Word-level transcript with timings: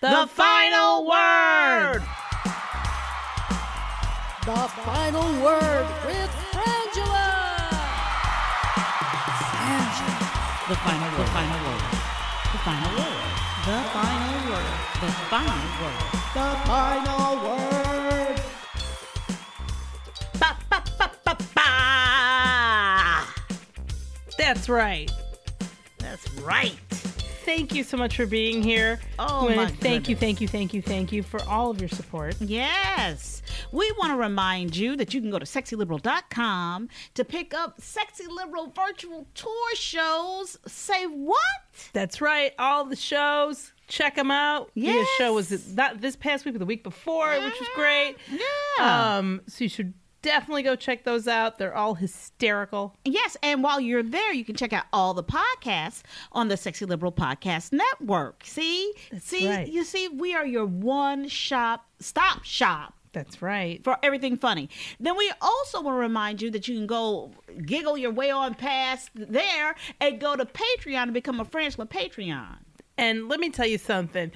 The 0.00 0.28
Final 0.28 1.06
Word. 1.06 2.02
The 4.46 4.68
final 4.86 5.42
word 5.42 5.86
with 6.06 6.30
Frangela. 6.52 7.34
the 10.68 10.76
final 10.76 11.10
word. 11.10 11.18
The 11.18 11.26
final 11.34 11.60
word. 11.66 11.82
The 12.52 12.58
final 12.62 12.90
word. 12.94 13.26
The 13.66 13.82
final 13.90 14.38
word. 14.48 14.70
The 15.00 15.10
final 15.28 15.66
word. 15.82 15.98
The 16.34 16.48
final 16.68 17.34
word. 17.42 18.38
Ba, 20.38 20.50
ba, 20.70 20.78
ba, 20.96 21.06
ba, 21.24 21.34
ba. 21.54 21.70
That's 24.38 24.68
right. 24.68 25.10
That's 25.98 26.30
right. 26.40 26.78
Thank 27.48 27.74
you 27.74 27.82
so 27.82 27.96
much 27.96 28.14
for 28.14 28.26
being 28.26 28.62
here. 28.62 29.00
Oh, 29.18 29.48
my 29.48 29.68
Thank 29.68 30.06
you, 30.06 30.14
thank 30.14 30.38
you, 30.38 30.46
thank 30.46 30.74
you, 30.74 30.82
thank 30.82 31.12
you 31.12 31.22
for 31.22 31.42
all 31.44 31.70
of 31.70 31.80
your 31.80 31.88
support. 31.88 32.36
Yes. 32.40 33.42
We 33.72 33.90
want 33.92 34.12
to 34.12 34.18
remind 34.18 34.76
you 34.76 34.96
that 34.96 35.14
you 35.14 35.22
can 35.22 35.30
go 35.30 35.38
to 35.38 35.46
sexyliberal.com 35.46 36.90
to 37.14 37.24
pick 37.24 37.54
up 37.54 37.80
Sexy 37.80 38.26
Liberal 38.26 38.70
virtual 38.76 39.26
tour 39.34 39.74
shows. 39.76 40.58
Say 40.66 41.06
what? 41.06 41.38
That's 41.94 42.20
right. 42.20 42.52
All 42.58 42.84
the 42.84 42.96
shows. 42.96 43.72
Check 43.86 44.16
them 44.16 44.30
out. 44.30 44.70
The 44.74 45.06
show 45.16 45.32
was 45.32 45.74
not 45.74 46.02
this 46.02 46.16
past 46.16 46.44
week, 46.44 46.52
but 46.52 46.58
the 46.58 46.66
week 46.66 46.84
before, 46.84 47.30
which 47.30 47.58
was 47.58 47.68
great. 47.74 48.16
Yeah. 48.30 49.16
Um, 49.16 49.40
so 49.46 49.64
you 49.64 49.70
should 49.70 49.94
definitely 50.22 50.62
go 50.62 50.76
check 50.76 51.04
those 51.04 51.28
out. 51.28 51.58
They're 51.58 51.74
all 51.74 51.94
hysterical. 51.94 52.94
Yes, 53.04 53.36
and 53.42 53.62
while 53.62 53.80
you're 53.80 54.02
there, 54.02 54.32
you 54.32 54.44
can 54.44 54.56
check 54.56 54.72
out 54.72 54.84
all 54.92 55.14
the 55.14 55.24
podcasts 55.24 56.02
on 56.32 56.48
the 56.48 56.56
Sexy 56.56 56.84
Liberal 56.84 57.12
Podcast 57.12 57.72
Network. 57.72 58.42
See, 58.44 58.92
see, 59.20 59.48
right. 59.48 59.68
you 59.68 59.84
see, 59.84 60.08
we 60.08 60.34
are 60.34 60.46
your 60.46 60.66
one 60.66 61.28
shop 61.28 61.86
stop 62.00 62.44
shop 62.44 62.94
That's 63.12 63.42
right. 63.42 63.82
for 63.82 63.98
everything 64.02 64.36
funny. 64.36 64.68
Then 65.00 65.16
we 65.16 65.32
also 65.40 65.80
want 65.80 65.96
to 65.96 66.00
remind 66.00 66.40
you 66.40 66.50
that 66.52 66.68
you 66.68 66.76
can 66.76 66.86
go 66.86 67.32
giggle 67.66 67.98
your 67.98 68.12
way 68.12 68.30
on 68.30 68.54
past 68.54 69.10
there 69.14 69.74
and 70.00 70.20
go 70.20 70.36
to 70.36 70.44
Patreon 70.44 71.04
and 71.04 71.14
become 71.14 71.40
a 71.40 71.44
Frangela 71.44 71.88
Patreon. 71.88 72.58
And 72.96 73.28
let 73.28 73.40
me 73.40 73.50
tell 73.50 73.66
you 73.66 73.78
something. 73.78 74.32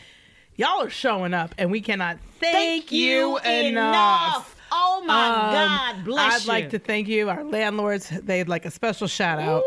Y'all 0.55 0.83
are 0.83 0.91
showing 0.91 1.33
up, 1.33 1.55
and 1.57 1.71
we 1.71 1.81
cannot 1.81 2.19
thank, 2.39 2.93
you 2.93 3.39
enough. 3.39 4.55
Oh 4.75 5.03
my 5.05 5.27
Um, 5.29 5.35
God, 5.53 6.05
bless 6.05 6.31
you. 6.33 6.37
I'd 6.37 6.43
you. 6.45 6.49
like 6.63 6.71
to 6.71 6.79
thank 6.79 7.07
you, 7.09 7.29
our 7.29 7.45
landlords. 7.45 8.09
They'd 8.09 8.49
like 8.49 8.65
a 8.65 8.71
special 8.71 9.07
shout 9.07 9.39
out 9.39 9.63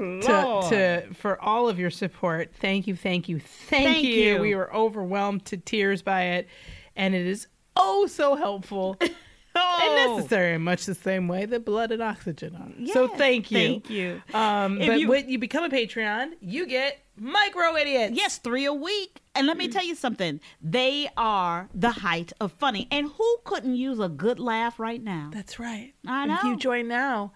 Ooh, 0.00 0.20
to, 0.20 0.66
to 0.68 1.14
for 1.14 1.40
all 1.40 1.68
of 1.68 1.78
your 1.78 1.90
support. 1.90 2.50
Thank 2.60 2.86
you, 2.86 2.94
thank 2.94 3.28
you, 3.28 3.40
thank, 3.40 3.86
Thank 3.86 4.04
you. 4.04 4.12
you. 4.34 4.40
We 4.40 4.54
were 4.54 4.74
overwhelmed 4.74 5.46
to 5.46 5.56
tears 5.56 6.02
by 6.02 6.22
it, 6.24 6.48
and 6.94 7.14
it 7.14 7.26
is 7.26 7.46
oh 7.76 8.06
so 8.06 8.34
helpful 8.34 8.98
Oh. 9.56 9.80
and 9.82 10.16
necessary 10.16 10.54
in 10.54 10.62
much 10.62 10.84
the 10.86 10.94
same 10.94 11.28
way 11.28 11.44
that 11.46 11.64
blood 11.64 11.92
and 11.92 12.02
oxygen 12.02 12.56
are. 12.56 12.86
so 12.92 13.06
thank 13.08 13.50
you. 13.50 13.58
thank 13.58 13.90
you. 13.90 14.22
Um, 14.32 14.80
If 14.80 14.88
but 14.88 15.00
you- 15.00 15.08
when 15.08 15.28
you 15.28 15.38
become 15.38 15.62
a 15.64 15.68
Patreon, 15.68 16.32
you 16.40 16.66
get 16.66 16.98
micro 17.16 17.76
idiots. 17.76 18.16
Yes, 18.16 18.38
three 18.38 18.64
a 18.64 18.72
week. 18.74 19.20
And 19.36 19.46
let 19.46 19.56
me 19.56 19.68
tell 19.68 19.84
you 19.84 19.94
something. 19.94 20.40
They 20.60 21.08
are 21.16 21.68
the 21.74 21.90
height 21.90 22.32
of 22.40 22.52
funny. 22.52 22.88
And 22.90 23.08
who 23.10 23.36
couldn't 23.44 23.76
use 23.76 23.98
a 24.00 24.08
good 24.08 24.38
laugh 24.40 24.78
right 24.80 25.02
now? 25.02 25.30
That's 25.32 25.58
right. 25.60 25.92
I 26.06 26.22
And 26.24 26.32
If 26.32 26.42
you 26.44 26.56
join 26.56 26.88
now, 26.88 27.32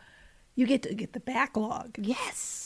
you 0.56 0.66
get 0.66 0.82
to 0.84 0.94
get 0.94 1.12
the 1.12 1.20
backlog. 1.20 1.96
Yes. 1.98 2.64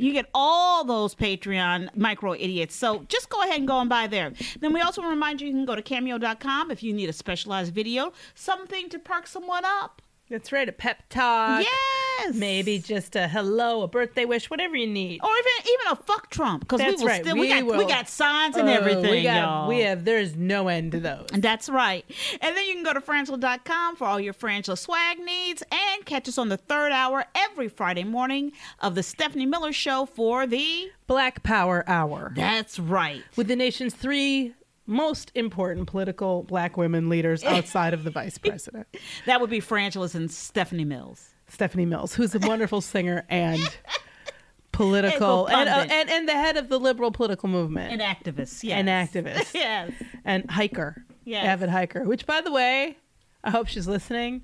You 0.00 0.12
get 0.12 0.30
all 0.34 0.84
those 0.84 1.14
Patreon 1.14 1.94
micro 1.94 2.34
idiots. 2.34 2.74
So 2.74 3.04
just 3.08 3.28
go 3.28 3.42
ahead 3.42 3.58
and 3.58 3.68
go 3.68 3.80
and 3.80 3.88
buy 3.88 4.06
there. 4.06 4.32
Then 4.60 4.72
we 4.72 4.80
also 4.80 5.02
remind 5.02 5.40
you 5.40 5.46
you 5.48 5.52
can 5.52 5.66
go 5.66 5.76
to 5.76 5.82
cameo.com 5.82 6.70
if 6.70 6.82
you 6.82 6.92
need 6.92 7.10
a 7.10 7.12
specialized 7.12 7.74
video, 7.74 8.12
something 8.34 8.88
to 8.88 8.98
perk 8.98 9.26
someone 9.26 9.64
up. 9.64 10.00
That's 10.30 10.52
right. 10.52 10.68
A 10.68 10.72
pep 10.72 11.02
talk. 11.10 11.62
yes. 11.62 12.34
Maybe 12.34 12.78
just 12.78 13.16
a 13.16 13.26
hello, 13.26 13.82
a 13.82 13.88
birthday 13.88 14.26
wish, 14.26 14.50
whatever 14.50 14.76
you 14.76 14.86
need. 14.86 15.20
Or 15.24 15.30
even 15.30 15.52
even 15.72 15.86
a 15.92 15.96
fuck 15.96 16.30
Trump. 16.30 16.60
Because 16.62 16.78
we 16.80 16.84
That's 16.86 17.00
will 17.00 17.08
right. 17.08 17.22
still 17.24 17.34
we, 17.34 17.40
We 17.40 17.48
got 17.48 17.78
we 17.78 17.86
got 17.86 18.08
signs 18.08 18.56
and 18.56 18.68
Oh, 18.68 18.72
everything. 18.72 19.10
We 19.10 19.22
got. 19.22 19.36
y'all. 19.42 19.68
We 19.68 19.80
have. 19.80 20.04
There's 20.04 20.36
no 20.36 20.68
end 20.68 20.92
to 20.92 21.00
those. 21.00 21.26
That's 21.32 21.68
right. 21.68 22.04
And 22.42 22.54
then 22.56 22.66
you 22.66 22.74
can 22.74 22.82
go 22.84 22.92
to 22.92 23.00
Frangela.com 23.00 23.96
for 23.96 24.06
all 24.06 24.20
your 24.20 24.34
Frangela 24.34 24.76
swag 24.78 25.18
needs 25.18 25.62
and 25.72 26.04
catch 26.04 26.28
us 26.28 26.36
on 26.38 26.48
the 26.50 26.58
third 26.58 26.92
hour 26.92 27.24
every 27.34 27.68
Friday 27.68 28.04
morning 28.04 28.52
of 28.80 28.94
the 28.94 29.02
Stephanie 29.02 29.46
Miller 29.46 29.72
Show 29.72 30.06
for 30.06 30.46
the. 30.46 30.90
Black 31.06 31.42
Power 31.42 31.82
Hour 31.88 32.32
That's 32.36 32.78
right. 32.78 33.24
with 33.34 33.48
the 33.48 33.56
nation's 33.56 33.94
three 33.94 34.54
most 34.90 35.30
important 35.34 35.86
political 35.86 36.42
black 36.42 36.76
women 36.76 37.08
leaders 37.08 37.42
outside 37.44 37.94
of 37.94 38.04
the 38.04 38.10
vice 38.10 38.36
president, 38.36 38.86
That 39.26 39.40
would 39.40 39.48
be 39.50 39.60
Frangela's 39.60 40.14
and 40.14 40.30
Stephanie 40.30 40.84
Mills. 40.84 41.30
Stephanie 41.48 41.86
Mills, 41.86 42.14
who's 42.14 42.34
a 42.34 42.38
wonderful 42.46 42.80
singer 42.80 43.24
and 43.30 43.60
political 44.72 45.46
And 45.46 45.68
and, 45.68 45.90
uh, 45.90 45.94
and 45.94 46.10
and 46.10 46.28
the 46.28 46.32
head 46.34 46.56
of 46.56 46.68
the 46.68 46.78
liberal 46.78 47.10
political 47.10 47.48
movement 47.48 47.92
An 47.92 48.00
activist, 48.00 48.62
yes. 48.62 48.78
An 48.78 48.86
activist. 48.86 49.54
yes. 49.54 49.90
and 50.24 50.48
hiker, 50.50 51.04
Yes. 51.24 51.44
avid 51.46 51.68
hiker. 51.70 52.04
Which, 52.04 52.26
by 52.26 52.40
the 52.40 52.50
way, 52.52 52.96
I 53.44 53.50
hope 53.50 53.66
she's 53.68 53.86
listening 53.88 54.42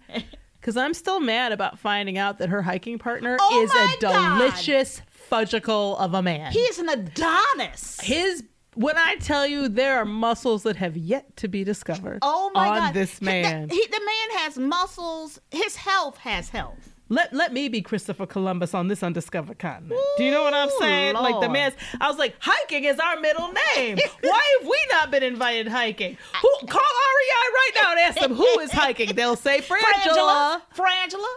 because 0.60 0.76
I'm 0.76 0.94
still 0.94 1.20
mad 1.20 1.52
about 1.52 1.78
finding 1.78 2.19
out 2.19 2.38
that 2.38 2.49
her 2.49 2.62
hiking 2.62 2.99
partner 2.99 3.37
Oh 3.40 3.62
is 3.62 3.70
a 3.70 4.00
God. 4.00 4.38
delicious 4.38 5.00
fudgicle 5.31 5.99
of 5.99 6.14
a 6.14 6.22
man. 6.22 6.52
He 6.52 6.60
is 6.60 6.78
an 6.78 6.88
Adonis. 6.88 8.00
His 8.00 8.42
when 8.76 8.96
I 8.96 9.17
tell 9.17 9.46
you 9.46 9.69
there 9.69 9.99
are 9.99 10.05
muscles 10.05 10.62
that 10.64 10.76
have 10.76 10.96
yet 10.96 11.37
to 11.38 11.49
be 11.49 11.64
discovered 11.64 12.19
oh 12.23 12.50
my 12.55 12.69
on 12.69 12.76
God. 12.78 12.94
this 12.94 13.19
He- 13.19 13.25
man. 13.25 13.69
He, 13.69 13.87
the 13.87 14.00
man 14.00 14.38
has 14.43 14.56
muscles. 14.58 15.40
His 15.50 15.76
health 15.76 16.19
has 16.19 16.50
health. 16.50 16.94
let 17.08 17.32
let 17.32 17.52
me 17.52 17.69
be 17.69 17.81
Christopher 17.82 18.26
Columbus 18.26 18.75
on 18.75 18.88
this 18.88 19.02
undiscovered 19.02 19.58
continent. 19.58 20.00
Do 20.19 20.25
you 20.25 20.31
know 20.31 20.43
what 20.43 20.55
I'm 20.55 20.69
Ooh, 20.69 20.78
saying? 20.81 21.14
Like 21.14 21.34
the 21.37 21.40
Lord. 21.40 21.52
man's 21.52 21.75
I 22.00 22.08
was 22.08 22.19
like, 22.19 22.34
hiking 22.40 22.84
is 22.84 22.99
our 22.99 23.20
middle 23.20 23.49
name. 23.76 23.99
Why 24.20 24.56
have 24.61 24.69
we 24.69 24.78
not 24.90 25.11
been 25.11 25.23
invited 25.23 25.69
hiking? 25.69 26.17
Who 26.43 26.67
call 26.67 26.81
REI 26.82 27.46
right 27.55 27.70
now 27.82 27.90
and 27.93 28.00
ask 28.00 28.19
them 28.20 28.34
who 28.34 28.58
is 28.61 28.70
hiking. 28.73 29.14
They'll 29.14 29.37
say 29.37 29.61
Frangela. 29.61 30.61
Frangela. 30.76 31.34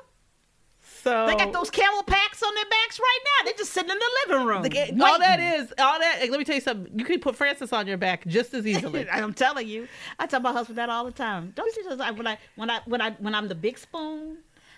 So 1.04 1.28
They 1.28 1.36
got 1.36 1.54
those 1.54 1.70
camel 1.70 2.04
packs 2.04 2.44
on 2.44 2.54
their 2.56 2.66
backs 2.66 3.00
right 3.00 3.20
now. 3.24 3.46
They're 3.46 3.58
just 3.58 3.72
sitting 3.72 3.90
in 3.92 3.98
the 3.98 4.12
living 4.28 4.46
room. 4.48 5.02
all 5.02 5.20
that 5.20 5.40
is, 5.40 5.74
all 5.80 6.00
that. 6.00 6.20
Let 6.30 6.38
me 6.38 6.44
tell 6.44 6.56
you 6.56 6.62
something. 6.62 6.98
You 6.98 7.06
could 7.06 7.22
put 7.22 7.36
Frances 7.36 7.72
on 7.74 7.88
your 7.88 7.98
back 7.98 8.26
just 8.28 8.54
as 8.54 8.68
easily. 8.68 9.10
I'm 9.12 9.34
telling 9.34 9.68
you, 9.68 9.88
I 10.20 10.26
tell 10.28 10.40
my 10.42 10.52
husband 10.52 10.78
that 10.78 10.90
all 10.90 11.06
the 11.06 11.12
time. 11.12 11.54
Don't 11.56 11.74
you 11.76 11.84
just 11.84 12.00
when 12.18 12.28
I 12.28 12.38
when 12.56 12.70
I 12.70 12.80
when 12.86 13.02
I 13.02 13.12
when 13.20 13.34
I'm 13.36 13.48
the 13.48 13.56
big 13.56 13.78
spoon, 13.78 14.38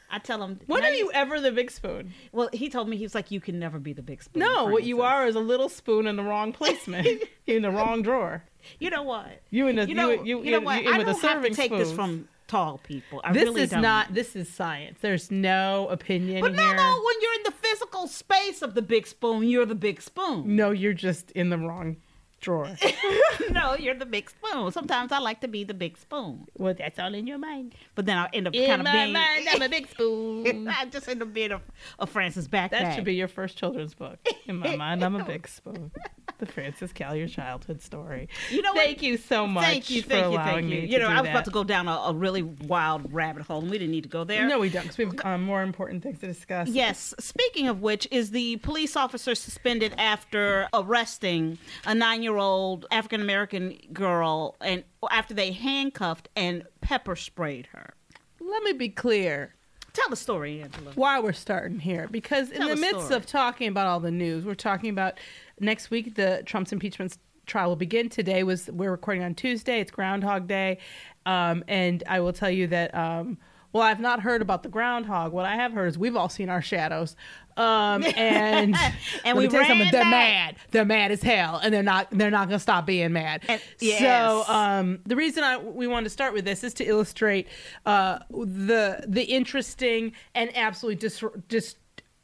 I 0.09 0.19
tell 0.19 0.43
him. 0.43 0.59
when 0.67 0.83
are 0.83 0.91
you 0.91 1.09
ever 1.13 1.39
the 1.39 1.51
big 1.51 1.71
spoon? 1.71 2.13
Well, 2.31 2.49
he 2.53 2.69
told 2.69 2.89
me 2.89 2.97
he 2.97 3.03
was 3.03 3.15
like, 3.15 3.31
you 3.31 3.39
can 3.39 3.57
never 3.59 3.79
be 3.79 3.93
the 3.93 4.01
big 4.03 4.21
spoon. 4.21 4.41
No, 4.41 4.65
what 4.65 4.83
you 4.83 5.01
are 5.01 5.25
is 5.25 5.35
a 5.35 5.39
little 5.39 5.69
spoon 5.69 6.05
in 6.05 6.17
the 6.17 6.23
wrong 6.23 6.51
placement, 6.51 7.07
in 7.47 7.61
the 7.61 7.71
wrong 7.71 8.01
drawer. 8.01 8.43
You 8.79 8.89
know 8.89 9.03
what? 9.03 9.41
You 9.49 9.67
in 9.67 9.77
the 9.77 9.87
You 9.87 9.95
know, 9.95 10.11
you, 10.11 10.23
you, 10.23 10.43
you 10.43 10.51
know 10.51 10.59
what? 10.59 10.83
you 10.83 10.89
in 10.89 11.01
I 11.01 11.03
don't 11.03 11.21
have 11.21 11.41
to 11.43 11.49
take 11.51 11.71
this 11.71 11.89
spoon. 11.89 11.95
from 11.95 12.27
tall 12.51 12.77
people. 12.79 13.21
I 13.23 13.31
This 13.33 13.43
really 13.45 13.61
is 13.63 13.69
don't. 13.71 13.81
not. 13.81 14.13
This 14.13 14.35
is 14.35 14.47
science. 14.49 14.99
There's 15.01 15.31
no 15.31 15.87
opinion 15.89 16.41
But 16.41 16.53
no, 16.53 16.63
here. 16.63 16.75
no. 16.75 17.01
When 17.05 17.15
you're 17.21 17.33
in 17.35 17.43
the 17.45 17.51
physical 17.51 18.07
space 18.07 18.61
of 18.61 18.73
the 18.75 18.81
big 18.81 19.07
spoon, 19.07 19.47
you're 19.47 19.65
the 19.65 19.75
big 19.75 20.01
spoon. 20.01 20.55
No, 20.55 20.71
you're 20.71 20.93
just 20.93 21.31
in 21.31 21.49
the 21.49 21.57
wrong 21.57 21.97
drawer. 22.41 22.75
no, 23.51 23.75
you're 23.75 23.95
the 23.95 24.05
big 24.05 24.29
spoon. 24.29 24.71
Sometimes 24.71 25.11
I 25.11 25.19
like 25.19 25.41
to 25.41 25.47
be 25.47 25.63
the 25.63 25.73
big 25.73 25.97
spoon, 25.97 26.47
well, 26.57 26.73
that's 26.77 26.99
all 26.99 27.13
in 27.13 27.27
your 27.27 27.37
mind. 27.37 27.75
but 27.95 28.05
then 28.05 28.17
I'll 28.17 28.29
end 28.33 28.47
up 28.47 28.53
In 28.53 28.67
kind 28.67 28.81
of 28.81 28.85
my 28.85 28.91
being. 28.91 29.13
mind, 29.13 29.47
I'm 29.49 29.61
a 29.61 29.69
big 29.69 29.87
spoon. 29.87 30.67
I 30.69 30.85
just 30.85 31.07
end 31.07 31.21
up 31.21 31.33
being 31.33 31.51
a, 31.51 31.61
a 31.99 32.07
Frances 32.07 32.47
backpack. 32.47 32.71
That 32.71 32.95
should 32.95 33.03
be 33.05 33.15
your 33.15 33.27
first 33.27 33.57
children's 33.57 33.93
book. 33.93 34.19
In 34.45 34.57
my 34.57 34.75
mind, 34.75 35.03
I'm 35.03 35.15
a 35.15 35.23
big 35.33 35.47
spoon. 35.47 35.91
The 36.39 36.45
Frances 36.47 36.91
Callier 36.91 37.29
childhood 37.29 37.81
story. 37.81 38.27
You 38.49 38.61
know 38.63 38.73
what? 38.73 38.83
Thank 38.83 39.03
you 39.03 39.17
so 39.17 39.45
much 39.45 39.65
Thank 39.65 39.89
you, 39.91 40.01
for 40.01 40.09
thank 40.09 40.31
you, 40.31 40.37
thank 40.39 40.69
you. 40.69 40.79
You 40.81 40.99
know, 40.99 41.07
I 41.07 41.21
was 41.21 41.23
that. 41.23 41.31
about 41.31 41.45
to 41.45 41.51
go 41.51 41.63
down 41.63 41.87
a, 41.87 41.91
a 41.91 42.13
really 42.13 42.41
wild 42.41 43.13
rabbit 43.13 43.43
hole, 43.43 43.61
and 43.61 43.69
we 43.69 43.77
didn't 43.77 43.91
need 43.91 44.03
to 44.03 44.09
go 44.09 44.23
there. 44.23 44.47
No, 44.47 44.59
we 44.59 44.69
don't, 44.69 44.83
because 44.83 44.97
we 44.97 45.05
have 45.05 45.19
um, 45.23 45.43
more 45.43 45.61
important 45.61 46.01
things 46.01 46.19
to 46.19 46.27
discuss. 46.27 46.67
Yes. 46.69 47.13
Speaking 47.19 47.67
of 47.67 47.81
which, 47.81 48.07
is 48.09 48.31
the 48.31 48.57
police 48.57 48.95
officer 48.95 49.35
suspended 49.35 49.93
after 49.99 50.67
arresting 50.73 51.59
a 51.85 51.93
nine-year-old 52.31 52.85
African 52.91 53.21
American 53.21 53.77
girl, 53.93 54.55
and 54.61 54.83
after 55.09 55.33
they 55.33 55.51
handcuffed 55.51 56.29
and 56.35 56.63
pepper 56.81 57.15
sprayed 57.15 57.67
her? 57.73 57.93
Let 58.39 58.63
me 58.63 58.73
be 58.73 58.89
clear 58.89 59.55
Tell 59.93 60.09
the 60.09 60.15
story, 60.15 60.61
Angela. 60.61 60.91
why 60.95 61.19
we're 61.19 61.33
starting 61.33 61.79
here. 61.79 62.07
Because 62.09 62.49
in 62.49 62.59
Tell 62.59 62.69
the 62.69 62.75
the 62.75 62.81
midst 62.81 63.05
story. 63.07 63.15
of 63.17 63.25
talking 63.25 63.67
about 63.67 63.87
all 63.87 63.99
the 63.99 64.11
news, 64.11 64.45
we're 64.45 64.55
talking 64.55 64.89
about 64.89 65.15
next 65.59 65.91
week 65.91 66.15
the 66.15 66.43
Trump's 66.45 66.71
impeachment 66.71 67.17
trial 67.45 67.69
will 67.69 67.75
begin. 67.75 68.07
Today 68.07 68.43
was 68.43 68.69
we're 68.71 68.91
recording 68.91 69.23
on 69.23 69.35
Tuesday. 69.35 69.81
It's 69.81 69.91
Groundhog 69.91 70.47
Day, 70.47 70.77
um, 71.25 71.63
and 71.67 72.03
I 72.07 72.19
will 72.21 72.33
tell 72.33 72.51
you 72.51 72.67
that. 72.67 72.93
Um, 72.95 73.37
well, 73.73 73.83
I've 73.83 73.99
not 73.99 74.19
heard 74.21 74.41
about 74.41 74.63
the 74.63 74.69
groundhog. 74.69 75.31
What 75.31 75.45
I 75.45 75.55
have 75.55 75.73
heard 75.73 75.87
is 75.87 75.97
we've 75.97 76.15
all 76.15 76.29
seen 76.29 76.49
our 76.49 76.61
shadows, 76.61 77.15
um, 77.57 78.03
and 78.17 78.75
And 79.25 79.37
we 79.37 79.47
tell 79.47 79.63
something. 79.65 79.91
They're 79.91 80.03
mad. 80.05 80.55
They're 80.71 80.85
mad 80.85 81.11
as 81.11 81.21
hell, 81.21 81.57
and 81.63 81.73
they're 81.73 81.83
not. 81.83 82.07
They're 82.11 82.31
not 82.31 82.47
gonna 82.47 82.59
stop 82.59 82.85
being 82.85 83.13
mad. 83.13 83.43
And- 83.47 83.61
So, 83.99 84.43
um, 84.53 84.99
the 85.05 85.15
reason 85.15 85.43
I 85.43 85.57
we 85.57 85.87
wanted 85.87 86.05
to 86.05 86.09
start 86.09 86.33
with 86.33 86.45
this 86.45 86.63
is 86.63 86.73
to 86.75 86.83
illustrate 86.85 87.47
uh, 87.85 88.19
the 88.29 89.03
the 89.07 89.23
interesting 89.23 90.13
and 90.35 90.55
absolutely 90.57 90.95
dis, 90.97 91.23
dis 91.47 91.75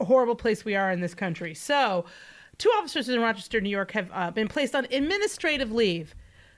horrible 0.01 0.35
place 0.35 0.63
we 0.65 0.75
are 0.75 0.91
in 0.91 1.01
this 1.01 1.13
country. 1.15 1.53
So, 1.53 2.05
two 2.57 2.69
officers 2.77 3.09
in 3.09 3.19
Rochester, 3.21 3.59
New 3.61 3.69
York, 3.69 3.91
have 3.91 4.09
uh, 4.13 4.31
been 4.31 4.47
placed 4.47 4.75
on 4.75 4.85
administrative 4.91 5.71
leave 5.71 6.13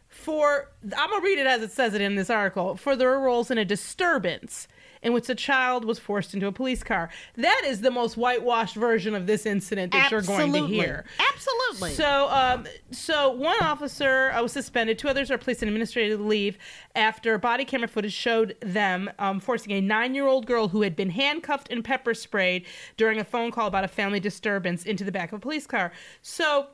for 0.07 0.71
I'm 0.83 1.09
gonna 1.09 1.23
read 1.23 1.37
it 1.37 1.45
as 1.47 1.61
it 1.61 1.71
says 1.71 1.93
it 1.93 2.01
in 2.01 2.15
this 2.15 2.29
article 2.31 2.75
for 2.75 2.95
their 2.95 3.19
roles 3.19 3.51
in 3.51 3.57
a 3.59 3.65
disturbance 3.65 4.67
in 5.01 5.13
which 5.13 5.29
a 5.29 5.35
child 5.35 5.85
was 5.85 5.99
forced 5.99 6.33
into 6.33 6.47
a 6.47 6.51
police 6.51 6.83
car. 6.83 7.09
That 7.37 7.61
is 7.65 7.81
the 7.81 7.91
most 7.91 8.17
whitewashed 8.17 8.75
version 8.75 9.15
of 9.15 9.27
this 9.27 9.45
incident 9.45 9.91
that 9.93 10.11
you're 10.11 10.21
going 10.21 10.51
to 10.53 10.65
hear. 10.67 11.05
Absolutely. 11.33 11.93
So, 11.93 12.27
um, 12.29 12.67
so 12.91 13.31
one 13.31 13.57
officer 13.61 14.31
uh, 14.31 14.41
was 14.41 14.51
suspended. 14.51 14.99
Two 14.99 15.07
others 15.07 15.31
are 15.31 15.37
placed 15.37 15.63
on 15.63 15.69
administrative 15.69 16.19
leave 16.19 16.57
after 16.95 17.37
body 17.37 17.65
camera 17.65 17.87
footage 17.87 18.13
showed 18.13 18.57
them 18.61 19.09
um, 19.19 19.39
forcing 19.39 19.71
a 19.73 19.81
nine-year-old 19.81 20.45
girl 20.45 20.67
who 20.67 20.81
had 20.81 20.95
been 20.95 21.11
handcuffed 21.11 21.71
and 21.71 21.83
pepper 21.83 22.13
sprayed 22.13 22.65
during 22.97 23.19
a 23.19 23.23
phone 23.23 23.51
call 23.51 23.67
about 23.67 23.83
a 23.83 23.87
family 23.87 24.19
disturbance 24.19 24.83
into 24.83 25.03
the 25.03 25.11
back 25.11 25.31
of 25.31 25.37
a 25.37 25.39
police 25.39 25.65
car. 25.65 25.91
So 26.21 26.67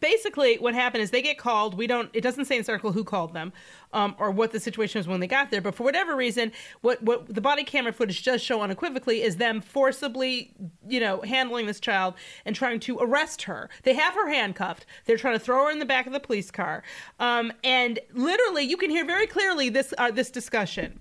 basically 0.00 0.56
what 0.56 0.74
happened 0.74 1.02
is 1.02 1.10
they 1.10 1.22
get 1.22 1.38
called. 1.38 1.74
We 1.74 1.86
don't 1.86 2.10
it 2.12 2.20
doesn't 2.20 2.44
say 2.44 2.56
in 2.56 2.60
this 2.60 2.68
article 2.68 2.92
who 2.92 3.04
called 3.04 3.32
them 3.32 3.52
um, 3.92 4.14
or 4.18 4.30
what 4.30 4.52
the 4.52 4.60
situation 4.60 4.98
was 4.98 5.08
when 5.08 5.20
they 5.20 5.26
got 5.26 5.50
there. 5.50 5.60
But 5.60 5.74
for 5.74 5.82
whatever 5.82 6.14
reason 6.14 6.52
what 6.82 7.02
what 7.02 7.32
the 7.34 7.40
body 7.40 7.64
camera 7.64 7.92
footage 7.92 8.22
does 8.22 8.42
show 8.42 8.60
unequivocally 8.60 9.22
is 9.22 9.36
them 9.36 9.60
forcibly 9.60 10.52
you 10.86 11.00
know 11.00 11.22
handling 11.22 11.66
this 11.66 11.80
child 11.80 12.14
and 12.44 12.54
trying 12.54 12.80
to 12.80 12.98
arrest 12.98 13.42
her. 13.42 13.70
They 13.82 13.94
have 13.94 14.14
her 14.14 14.28
handcuffed. 14.28 14.86
They're 15.06 15.16
trying 15.16 15.34
to 15.34 15.40
throw 15.40 15.64
her 15.64 15.70
in 15.70 15.78
the 15.78 15.86
back 15.86 16.06
of 16.06 16.12
the 16.12 16.20
police 16.20 16.50
car. 16.50 16.82
Um, 17.18 17.52
and 17.64 17.98
literally 18.12 18.64
you 18.64 18.76
can 18.76 18.90
hear 18.90 19.04
very 19.04 19.26
clearly 19.26 19.68
this 19.68 19.94
uh, 19.98 20.10
this 20.10 20.30
discussion. 20.30 21.00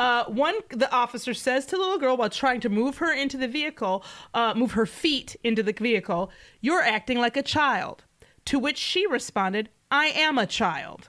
Uh, 0.00 0.24
one, 0.24 0.56
the 0.70 0.90
officer 0.92 1.32
says 1.32 1.64
to 1.66 1.76
the 1.76 1.82
little 1.82 1.98
girl 1.98 2.16
while 2.16 2.28
trying 2.28 2.60
to 2.60 2.68
move 2.68 2.98
her 2.98 3.12
into 3.12 3.36
the 3.36 3.46
vehicle, 3.46 4.04
uh, 4.34 4.52
move 4.56 4.72
her 4.72 4.86
feet 4.86 5.36
into 5.44 5.62
the 5.62 5.72
vehicle, 5.72 6.32
You're 6.60 6.82
acting 6.82 7.18
like 7.18 7.36
a 7.36 7.42
child. 7.42 8.02
To 8.46 8.58
which 8.58 8.78
she 8.78 9.06
responded, 9.06 9.70
I 9.90 10.06
am 10.06 10.38
a 10.38 10.46
child. 10.46 11.08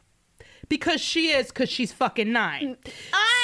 Because 0.67 1.01
she 1.01 1.29
is, 1.29 1.47
because 1.47 1.69
she's 1.69 1.91
fucking 1.91 2.31
nine. 2.31 2.77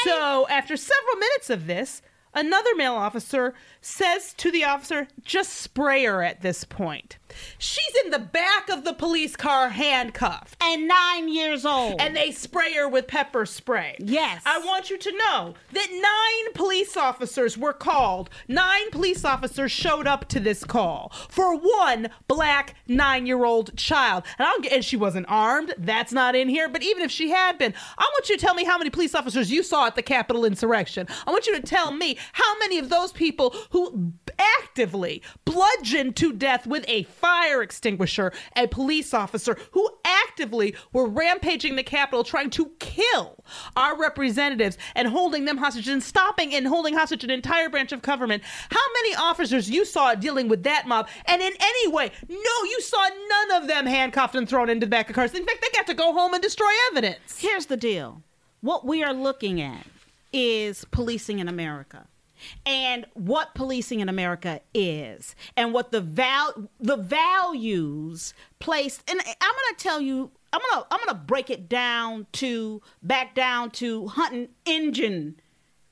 So 0.03 0.47
after 0.49 0.75
several 0.75 1.15
minutes 1.17 1.49
of 1.49 1.67
this, 1.67 2.01
another 2.33 2.73
male 2.75 2.95
officer 2.95 3.53
says 3.81 4.33
to 4.37 4.49
the 4.49 4.63
officer, 4.63 5.07
just 5.23 5.53
spray 5.53 6.05
her 6.05 6.23
at 6.23 6.41
this 6.41 6.63
point. 6.63 7.17
She's 7.57 7.95
in 8.05 8.11
the 8.11 8.19
back 8.19 8.69
of 8.69 8.83
the 8.83 8.93
police 8.93 9.35
car 9.35 9.69
handcuffed 9.69 10.55
and 10.61 10.87
nine 10.87 11.29
years 11.29 11.65
old. 11.65 11.99
and 12.01 12.15
they 12.15 12.31
spray 12.31 12.73
her 12.73 12.87
with 12.87 13.07
pepper 13.07 13.45
spray. 13.45 13.95
Yes. 13.99 14.41
I 14.45 14.59
want 14.59 14.89
you 14.89 14.97
to 14.97 15.11
know 15.11 15.53
that 15.71 15.87
nine 15.91 16.53
police 16.53 16.97
officers 16.97 17.57
were 17.57 17.73
called. 17.73 18.29
Nine 18.47 18.89
police 18.91 19.23
officers 19.25 19.71
showed 19.71 20.07
up 20.07 20.27
to 20.29 20.39
this 20.39 20.63
call 20.63 21.11
for 21.29 21.55
one 21.55 22.09
black 22.27 22.75
nine-year-old 22.87 23.75
child. 23.77 24.23
And 24.37 24.47
I 24.47 24.51
don't 24.51 24.63
get 24.63 24.71
and 24.73 24.85
she 24.85 24.97
wasn't 24.97 25.25
armed. 25.29 25.73
That's 25.77 26.11
not 26.11 26.35
in 26.35 26.49
here. 26.49 26.69
But 26.69 26.83
even 26.83 27.03
if 27.03 27.11
she 27.11 27.29
had 27.29 27.57
been, 27.57 27.73
I 27.97 28.03
want 28.13 28.29
you 28.29 28.37
to 28.37 28.41
tell 28.41 28.53
me 28.55 28.63
how 28.63 28.77
many 28.77 28.89
police 28.89 29.13
officers 29.15 29.51
you 29.51 29.63
saw 29.63 29.87
at 29.87 29.95
the 29.95 30.01
Capitol 30.01 30.45
insurrection. 30.45 31.07
I 31.27 31.31
want 31.31 31.47
you 31.47 31.55
to 31.55 31.61
tell 31.61 31.91
me 31.91 32.17
how 32.33 32.57
many 32.59 32.79
of 32.79 32.89
those 32.89 33.11
people 33.11 33.55
who 33.71 34.13
actively 34.61 35.21
bludgeoned 35.45 36.15
to 36.17 36.33
death 36.33 36.65
with 36.65 36.85
a 36.87 37.03
fire 37.21 37.61
extinguisher 37.61 38.33
a 38.55 38.67
police 38.67 39.13
officer 39.13 39.57
who 39.71 39.87
actively 40.03 40.75
were 40.91 41.07
rampaging 41.07 41.75
the 41.75 41.83
Capitol 41.83 42.23
trying 42.23 42.49
to 42.49 42.71
kill 42.79 43.43
our 43.77 43.97
representatives 43.97 44.77
and 44.95 45.07
holding 45.07 45.45
them 45.45 45.57
hostage 45.57 45.87
and 45.87 46.01
stopping 46.03 46.53
and 46.53 46.67
holding 46.67 46.95
hostage 46.95 47.23
an 47.23 47.29
entire 47.29 47.69
branch 47.69 47.91
of 47.91 48.01
government. 48.01 48.43
How 48.69 48.93
many 49.01 49.15
officers 49.15 49.69
you 49.69 49.85
saw 49.85 50.15
dealing 50.15 50.49
with 50.49 50.63
that 50.63 50.87
mob? 50.87 51.07
And 51.25 51.41
in 51.41 51.53
any 51.59 51.87
way, 51.87 52.11
no, 52.27 52.35
you 52.35 52.81
saw 52.81 53.07
none 53.29 53.61
of 53.61 53.67
them 53.67 53.85
handcuffed 53.85 54.35
and 54.35 54.49
thrown 54.49 54.69
into 54.69 54.85
the 54.85 54.89
back 54.89 55.09
of 55.09 55.15
cars. 55.15 55.33
In 55.33 55.45
fact, 55.45 55.61
they 55.61 55.77
got 55.77 55.87
to 55.87 55.93
go 55.93 56.13
home 56.13 56.33
and 56.33 56.41
destroy 56.41 56.71
evidence. 56.91 57.39
Here's 57.39 57.67
the 57.67 57.77
deal. 57.77 58.23
What 58.61 58.85
we 58.85 59.03
are 59.03 59.13
looking 59.13 59.61
at 59.61 59.85
is 60.33 60.85
policing 60.91 61.39
in 61.39 61.47
America. 61.47 62.07
And 62.65 63.05
what 63.13 63.53
policing 63.55 63.99
in 63.99 64.09
America 64.09 64.61
is, 64.73 65.35
and 65.57 65.73
what 65.73 65.91
the 65.91 66.01
val 66.01 66.69
the 66.79 66.97
values 66.97 68.33
placed, 68.59 69.03
and 69.09 69.19
I'm 69.19 69.25
gonna 69.39 69.77
tell 69.77 70.01
you, 70.01 70.31
I'm 70.53 70.61
gonna 70.71 70.85
I'm 70.91 70.99
gonna 71.05 71.19
break 71.19 71.49
it 71.49 71.67
down 71.69 72.27
to 72.33 72.81
back 73.03 73.35
down 73.35 73.71
to 73.71 74.07
hunting 74.07 74.49
engine 74.65 75.39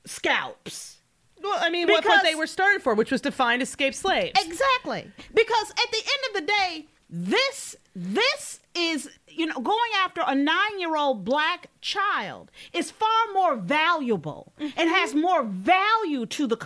scalps. 0.06 0.98
Well, 1.42 1.56
I 1.60 1.70
mean, 1.70 1.86
what, 1.88 1.94
what 1.96 2.02
Because- 2.04 2.22
they 2.22 2.34
were 2.34 2.46
started 2.46 2.82
for, 2.82 2.94
which 2.94 3.10
was 3.10 3.22
to 3.22 3.32
find 3.32 3.62
escaped 3.62 3.96
slaves. 3.96 4.38
Exactly. 4.44 5.10
Because 5.34 5.70
at 5.70 5.90
the 5.90 5.98
end 5.98 6.36
of 6.36 6.40
the 6.42 6.46
day, 6.46 6.86
this 7.10 7.76
this 7.94 8.60
is 8.74 9.10
you 9.26 9.46
know 9.46 9.58
going 9.60 9.90
after 9.98 10.22
a 10.26 10.34
nine-year-old 10.34 11.24
black 11.24 11.68
child 11.80 12.50
is 12.72 12.90
far 12.90 13.08
more 13.34 13.56
valuable 13.56 14.52
and 14.58 14.70
mm-hmm. 14.70 14.88
has 14.88 15.14
more 15.14 15.42
value 15.42 16.24
to 16.26 16.46
the 16.46 16.56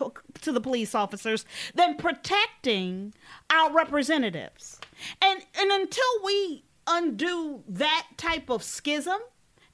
to 0.43 0.53
the 0.53 0.61
police 0.61 0.95
officers 0.95 1.47
than 1.75 1.97
protecting 1.97 3.15
our 3.51 3.73
representatives. 3.73 4.79
And 5.23 5.45
and 5.59 5.71
until 5.71 6.05
we 6.23 6.65
undo 6.87 7.63
that 7.69 8.07
type 8.17 8.51
of 8.51 8.63
schism 8.63 9.19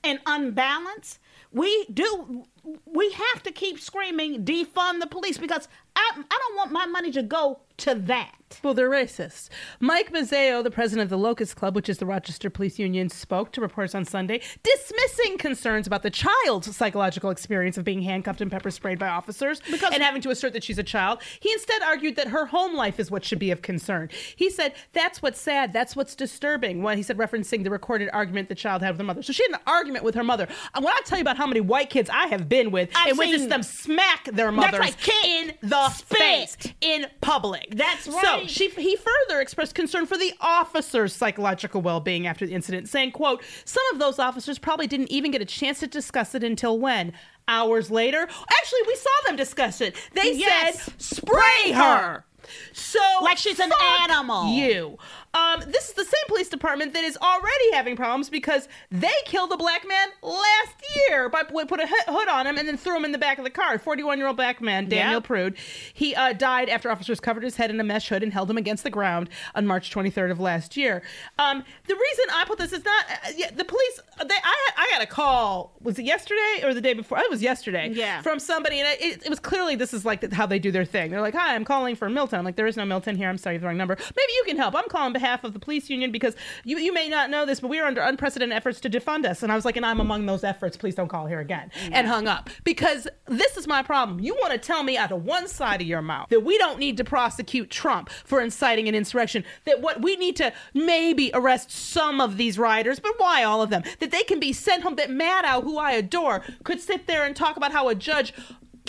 and 0.04 0.20
unbalance, 0.26 1.18
we 1.52 1.86
do 1.92 2.44
we 2.86 3.10
have 3.10 3.42
to 3.42 3.50
keep 3.50 3.80
screaming 3.80 4.44
defund 4.44 5.00
the 5.00 5.06
police 5.06 5.38
because 5.38 5.68
I 5.96 6.12
I 6.16 6.38
don't 6.38 6.56
want 6.56 6.70
my 6.70 6.86
money 6.86 7.10
to 7.12 7.22
go 7.22 7.60
to 7.78 7.94
that. 7.94 8.36
Well, 8.62 8.74
they're 8.74 8.90
racist. 8.90 9.48
Mike 9.78 10.12
Mazzeo, 10.12 10.62
the 10.62 10.70
president 10.72 11.04
of 11.04 11.08
the 11.08 11.16
Locust 11.16 11.56
Club, 11.56 11.74
which 11.76 11.88
is 11.88 11.98
the 11.98 12.04
Rochester 12.04 12.50
Police 12.50 12.78
Union, 12.78 13.08
spoke 13.08 13.52
to 13.52 13.60
reporters 13.60 13.94
on 13.94 14.04
Sunday, 14.04 14.42
dismissing 14.62 15.38
concerns 15.38 15.86
about 15.86 16.02
the 16.02 16.10
child's 16.10 16.74
psychological 16.76 17.30
experience 17.30 17.78
of 17.78 17.84
being 17.84 18.02
handcuffed 18.02 18.40
and 18.40 18.50
pepper 18.50 18.70
sprayed 18.70 18.98
by 18.98 19.08
officers 19.08 19.60
Because- 19.70 19.94
and 19.94 20.02
having 20.02 20.20
to 20.22 20.30
assert 20.30 20.52
that 20.52 20.64
she's 20.64 20.78
a 20.78 20.82
child. 20.82 21.22
He 21.38 21.50
instead 21.52 21.80
argued 21.82 22.16
that 22.16 22.28
her 22.28 22.46
home 22.46 22.74
life 22.74 22.98
is 23.00 23.10
what 23.10 23.24
should 23.24 23.38
be 23.38 23.50
of 23.52 23.62
concern. 23.62 24.10
He 24.36 24.50
said, 24.50 24.74
That's 24.92 25.22
what's 25.22 25.40
sad. 25.40 25.72
That's 25.72 25.94
what's 25.94 26.14
disturbing. 26.14 26.82
When 26.82 26.96
he 26.96 27.02
said, 27.04 27.16
referencing 27.16 27.62
the 27.64 27.70
recorded 27.70 28.10
argument 28.12 28.48
the 28.48 28.54
child 28.56 28.82
had 28.82 28.90
with 28.90 28.98
her 29.00 29.04
mother. 29.04 29.22
So 29.22 29.32
she 29.32 29.44
had 29.44 29.52
an 29.52 29.60
argument 29.66 30.04
with 30.04 30.16
her 30.16 30.24
mother. 30.24 30.48
And 30.74 30.84
When 30.84 30.92
I 30.92 31.00
tell 31.04 31.18
you 31.18 31.22
about 31.22 31.36
how 31.36 31.46
many 31.46 31.60
white 31.60 31.88
kids 31.88 32.10
I 32.10 32.26
have 32.26 32.48
been 32.48 32.72
with 32.72 32.90
I've 32.96 33.10
and 33.10 33.18
witnessed 33.18 33.48
them 33.48 33.62
smack 33.62 34.24
their 34.24 34.50
mothers 34.50 34.80
right, 34.80 35.08
in 35.24 35.52
the 35.62 35.88
face 36.04 36.56
in 36.80 37.06
public. 37.20 37.68
That's 37.76 38.08
right. 38.08 38.24
So 38.24 38.39
she 38.46 38.68
he 38.70 38.96
further 38.96 39.40
expressed 39.40 39.74
concern 39.74 40.06
for 40.06 40.16
the 40.16 40.32
officers' 40.40 41.14
psychological 41.14 41.80
well-being 41.82 42.26
after 42.26 42.46
the 42.46 42.54
incident, 42.54 42.88
saying, 42.88 43.12
"quote 43.12 43.42
Some 43.64 43.82
of 43.92 43.98
those 43.98 44.18
officers 44.18 44.58
probably 44.58 44.86
didn't 44.86 45.10
even 45.10 45.30
get 45.30 45.42
a 45.42 45.46
chance 45.46 45.80
to 45.80 45.86
discuss 45.86 46.34
it 46.34 46.42
until 46.44 46.78
when." 46.78 47.12
Hours 47.48 47.90
later, 47.90 48.22
actually, 48.22 48.80
we 48.86 48.94
saw 48.96 49.10
them 49.26 49.36
discuss 49.36 49.80
it. 49.80 49.96
They 50.14 50.32
Yes. 50.34 50.82
said, 50.84 51.00
"Spray 51.00 51.72
her." 51.72 52.24
So, 52.72 52.98
Like 53.22 53.38
she's 53.38 53.58
an 53.60 53.70
animal. 54.00 54.52
You. 54.52 54.98
Um, 55.32 55.60
this 55.66 55.88
is 55.88 55.94
the 55.94 56.04
same 56.04 56.24
police 56.26 56.48
department 56.48 56.92
that 56.94 57.04
is 57.04 57.16
already 57.18 57.72
having 57.72 57.94
problems 57.94 58.28
because 58.28 58.68
they 58.90 59.12
killed 59.26 59.52
a 59.52 59.56
black 59.56 59.86
man 59.86 60.08
last 60.22 60.74
year 61.08 61.28
by 61.28 61.44
put 61.44 61.80
a 61.80 61.86
hood 61.86 62.28
on 62.28 62.46
him 62.46 62.58
and 62.58 62.66
then 62.66 62.76
threw 62.76 62.96
him 62.96 63.04
in 63.04 63.12
the 63.12 63.18
back 63.18 63.38
of 63.38 63.44
the 63.44 63.50
car. 63.50 63.78
Forty-one-year-old 63.78 64.36
black 64.36 64.60
man, 64.60 64.88
Daniel. 64.88 65.20
Prude. 65.20 65.56
He 65.94 66.14
uh, 66.14 66.32
died 66.32 66.68
after 66.68 66.90
officers 66.90 67.20
covered 67.20 67.44
his 67.44 67.56
head 67.56 67.70
in 67.70 67.78
a 67.78 67.84
mesh 67.84 68.08
hood 68.08 68.22
and 68.22 68.32
held 68.32 68.50
him 68.50 68.56
against 68.56 68.82
the 68.82 68.90
ground 68.90 69.28
on 69.54 69.66
March 69.66 69.94
23rd 69.94 70.32
of 70.32 70.40
last 70.40 70.76
year. 70.76 71.02
Um, 71.38 71.62
the 71.86 71.94
reason 71.94 72.24
I 72.32 72.44
put 72.44 72.58
this 72.58 72.72
is 72.72 72.84
not 72.84 73.04
uh, 73.08 73.30
yeah, 73.36 73.50
the 73.50 73.64
police. 73.64 74.00
They, 74.18 74.34
I 74.34 74.70
I 74.76 74.90
got 74.90 75.02
a 75.02 75.06
call. 75.06 75.76
Was 75.80 75.98
it 75.98 76.04
yesterday 76.04 76.62
or 76.64 76.74
the 76.74 76.80
day 76.80 76.94
before? 76.94 77.18
It 77.18 77.30
was 77.30 77.42
yesterday. 77.42 77.90
Yeah. 77.92 78.22
From 78.22 78.40
somebody, 78.40 78.80
and 78.80 78.88
it, 79.00 79.24
it 79.24 79.30
was 79.30 79.38
clearly 79.38 79.76
this 79.76 79.94
is 79.94 80.04
like 80.04 80.32
how 80.32 80.46
they 80.46 80.58
do 80.58 80.72
their 80.72 80.84
thing. 80.84 81.10
They're 81.10 81.20
like, 81.20 81.34
"Hi, 81.34 81.54
I'm 81.54 81.64
calling 81.64 81.94
for 81.94 82.08
Milton." 82.10 82.38
I'm 82.38 82.44
like, 82.44 82.56
"There 82.56 82.66
is 82.66 82.76
no 82.76 82.84
Milton 82.84 83.16
here. 83.16 83.28
I'm 83.28 83.38
sorry, 83.38 83.58
the 83.58 83.66
wrong 83.66 83.76
number. 83.76 83.96
Maybe 83.96 84.32
you 84.36 84.44
can 84.46 84.56
help. 84.56 84.74
I'm 84.74 84.88
calling 84.88 85.12
behalf 85.20 85.44
of 85.44 85.52
the 85.52 85.58
police 85.58 85.90
union 85.90 86.10
because 86.10 86.34
you 86.64 86.78
you 86.78 86.92
may 86.92 87.08
not 87.08 87.28
know 87.30 87.44
this, 87.44 87.60
but 87.60 87.68
we 87.68 87.78
are 87.78 87.86
under 87.86 88.00
unprecedented 88.00 88.56
efforts 88.56 88.80
to 88.80 88.90
defund 88.90 89.26
us." 89.26 89.42
And 89.42 89.52
I 89.52 89.54
was 89.54 89.64
like, 89.64 89.76
"And 89.76 89.84
I'm 89.84 90.00
among 90.00 90.26
those 90.26 90.44
efforts. 90.44 90.76
Please 90.76 90.94
don't 90.94 91.08
call 91.08 91.26
here 91.26 91.40
again." 91.40 91.70
And 91.92 92.06
hung 92.06 92.26
up 92.26 92.48
because 92.64 93.06
this 93.26 93.56
is 93.56 93.66
my 93.66 93.82
problem. 93.82 94.20
You 94.20 94.34
want 94.40 94.52
to 94.52 94.58
tell 94.58 94.82
me 94.82 94.96
out 94.96 95.12
of 95.12 95.24
one 95.24 95.46
side 95.46 95.80
of 95.80 95.86
your 95.86 96.02
mouth 96.02 96.28
that 96.30 96.40
we 96.40 96.56
don't 96.58 96.78
need 96.78 96.96
to 96.96 97.04
prosecute 97.04 97.70
Trump 97.70 98.08
for 98.10 98.40
inciting 98.40 98.88
an 98.88 98.94
insurrection. 98.94 99.44
That 99.66 99.80
what 99.80 100.00
we 100.00 100.16
need 100.16 100.36
to 100.36 100.52
maybe 100.74 101.30
arrest 101.34 101.70
some 101.70 102.20
of 102.20 102.36
these 102.38 102.58
rioters, 102.58 102.98
but 102.98 103.14
why 103.18 103.42
all 103.44 103.60
of 103.62 103.70
them? 103.70 103.82
That 103.98 104.10
they 104.10 104.22
can 104.22 104.40
be 104.40 104.52
sent 104.52 104.82
home. 104.82 104.96
That 104.96 105.10
Maddow, 105.10 105.62
who 105.62 105.76
I 105.78 105.92
adore, 105.92 106.42
could 106.64 106.80
sit 106.80 107.06
there 107.06 107.24
and 107.24 107.36
talk 107.36 107.56
about 107.56 107.72
how 107.72 107.88
a 107.88 107.94
judge 107.94 108.32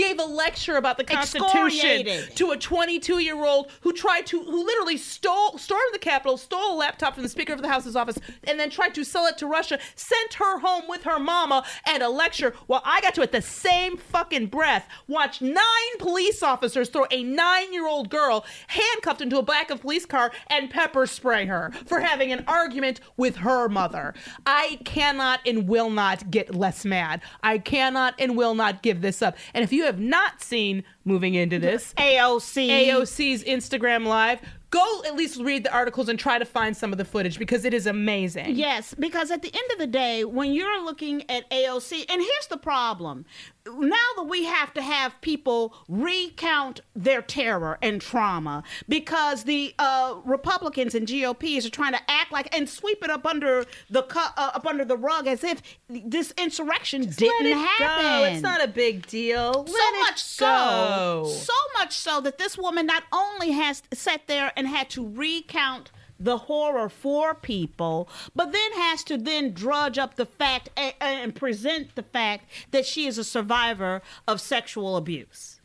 gave 0.02 0.20
a 0.20 0.24
lecture 0.24 0.78
about 0.78 0.98
the 0.98 1.04
Constitution 1.04 2.08
to 2.34 2.52
a 2.52 2.58
22 2.58 3.20
year 3.20 3.46
old 3.46 3.72
who 3.82 3.94
tried 3.94 4.26
to, 4.28 4.42
who 4.42 4.66
literally 4.66 4.98
stole, 4.98 5.60
stormed 5.60 5.94
the 5.94 6.00
Capitol, 6.00 6.38
stole 6.38 6.74
a 6.74 6.78
laptop 6.78 7.14
from 7.14 7.22
the 7.24 7.30
Speaker 7.30 7.54
of 7.54 7.62
the 7.62 7.68
House's 7.68 7.96
office, 7.96 8.18
and 8.46 8.60
then 8.60 8.72
tried 8.72 8.96
to 8.96 9.04
sell 9.04 9.28
it 9.28 9.38
to 9.38 9.46
Russia, 9.46 9.78
sent 9.96 10.34
her 10.36 10.60
home 10.60 10.86
with 10.88 11.04
her 11.04 11.20
mama 11.20 11.64
and 11.86 12.02
a 12.02 12.10
lecture 12.10 12.56
while 12.66 12.82
I 12.84 13.00
got 13.02 13.14
to, 13.16 13.22
at 13.22 13.32
the 13.32 13.44
same 13.44 13.98
fucking 13.98 14.48
breath, 14.48 14.88
watch 15.08 15.40
nine 15.40 15.98
police 16.00 16.42
officers 16.42 16.90
throw 16.90 17.06
a 17.12 17.24
nine 17.24 17.72
year 17.72 17.88
old 17.88 18.10
girl 18.10 18.44
handcuffed 18.68 19.22
into 19.22 19.38
a 19.38 19.44
back 19.44 19.70
of 19.70 19.82
police 19.82 20.08
car 20.08 20.32
and 20.48 20.72
pepper 20.72 21.06
spray 21.06 21.46
her 21.46 21.72
for 21.86 22.00
having 22.00 22.32
an 22.32 22.44
argument 22.48 23.02
with 23.18 23.36
her 23.38 23.70
mother. 23.70 24.16
I 24.48 24.80
cannot 24.84 25.42
and 25.46 25.68
will 25.68 25.92
not 25.92 26.32
get 26.32 26.56
less 26.56 26.86
mad. 26.86 27.22
I 27.44 27.60
cannot 27.60 28.16
and 28.18 28.36
will 28.36 28.56
not 28.56 28.82
give 28.82 29.02
this 29.02 29.22
up. 29.22 29.38
And 29.54 29.64
if 29.64 29.72
you 29.72 29.84
have 29.84 29.91
not 30.00 30.42
seen 30.42 30.84
moving 31.06 31.36
into 31.36 31.60
this, 31.60 31.94
AOC. 31.98 32.88
AOC's 32.88 33.44
Instagram 33.44 34.06
Live. 34.06 34.42
Go 34.70 35.04
at 35.06 35.18
least 35.18 35.42
read 35.42 35.66
the 35.66 35.74
articles 35.74 36.08
and 36.08 36.18
try 36.18 36.40
to 36.40 36.46
find 36.46 36.78
some 36.78 36.94
of 36.94 36.98
the 36.98 37.04
footage 37.04 37.38
because 37.38 37.66
it 37.66 37.74
is 37.74 37.88
amazing. 37.88 38.56
Yes, 38.56 38.96
because 38.98 39.30
at 39.30 39.42
the 39.42 39.54
end 39.54 39.72
of 39.74 39.80
the 39.80 39.88
day, 39.88 40.24
when 40.24 40.54
you're 40.54 40.82
looking 40.82 41.30
at 41.30 41.50
AOC, 41.50 42.06
and 42.10 42.22
here's 42.22 42.48
the 42.50 42.56
problem 42.56 43.26
now 43.68 43.96
that 44.16 44.24
we 44.28 44.46
have 44.46 44.74
to 44.74 44.82
have 44.82 45.20
people 45.22 45.76
recount 45.88 46.82
their 46.96 47.22
terror 47.22 47.78
and 47.82 48.02
trauma 48.02 48.64
because 48.90 49.44
the 49.44 49.74
uh, 49.80 50.16
Republicans 50.26 50.96
and 50.96 51.08
GOPs 51.08 51.66
are 51.66 51.70
trying 51.70 51.94
to 51.94 52.00
act 52.10 52.32
like 52.32 52.56
and 52.56 52.68
sweep 52.68 53.04
it 53.04 53.10
up 53.10 53.26
under 53.26 53.66
the 53.90 54.04
cu- 54.04 54.20
uh, 54.20 54.52
up 54.56 54.66
under 54.66 54.86
the 54.86 54.98
rug 54.98 55.28
as 55.28 55.44
if 55.44 55.62
this 55.90 56.34
insurrection 56.38 57.04
Let 57.04 57.18
didn't 57.18 57.52
let 57.52 57.58
it 57.58 57.68
happen. 57.68 58.06
go. 58.06 58.24
It's 58.34 58.42
not 58.42 58.64
a 58.64 58.68
big 58.68 59.08
deal. 59.08 59.66
Let 59.68 59.68
so 59.68 60.00
much 60.00 60.24
so, 60.24 61.24
so 61.28 61.54
much 61.78 61.94
so 61.98 62.22
that 62.22 62.38
this 62.38 62.58
woman 62.58 62.86
not 62.86 63.04
only 63.12 63.52
has 63.52 63.84
sat 63.94 64.28
there 64.28 64.52
and 64.56 64.68
had 64.68 64.90
to 64.92 65.08
recount 65.08 65.92
the 66.24 66.38
horror 66.38 66.90
for 66.90 67.34
people, 67.34 68.08
but 68.36 68.52
then 68.52 68.72
has 68.74 69.04
to 69.06 69.18
then 69.18 69.54
drudge 69.54 69.98
up 69.98 70.16
the 70.16 70.26
fact 70.26 70.70
and, 70.78 70.94
and 71.02 71.36
present 71.36 71.96
the 71.96 72.04
fact 72.04 72.46
that 72.72 72.86
she 72.86 73.08
is 73.08 73.18
a 73.18 73.24
survivor 73.24 74.02
of 74.28 74.40
sexual 74.40 74.96
abuse 74.98 75.60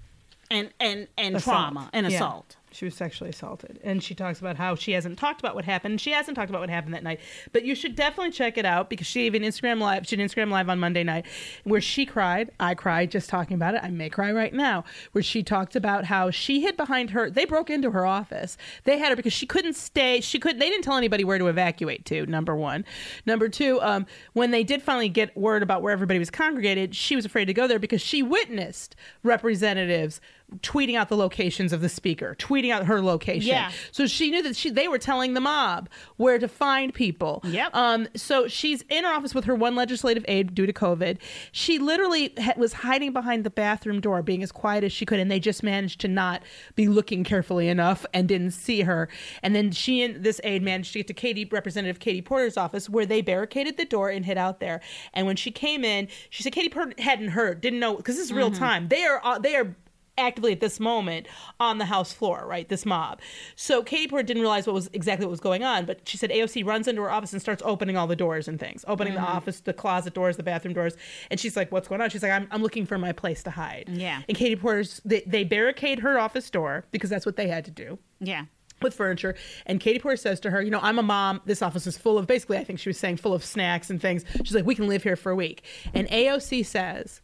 and 0.51 0.71
and 0.81 1.09
and 1.19 1.41
trauma 1.43 1.91
and 1.93 2.07
Yeah. 2.11 2.17
assault. 2.17 2.56
She 2.77 2.85
was 2.85 2.95
sexually 2.95 3.31
assaulted. 3.31 3.81
And 3.83 4.03
she 4.03 4.15
talks 4.15 4.39
about 4.39 4.57
how 4.57 4.75
she 4.75 4.93
hasn't 4.93 5.19
talked 5.19 5.41
about 5.41 5.55
what 5.55 5.65
happened. 5.65 5.99
She 6.01 6.11
hasn't 6.11 6.37
talked 6.37 6.51
about 6.51 6.61
what 6.61 6.69
happened 6.69 6.93
that 6.93 7.03
night. 7.03 7.21
But 7.53 7.65
you 7.65 7.75
should 7.75 7.97
definitely 7.97 8.33
check 8.33 8.59
it 8.59 8.67
out 8.67 8.91
because 8.91 9.07
she 9.07 9.25
even 9.25 9.43
Instagram 9.43 9.81
live 9.81 10.07
she 10.07 10.17
did 10.17 10.31
Instagram 10.31 10.51
live 10.51 10.69
on 10.69 10.79
Monday 10.79 11.03
night 11.03 11.25
where 11.65 11.81
she 11.81 12.05
cried. 12.05 12.51
I 12.61 12.75
cried 12.75 13.11
just 13.11 13.31
talking 13.31 13.55
about 13.55 13.75
it. 13.75 13.81
I 13.83 13.89
may 13.89 14.11
cry 14.11 14.31
right 14.31 14.53
now. 14.53 14.85
Where 15.13 15.23
she 15.23 15.43
talked 15.43 15.75
about 15.75 16.05
how 16.05 16.31
she 16.31 16.61
hid 16.61 16.77
behind 16.77 17.11
her 17.11 17.31
they 17.31 17.47
broke 17.47 17.71
into 17.71 17.93
her 17.93 18.05
office. 18.05 18.59
They 18.85 18.99
had 18.99 19.09
her 19.09 19.17
because 19.17 19.33
she 19.33 19.47
couldn't 19.47 19.75
stay. 19.75 20.21
She 20.21 20.39
could 20.39 20.59
they 20.59 20.69
didn't 20.69 20.85
tell 20.85 20.97
anybody 20.97 21.25
where 21.25 21.39
to 21.39 21.47
evacuate 21.47 22.05
to, 22.07 22.27
number 22.27 22.55
one. 22.55 22.85
Number 23.25 23.49
two, 23.49 23.81
um, 23.81 24.05
when 24.35 24.51
they 24.51 24.65
did 24.65 24.83
finally 24.83 25.09
get 25.09 25.35
word 25.35 25.63
about 25.63 25.81
where 25.81 25.93
everybody 25.93 26.19
was 26.19 26.31
congregated, 26.31 26.95
she 26.95 27.17
was 27.17 27.25
afraid 27.25 27.47
to 27.47 27.55
go 27.55 27.67
there 27.67 27.79
because 27.79 28.03
she 28.03 28.23
witnessed 28.23 28.95
representatives 29.23 30.21
tweeting 30.61 30.97
out 30.97 31.09
the 31.09 31.17
locations 31.17 31.73
of 31.73 31.81
the 31.81 31.89
speaker, 31.89 32.37
tweeting 32.39 32.71
out 32.71 32.87
her 32.87 33.03
location. 33.03 33.49
Yeah. 33.49 33.73
So 33.91 34.07
she 34.07 34.31
knew 34.31 34.43
that 34.43 34.57
she 34.57 34.71
they 34.71 34.89
were 34.89 34.99
telling 34.99 35.35
the 35.35 35.41
mob 35.41 35.89
where 36.17 36.39
to 36.39 36.49
find 36.49 36.95
people. 36.95 37.41
Yep. 37.45 37.75
Um. 37.75 38.09
So 38.15 38.47
she's 38.47 38.83
in 38.89 39.05
her 39.05 39.11
office 39.13 39.35
with 39.35 39.45
her 39.45 39.55
one 39.55 39.75
legislative 39.75 40.25
aide 40.29 40.55
due 40.55 40.67
to 40.67 40.73
COVID. 40.73 41.19
She 41.53 41.79
literally 41.79 42.33
ha- 42.39 42.55
was 42.57 42.75
hiding 42.75 43.13
behind 43.13 43.45
the 43.45 43.51
bathroom 43.51 44.01
door, 44.01 44.23
being 44.23 44.43
as 44.43 44.53
quiet 44.53 44.85
as 44.85 44.93
she 44.93 45.05
could, 45.05 45.19
and 45.19 45.31
they 45.31 45.41
just 45.41 45.63
managed 45.63 46.01
to 46.03 46.09
not 46.09 46.43
be 46.75 46.89
looking 46.89 47.25
carefully 47.25 47.69
enough 47.69 48.07
and 48.15 48.29
didn't 48.29 48.53
see 48.53 48.83
her. 48.83 49.09
And 49.43 49.55
then 49.55 49.73
she 49.73 50.03
and 50.03 50.23
this 50.23 50.41
aide 50.45 50.63
managed 50.63 50.93
to 50.93 51.01
get 51.01 51.09
to 51.09 51.15
Katie, 51.15 51.45
Representative 51.45 51.99
Katie 51.99 52.23
Porter's 52.23 52.57
office, 52.57 52.89
where 52.89 53.07
they 53.07 53.21
barricaded 53.21 53.77
the 53.77 53.85
door 53.85 54.11
and 54.11 54.25
hid 54.25 54.39
out 54.39 54.61
there. 54.61 54.81
And 55.13 55.27
when 55.27 55.37
she 55.37 55.51
came 55.51 55.85
in, 55.85 56.09
she 56.31 56.43
said 56.43 56.53
Katie 56.53 56.69
Porter 56.69 56.93
hadn't 56.99 57.29
heard, 57.29 57.61
didn't 57.61 57.81
know 57.81 57.97
because 57.97 58.17
this 58.17 58.27
is 58.27 58.33
real 58.33 58.51
time. 58.51 58.89
They 58.89 59.05
are 59.05 59.21
uh, 59.25 59.39
they 59.39 59.57
are 59.57 59.75
actively 60.19 60.53
at 60.53 60.61
this 60.61 60.81
moment 60.81 61.27
on 61.61 61.79
the 61.79 61.87
house 61.87 62.13
floor, 62.13 62.45
right? 62.47 62.69
This 62.69 62.87
mob. 62.87 63.21
So 63.55 63.83
Katie 63.83 64.09
Porter 64.09 64.23
didn't 64.23 64.43
realize 64.43 64.67
what 64.67 64.75
was 64.75 64.89
exactly 64.93 65.27
what 65.27 65.31
was 65.31 65.41
going 65.41 65.65
on, 65.65 65.87
but 65.87 66.09
she 66.09 66.17
said 66.17 66.31
AOC 66.31 66.65
runs 66.67 66.89
into 66.89 67.03
her 67.03 67.11
office 67.11 67.33
and 67.33 67.43
starts 67.43 67.63
opening 67.65 67.97
all 67.97 68.07
the 68.07 68.17
doors 68.17 68.49
and 68.49 68.59
things, 68.59 68.85
opening 68.89 69.15
the 69.15 69.21
mm-hmm. 69.21 69.37
office, 69.37 69.61
the 69.61 69.73
closet 69.73 70.15
doors, 70.15 70.37
the 70.37 70.43
bathroom 70.43 70.75
doors, 70.75 70.97
and 71.31 71.39
she's 71.41 71.57
like, 71.57 71.73
"What's 71.73 71.89
going 71.89 72.01
on?" 72.01 72.11
She's 72.11 72.23
like, 72.23 72.33
"I'm, 72.33 72.49
I'm 72.51 72.63
looking 72.63 72.87
for 72.87 72.99
my 72.99 73.13
place 73.13 73.43
to 73.45 73.51
hide." 73.51 73.89
Yeah. 73.89 74.23
And 74.29 74.37
Katie 74.37 74.57
Porter's 74.57 75.01
they, 75.05 75.23
they 75.27 75.45
barricade 75.45 76.01
her 76.01 76.19
office 76.19 76.51
door 76.51 76.85
because 76.91 77.11
that's 77.11 77.27
what 77.27 77.37
they 77.37 77.49
had 77.49 77.65
to 77.67 77.71
do 77.71 77.99
Yeah. 78.21 78.47
with 78.83 78.95
furniture. 78.95 79.35
And 79.67 79.81
Katie 79.81 79.99
Porter 79.99 80.17
says 80.17 80.41
to 80.41 80.51
her, 80.51 80.63
You 80.63 80.71
know, 80.71 80.81
I'm 80.83 80.99
a 80.99 81.03
mom. 81.03 81.41
This 81.45 81.63
office 81.63 81.87
is 81.87 81.97
full 81.97 82.19
of, 82.19 82.27
basically, 82.27 82.59
I 82.59 82.65
think 82.65 82.79
she 82.79 82.89
was 82.89 82.99
saying, 82.99 83.19
full 83.19 83.35
of 83.35 83.45
snacks 83.45 83.91
and 83.91 84.01
things. 84.01 84.25
She's 84.45 84.55
like, 84.55 84.67
We 84.67 84.75
can 84.75 84.89
live 84.89 85.03
here 85.03 85.17
for 85.17 85.31
a 85.31 85.37
week. 85.37 85.63
And 85.95 86.09
AOC 86.09 86.67
says, 86.67 87.21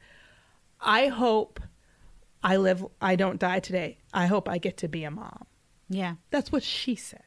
I 0.81 1.09
hope 1.09 1.61
I 2.43 2.57
live, 2.57 2.85
I 3.01 3.17
don't 3.17 3.39
die 3.39 3.61
today. 3.61 3.99
I 4.13 4.27
hope 4.27 4.49
I 4.49 4.59
get 4.59 4.77
to 4.79 4.89
be 4.89 5.05
a 5.05 5.11
mom. 5.11 5.47
Yeah. 5.89 6.15
That's 6.31 6.51
what 6.51 6.63
she 6.63 6.95
said. 6.95 7.21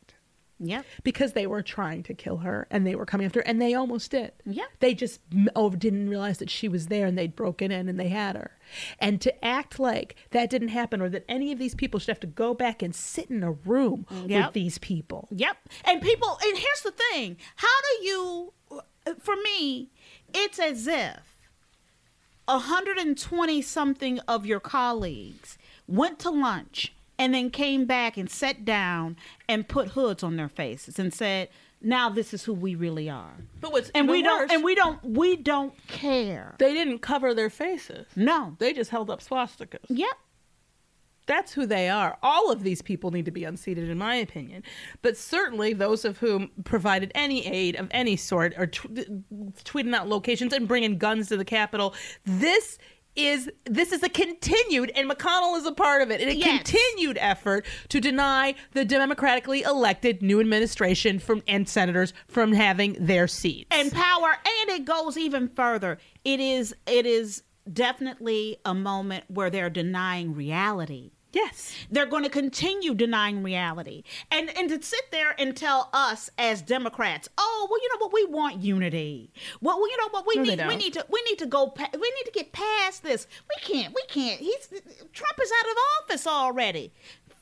Yeah. 0.57 0.83
Because 1.03 1.33
they 1.33 1.47
were 1.47 1.61
trying 1.61 2.03
to 2.03 2.13
kill 2.13 2.37
her 2.37 2.65
and 2.71 2.87
they 2.87 2.95
were 2.95 3.05
coming 3.05 3.25
after 3.25 3.39
her, 3.41 3.47
and 3.47 3.61
they 3.61 3.73
almost 3.73 4.11
did. 4.11 4.31
Yeah. 4.45 4.63
They 4.79 4.93
just 4.93 5.19
oh, 5.55 5.69
didn't 5.69 6.09
realize 6.09 6.37
that 6.37 6.49
she 6.49 6.69
was 6.69 6.87
there 6.87 7.05
and 7.05 7.17
they'd 7.17 7.35
broken 7.35 7.71
in 7.71 7.89
and 7.89 7.99
they 7.99 8.07
had 8.07 8.37
her. 8.37 8.51
And 8.99 9.19
to 9.21 9.45
act 9.45 9.79
like 9.79 10.15
that 10.31 10.49
didn't 10.49 10.69
happen 10.69 11.01
or 11.01 11.09
that 11.09 11.25
any 11.27 11.51
of 11.51 11.59
these 11.59 11.75
people 11.75 11.99
should 11.99 12.07
have 12.07 12.21
to 12.21 12.27
go 12.27 12.53
back 12.53 12.81
and 12.81 12.95
sit 12.95 13.29
in 13.29 13.43
a 13.43 13.51
room 13.51 14.05
Yep. 14.27 14.45
with 14.45 14.53
these 14.53 14.77
people. 14.77 15.27
Yep. 15.31 15.57
And 15.83 16.01
people, 16.01 16.37
and 16.41 16.57
here's 16.57 16.81
the 16.81 16.91
thing 16.91 17.37
how 17.57 17.67
do 17.81 18.05
you, 18.05 18.53
uh, 18.71 19.13
for 19.19 19.35
me, 19.35 19.91
it's 20.33 20.57
as 20.57 20.87
if 20.87 21.34
120 22.45 23.61
something 23.61 24.19
of 24.27 24.45
your 24.45 24.59
colleagues 24.59 25.57
went 25.87 26.19
to 26.19 26.29
lunch 26.29 26.93
and 27.17 27.33
then 27.33 27.49
came 27.49 27.85
back 27.85 28.17
and 28.17 28.29
sat 28.29 28.65
down 28.65 29.15
and 29.47 29.67
put 29.67 29.89
hoods 29.89 30.23
on 30.23 30.35
their 30.35 30.49
faces 30.49 30.99
and 30.99 31.13
said, 31.13 31.49
"Now 31.81 32.09
this 32.09 32.33
is 32.33 32.43
who 32.43 32.53
we 32.53 32.75
really 32.75 33.09
are." 33.09 33.35
But 33.61 33.71
what's 33.71 33.89
And 33.91 34.09
we 34.09 34.21
don't 34.21 34.41
worse, 34.41 34.51
and 34.51 34.63
we 34.63 34.75
don't 34.75 35.03
we 35.03 35.35
don't 35.37 35.73
care. 35.87 36.55
they 36.59 36.73
didn't 36.73 36.99
cover 36.99 37.33
their 37.33 37.49
faces. 37.49 38.07
No. 38.15 38.55
They 38.59 38.73
just 38.73 38.91
held 38.91 39.09
up 39.09 39.21
swastikas. 39.21 39.85
Yep. 39.87 40.17
That's 41.27 41.53
who 41.53 41.65
they 41.65 41.89
are. 41.89 42.17
All 42.21 42.51
of 42.51 42.63
these 42.63 42.81
people 42.81 43.11
need 43.11 43.25
to 43.25 43.31
be 43.31 43.43
unseated, 43.43 43.89
in 43.89 43.97
my 43.97 44.15
opinion. 44.15 44.63
But 45.01 45.17
certainly 45.17 45.73
those 45.73 46.05
of 46.05 46.19
whom 46.19 46.51
provided 46.63 47.11
any 47.15 47.45
aid 47.47 47.75
of 47.77 47.87
any 47.91 48.15
sort 48.15 48.53
or 48.57 48.67
tw- 48.67 48.87
tweeting 49.63 49.95
out 49.95 50.07
locations 50.07 50.53
and 50.53 50.67
bringing 50.67 50.97
guns 50.97 51.29
to 51.29 51.37
the 51.37 51.45
Capitol. 51.45 51.93
This 52.25 52.77
is 53.15 53.49
this 53.63 53.93
is 53.93 54.03
a 54.03 54.09
continued, 54.09 54.91
and 54.93 55.09
McConnell 55.09 55.57
is 55.57 55.65
a 55.65 55.71
part 55.71 56.01
of 56.01 56.11
it, 56.11 56.19
and 56.19 56.29
a 56.29 56.35
Yes. 56.35 56.57
continued 56.63 57.17
effort 57.21 57.65
to 57.87 58.01
deny 58.01 58.55
the 58.73 58.83
democratically 58.83 59.61
elected 59.61 60.21
new 60.21 60.41
administration 60.41 61.19
from 61.19 61.41
and 61.47 61.67
senators 61.69 62.13
from 62.27 62.51
having 62.51 62.97
their 62.99 63.25
seats. 63.29 63.67
and 63.71 63.89
power 63.93 64.35
and 64.45 64.69
it 64.69 64.83
goes 64.83 65.17
even 65.17 65.47
further 65.47 65.97
it 66.25 66.41
is 66.41 66.75
it 66.87 67.05
is 67.05 67.43
definitely 67.71 68.57
a 68.65 68.73
moment 68.73 69.23
where 69.29 69.49
they're 69.49 69.69
denying 69.69 70.35
reality 70.35 71.11
yes, 71.35 71.75
they're 71.91 72.07
going 72.07 72.23
to 72.23 72.29
continue 72.29 72.95
denying 72.95 73.43
reality. 73.43 74.01
And 74.31 74.49
and 74.57 74.69
to 74.69 74.81
sit 74.81 75.11
there 75.11 75.35
and 75.37 75.55
tell 75.55 75.89
us 75.93 76.29
as 76.39 76.61
democrats 76.61 77.29
oh 77.37 77.67
well 77.69 77.79
you 77.81 77.89
know 77.89 78.05
what? 78.05 78.13
We 78.13 78.25
want 78.25 78.61
unity. 78.63 79.31
Well, 79.61 79.77
well 79.79 79.89
you 79.89 79.97
know 79.97 80.09
what? 80.09 80.25
We 80.25 80.35
No, 80.35 80.43
need 80.43 80.67
we 80.67 80.75
need 80.77 80.93
to 80.93 81.05
we 81.09 81.21
need 81.29 81.39
to 81.39 81.45
go 81.45 81.67
pa- 81.67 81.89
we 81.93 81.99
need 82.17 82.25
to 82.25 82.31
get 82.33 82.51
past 82.51 83.03
this. 83.03 83.27
We 83.49 83.61
can't 83.61 83.93
we 83.93 84.01
can't. 84.07 84.39
He's 84.39 84.67
trump 85.13 85.37
is 85.43 85.51
out 85.59 85.69
of 85.71 85.77
office 86.01 86.25
already 86.27 86.91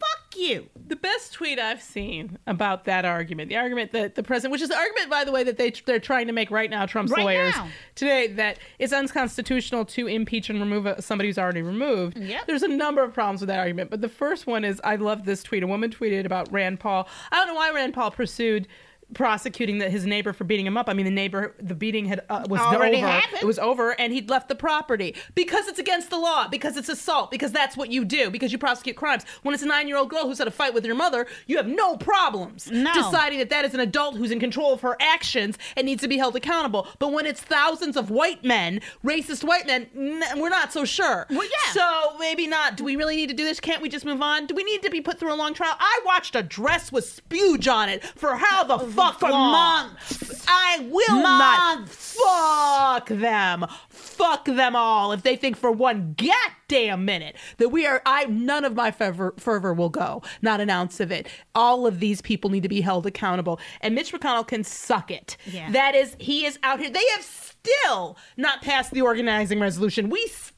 fuck 0.03 0.37
you 0.37 0.69
The 0.87 0.95
best 0.95 1.33
tweet 1.33 1.59
I've 1.59 1.81
seen 1.81 2.37
about 2.47 2.85
that 2.85 3.05
argument, 3.05 3.49
the 3.49 3.57
argument 3.57 3.91
that 3.91 4.15
the 4.15 4.23
president, 4.23 4.51
which 4.51 4.61
is 4.61 4.69
the 4.69 4.77
argument, 4.77 5.09
by 5.09 5.23
the 5.23 5.31
way, 5.31 5.43
that 5.43 5.57
they 5.57 5.71
they're 5.85 5.99
trying 5.99 6.27
to 6.27 6.33
make 6.33 6.51
right 6.51 6.69
now, 6.69 6.85
Trump's 6.85 7.11
Right 7.11 7.23
lawyers 7.23 7.55
now. 7.55 7.69
today, 7.95 8.27
that 8.27 8.59
it's 8.79 8.93
unconstitutional 8.93 9.85
to 9.85 10.07
impeach 10.07 10.49
and 10.49 10.59
remove 10.59 10.85
a, 10.85 11.01
somebody 11.01 11.29
who's 11.29 11.37
already 11.37 11.61
removed. 11.61 12.17
Yep. 12.17 12.47
There's 12.47 12.63
a 12.63 12.67
number 12.67 13.03
of 13.03 13.13
problems 13.13 13.41
with 13.41 13.47
that 13.47 13.59
argument, 13.59 13.89
but 13.89 14.01
the 14.01 14.09
first 14.09 14.47
one 14.47 14.65
is 14.65 14.81
I 14.83 14.95
love 14.97 15.25
this 15.25 15.43
tweet. 15.43 15.63
A 15.63 15.67
woman 15.67 15.91
tweeted 15.91 16.25
about 16.25 16.51
Rand 16.51 16.79
Paul. 16.79 17.07
I 17.31 17.37
don't 17.37 17.47
know 17.47 17.55
why 17.55 17.71
Rand 17.71 17.93
Paul 17.93 18.11
pursued 18.11 18.67
prosecuting 19.13 19.77
the, 19.77 19.89
his 19.89 20.05
neighbor 20.05 20.33
for 20.33 20.43
beating 20.43 20.65
him 20.65 20.77
up. 20.77 20.89
I 20.89 20.93
mean, 20.93 21.05
the 21.05 21.11
neighbor, 21.11 21.55
the 21.59 21.75
beating 21.75 22.05
had 22.05 22.21
uh, 22.29 22.45
was 22.49 22.59
Already 22.61 22.97
over. 22.97 23.07
happened. 23.07 23.41
It 23.41 23.45
was 23.45 23.59
over, 23.59 23.91
and 23.99 24.11
he'd 24.13 24.29
left 24.29 24.47
the 24.49 24.55
property 24.55 25.15
because 25.35 25.67
it's 25.67 25.79
against 25.79 26.09
the 26.09 26.17
law, 26.17 26.47
because 26.47 26.77
it's 26.77 26.89
assault, 26.89 27.31
because 27.31 27.51
that's 27.51 27.77
what 27.77 27.89
you 27.91 28.05
do, 28.05 28.29
because 28.29 28.51
you 28.51 28.57
prosecute 28.57 28.95
crimes. 28.95 29.23
When 29.43 29.53
it's 29.53 29.63
a 29.63 29.67
nine-year-old 29.67 30.09
girl 30.09 30.23
who's 30.27 30.37
had 30.39 30.47
a 30.47 30.51
fight 30.51 30.73
with 30.73 30.85
your 30.85 30.95
mother, 30.95 31.27
you 31.47 31.57
have 31.57 31.67
no 31.67 31.97
problems 31.97 32.69
No. 32.71 32.93
deciding 32.93 33.39
that 33.39 33.49
that 33.49 33.65
is 33.65 33.73
an 33.73 33.79
adult 33.79 34.15
who's 34.17 34.31
in 34.31 34.39
control 34.39 34.73
of 34.73 34.81
her 34.81 34.97
actions 34.99 35.57
and 35.75 35.85
needs 35.85 36.01
to 36.01 36.07
be 36.07 36.17
held 36.17 36.35
accountable. 36.35 36.87
But 36.99 37.11
when 37.11 37.25
it's 37.25 37.41
thousands 37.41 37.97
of 37.97 38.09
white 38.09 38.43
men, 38.43 38.81
racist 39.03 39.43
white 39.43 39.67
men, 39.67 39.87
n- 39.95 40.23
we're 40.39 40.49
not 40.49 40.73
so 40.73 40.85
sure. 40.85 41.25
Well, 41.29 41.43
yeah. 41.43 41.71
So 41.73 42.17
maybe 42.19 42.47
not. 42.47 42.77
Do 42.77 42.83
we 42.83 42.95
really 42.95 43.15
need 43.15 43.29
to 43.29 43.35
do 43.35 43.43
this? 43.43 43.59
Can't 43.59 43.81
we 43.81 43.89
just 43.89 44.05
move 44.05 44.21
on? 44.21 44.45
Do 44.45 44.55
we 44.55 44.63
need 44.63 44.81
to 44.83 44.89
be 44.89 45.01
put 45.01 45.19
through 45.19 45.33
a 45.33 45.35
long 45.35 45.53
trial? 45.53 45.75
I 45.79 45.99
watched 46.05 46.35
a 46.35 46.43
dress 46.43 46.91
with 46.91 47.05
spuge 47.05 47.71
on 47.71 47.89
it 47.89 48.03
for 48.03 48.35
how 48.35 48.63
the 48.63 48.77
fuck 49.11 49.19
For 49.19 49.29
long? 49.29 49.51
months. 49.51 50.45
I 50.47 50.87
will 50.89 51.21
Months. 51.21 52.15
not. 52.25 52.99
Fuck 52.99 53.07
them. 53.09 53.65
Fuck 53.89 54.45
them 54.45 54.75
all. 54.75 55.11
If 55.11 55.23
they 55.23 55.35
think 55.35 55.57
for 55.57 55.71
one 55.71 56.15
goddamn 56.17 57.05
minute 57.05 57.35
that 57.57 57.69
we 57.69 57.85
are, 57.85 58.01
I 58.05 58.25
none 58.25 58.63
of 58.65 58.75
my 58.75 58.91
fervor, 58.91 59.33
fervor 59.37 59.73
will 59.73 59.89
go. 59.89 60.21
Not 60.41 60.61
an 60.61 60.69
ounce 60.69 60.99
of 60.99 61.11
it. 61.11 61.27
All 61.55 61.87
of 61.87 61.99
these 61.99 62.21
people 62.21 62.49
need 62.49 62.63
to 62.63 62.69
be 62.69 62.81
held 62.81 63.05
accountable, 63.05 63.59
and 63.81 63.95
Mitch 63.95 64.11
McConnell 64.13 64.47
can 64.47 64.63
suck 64.63 65.09
it. 65.11 65.37
Yeah. 65.45 65.71
That 65.71 65.95
is, 65.95 66.15
he 66.19 66.45
is 66.45 66.59
out 66.63 66.79
here. 66.79 66.89
They 66.89 67.05
have 67.15 67.23
still 67.23 68.17
not 68.37 68.61
passed 68.61 68.91
the 68.91 69.01
organizing 69.01 69.59
resolution. 69.59 70.09
We 70.09 70.25
still 70.27 70.52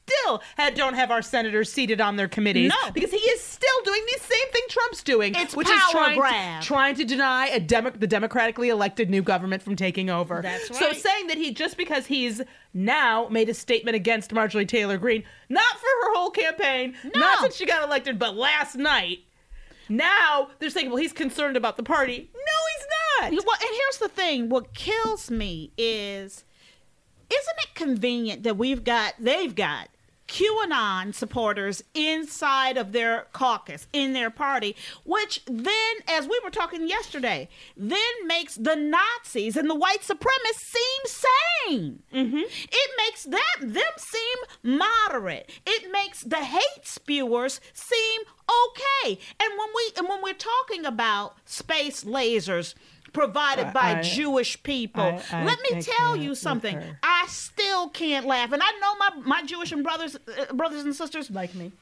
had, 0.56 0.74
don't 0.74 0.94
have 0.94 1.10
our 1.10 1.22
senators 1.22 1.72
seated 1.72 2.00
on 2.00 2.16
their 2.16 2.28
committees 2.28 2.70
No. 2.70 2.90
because 2.92 3.10
he 3.10 3.16
is 3.18 3.40
still 3.40 3.82
doing 3.84 4.00
the 4.12 4.20
same 4.20 4.52
thing 4.52 4.62
Trump's 4.68 5.02
doing, 5.02 5.34
It's 5.36 5.54
which 5.56 5.68
is 5.68 5.80
trying 5.90 6.18
grab. 6.18 6.62
to, 6.62 6.66
trying 6.66 6.94
to 6.96 7.04
deny 7.04 7.46
a 7.46 7.60
demo- 7.60 7.90
the 7.90 8.06
democratically 8.06 8.68
elected 8.68 9.10
new 9.10 9.22
government 9.22 9.62
from 9.62 9.76
taking 9.76 10.10
over. 10.10 10.42
That's 10.42 10.70
right. 10.70 10.78
So 10.78 10.92
saying 10.92 11.28
that 11.28 11.36
he 11.38 11.52
just 11.52 11.76
because 11.76 12.06
he's 12.06 12.42
now 12.74 13.28
made 13.30 13.48
a 13.48 13.54
statement 13.54 13.94
against 13.94 14.32
Marjorie 14.32 14.66
Taylor 14.66 14.98
Greene, 14.98 15.24
not 15.48 15.74
for 15.76 15.86
her 15.86 16.14
whole 16.14 16.30
campaign, 16.30 16.94
not 17.14 17.40
since 17.40 17.56
she 17.56 17.66
got 17.66 17.82
elected, 17.82 18.18
but 18.18 18.36
last 18.36 18.74
night. 18.76 19.20
Now 19.88 20.48
they're 20.58 20.70
saying, 20.70 20.88
well, 20.88 20.96
he's 20.96 21.12
concerned 21.12 21.56
about 21.56 21.76
the 21.76 21.82
party. 21.82 22.30
No, 22.34 23.28
he's 23.30 23.36
not. 23.36 23.46
Well, 23.46 23.56
and 23.60 23.70
here's 23.72 23.98
the 23.98 24.08
thing: 24.08 24.48
what 24.48 24.74
kills 24.74 25.30
me 25.30 25.70
is, 25.78 26.44
isn't 27.30 27.56
it 27.58 27.74
convenient 27.74 28.42
that 28.42 28.56
we've 28.56 28.82
got, 28.84 29.14
they've 29.18 29.54
got 29.54 29.88
QAnon 30.28 31.14
supporters 31.14 31.82
inside 31.94 32.76
of 32.76 32.92
their 32.92 33.26
caucus, 33.32 33.86
in 33.92 34.12
their 34.12 34.30
party, 34.30 34.74
which 35.04 35.42
then, 35.46 35.94
as 36.08 36.26
we 36.26 36.40
were 36.42 36.50
talking 36.50 36.88
yesterday, 36.88 37.48
then 37.76 37.98
makes 38.26 38.56
the 38.56 38.74
Nazis 38.74 39.56
and 39.56 39.68
the 39.70 39.74
white 39.74 40.02
supremacists 40.02 40.76
seem 40.76 41.22
sane. 41.68 42.02
Mm-hmm. 42.12 42.38
It 42.38 42.90
makes 42.98 43.24
them 43.24 43.40
them 43.60 43.82
seem 43.98 44.78
moderate. 44.78 45.50
It 45.66 45.90
makes 45.92 46.22
the 46.22 46.36
hate 46.36 46.84
spewers 46.84 47.60
seem 47.72 48.20
okay. 48.48 49.18
And 49.40 49.50
when 49.58 49.68
we 49.74 49.92
and 49.96 50.08
when 50.08 50.22
we're 50.22 50.34
talking 50.34 50.84
about 50.86 51.36
space 51.44 52.04
lasers 52.04 52.74
provided 53.12 53.72
by 53.72 53.98
I- 53.98 54.02
Jewish 54.02 54.62
people, 54.62 55.02
I- 55.02 55.22
I- 55.32 55.44
let 55.44 55.58
me 55.70 55.80
tell 55.80 56.16
you 56.16 56.34
something. 56.34 56.82
I 57.02 57.24
still 57.28 57.88
can't 57.88 58.26
laugh, 58.26 58.52
and 58.52 58.62
I 58.62 58.70
know 58.80 58.94
my 58.96 59.10
my 59.24 59.42
Jewish 59.44 59.72
and 59.72 59.82
brothers 59.82 60.15
uh, 60.16 60.52
brothers 60.54 60.84
and 60.84 60.94
sisters 60.94 61.30
Like 61.30 61.54
me. 61.54 61.72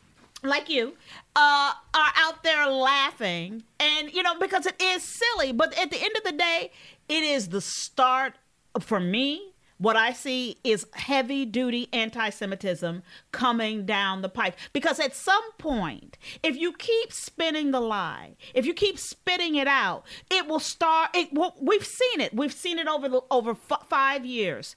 like 0.42 0.68
you 0.68 0.94
uh, 1.36 1.72
are 1.94 2.12
out 2.16 2.42
there 2.42 2.66
laughing 2.68 3.62
and 3.80 4.12
you 4.12 4.22
know 4.22 4.38
because 4.38 4.66
it 4.66 4.80
is 4.80 5.02
silly 5.02 5.52
but 5.52 5.76
at 5.78 5.90
the 5.90 6.00
end 6.00 6.16
of 6.16 6.24
the 6.24 6.32
day 6.32 6.70
it 7.08 7.22
is 7.22 7.48
the 7.48 7.60
start 7.60 8.34
for 8.80 9.00
me 9.00 9.50
what 9.78 9.96
I 9.96 10.12
see 10.12 10.56
is 10.62 10.86
heavy 10.92 11.44
duty 11.44 11.88
anti 11.92 12.30
Semitism 12.30 13.02
coming 13.32 13.84
down 13.84 14.22
the 14.22 14.28
pike. 14.28 14.54
Because 14.72 15.00
at 15.00 15.16
some 15.16 15.42
point, 15.58 16.16
if 16.44 16.56
you 16.56 16.72
keep 16.72 17.12
spinning 17.12 17.72
the 17.72 17.80
lie, 17.80 18.36
if 18.54 18.64
you 18.66 18.72
keep 18.72 18.98
spitting 19.00 19.56
it 19.56 19.66
out, 19.66 20.04
it 20.30 20.46
will 20.46 20.60
start. 20.60 21.10
It 21.12 21.34
will, 21.34 21.54
we've 21.60 21.84
seen 21.84 22.20
it. 22.20 22.32
We've 22.34 22.52
seen 22.52 22.78
it 22.78 22.86
over 22.86 23.08
the, 23.08 23.22
over 23.32 23.50
f- 23.50 23.86
five 23.88 24.24
years. 24.24 24.76